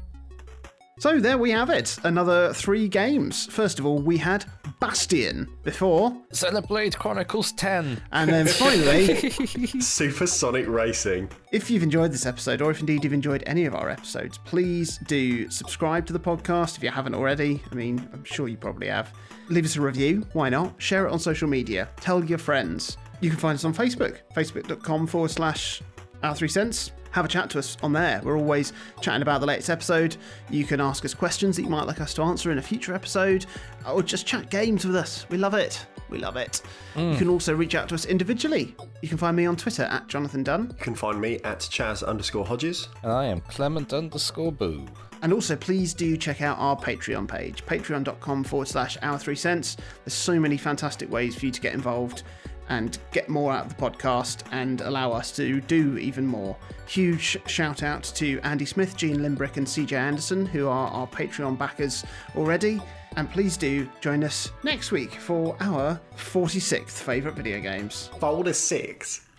So 1.01 1.19
there 1.19 1.39
we 1.39 1.49
have 1.49 1.71
it. 1.71 1.97
Another 2.03 2.53
three 2.53 2.87
games. 2.87 3.47
First 3.47 3.79
of 3.79 3.87
all, 3.87 3.97
we 3.97 4.17
had 4.19 4.45
Bastion 4.79 5.47
before. 5.63 6.11
Xenoblade 6.31 6.95
Chronicles 6.95 7.53
10. 7.53 7.99
And 8.11 8.29
then 8.29 8.45
finally, 8.45 9.31
Supersonic 9.81 10.67
Racing. 10.67 11.27
if 11.51 11.71
you've 11.71 11.81
enjoyed 11.81 12.11
this 12.11 12.27
episode, 12.27 12.61
or 12.61 12.69
if 12.69 12.81
indeed 12.81 13.03
you've 13.03 13.13
enjoyed 13.13 13.41
any 13.47 13.65
of 13.65 13.73
our 13.73 13.89
episodes, 13.89 14.37
please 14.37 14.99
do 15.07 15.49
subscribe 15.49 16.05
to 16.05 16.13
the 16.13 16.19
podcast 16.19 16.77
if 16.77 16.83
you 16.83 16.91
haven't 16.91 17.15
already. 17.15 17.63
I 17.71 17.73
mean, 17.73 18.07
I'm 18.13 18.23
sure 18.23 18.47
you 18.47 18.57
probably 18.57 18.85
have. 18.89 19.11
Leave 19.49 19.65
us 19.65 19.77
a 19.77 19.81
review. 19.81 20.23
Why 20.33 20.49
not? 20.49 20.79
Share 20.79 21.07
it 21.07 21.11
on 21.11 21.17
social 21.17 21.47
media. 21.49 21.89
Tell 21.99 22.23
your 22.23 22.37
friends. 22.37 22.97
You 23.21 23.31
can 23.31 23.39
find 23.39 23.55
us 23.55 23.65
on 23.65 23.73
Facebook, 23.73 24.19
facebook.com 24.35 25.07
forward 25.07 25.31
slash 25.31 25.81
our 26.21 26.35
three 26.35 26.47
cents. 26.47 26.91
Have 27.11 27.25
a 27.25 27.27
chat 27.27 27.49
to 27.51 27.59
us 27.59 27.77
on 27.83 27.93
there. 27.93 28.21
We're 28.23 28.37
always 28.37 28.73
chatting 29.01 29.21
about 29.21 29.41
the 29.41 29.47
latest 29.47 29.69
episode. 29.69 30.17
You 30.49 30.63
can 30.63 30.79
ask 30.79 31.05
us 31.05 31.13
questions 31.13 31.55
that 31.57 31.63
you 31.63 31.69
might 31.69 31.87
like 31.87 32.01
us 32.01 32.13
to 32.15 32.21
answer 32.23 32.51
in 32.51 32.57
a 32.57 32.61
future 32.61 32.93
episode, 32.93 33.45
or 33.87 34.01
just 34.01 34.25
chat 34.25 34.49
games 34.49 34.85
with 34.85 34.95
us. 34.95 35.25
We 35.29 35.37
love 35.37 35.53
it. 35.53 35.85
We 36.09 36.17
love 36.17 36.35
it. 36.35 36.61
You 36.95 37.01
mm. 37.01 37.17
can 37.17 37.29
also 37.29 37.55
reach 37.55 37.73
out 37.73 37.89
to 37.89 37.95
us 37.95 38.05
individually. 38.05 38.75
You 39.01 39.09
can 39.09 39.17
find 39.17 39.35
me 39.35 39.45
on 39.45 39.55
Twitter 39.55 39.83
at 39.83 40.07
Jonathan 40.07 40.43
Dunn. 40.43 40.67
You 40.77 40.83
can 40.83 40.95
find 40.95 41.19
me 41.19 41.39
at 41.43 41.61
Chas 41.71 42.03
underscore 42.03 42.45
Hodges. 42.45 42.89
And 43.03 43.11
I 43.11 43.25
am 43.25 43.39
Clement 43.41 43.93
underscore 43.93 44.51
Boo. 44.51 44.85
And 45.21 45.31
also, 45.31 45.55
please 45.55 45.93
do 45.93 46.17
check 46.17 46.41
out 46.41 46.57
our 46.57 46.75
Patreon 46.75 47.27
page, 47.27 47.65
patreon.com 47.65 48.43
forward 48.43 48.67
slash 48.67 48.97
our 49.01 49.19
three 49.19 49.35
cents. 49.35 49.77
There's 50.03 50.13
so 50.13 50.39
many 50.39 50.57
fantastic 50.57 51.11
ways 51.11 51.35
for 51.35 51.45
you 51.45 51.51
to 51.51 51.61
get 51.61 51.73
involved 51.73 52.23
and 52.71 52.97
get 53.11 53.27
more 53.27 53.51
out 53.51 53.65
of 53.65 53.75
the 53.75 53.81
podcast 53.81 54.43
and 54.51 54.79
allow 54.81 55.11
us 55.11 55.31
to 55.33 55.59
do 55.61 55.97
even 55.97 56.25
more. 56.25 56.55
Huge 56.87 57.37
shout 57.45 57.83
out 57.83 58.03
to 58.15 58.39
Andy 58.43 58.65
Smith, 58.65 58.95
Gene 58.95 59.17
Limbrick, 59.17 59.57
and 59.57 59.67
CJ 59.67 59.91
Anderson, 59.91 60.45
who 60.45 60.67
are 60.67 60.87
our 60.87 61.07
Patreon 61.07 61.57
backers 61.57 62.05
already. 62.35 62.81
And 63.17 63.29
please 63.29 63.57
do 63.57 63.89
join 63.99 64.23
us 64.23 64.51
next 64.63 64.91
week 64.91 65.11
for 65.15 65.57
our 65.59 65.99
46th 66.15 67.01
favourite 67.01 67.35
video 67.35 67.59
games. 67.59 68.09
Folder 68.19 68.53
6. 68.53 69.30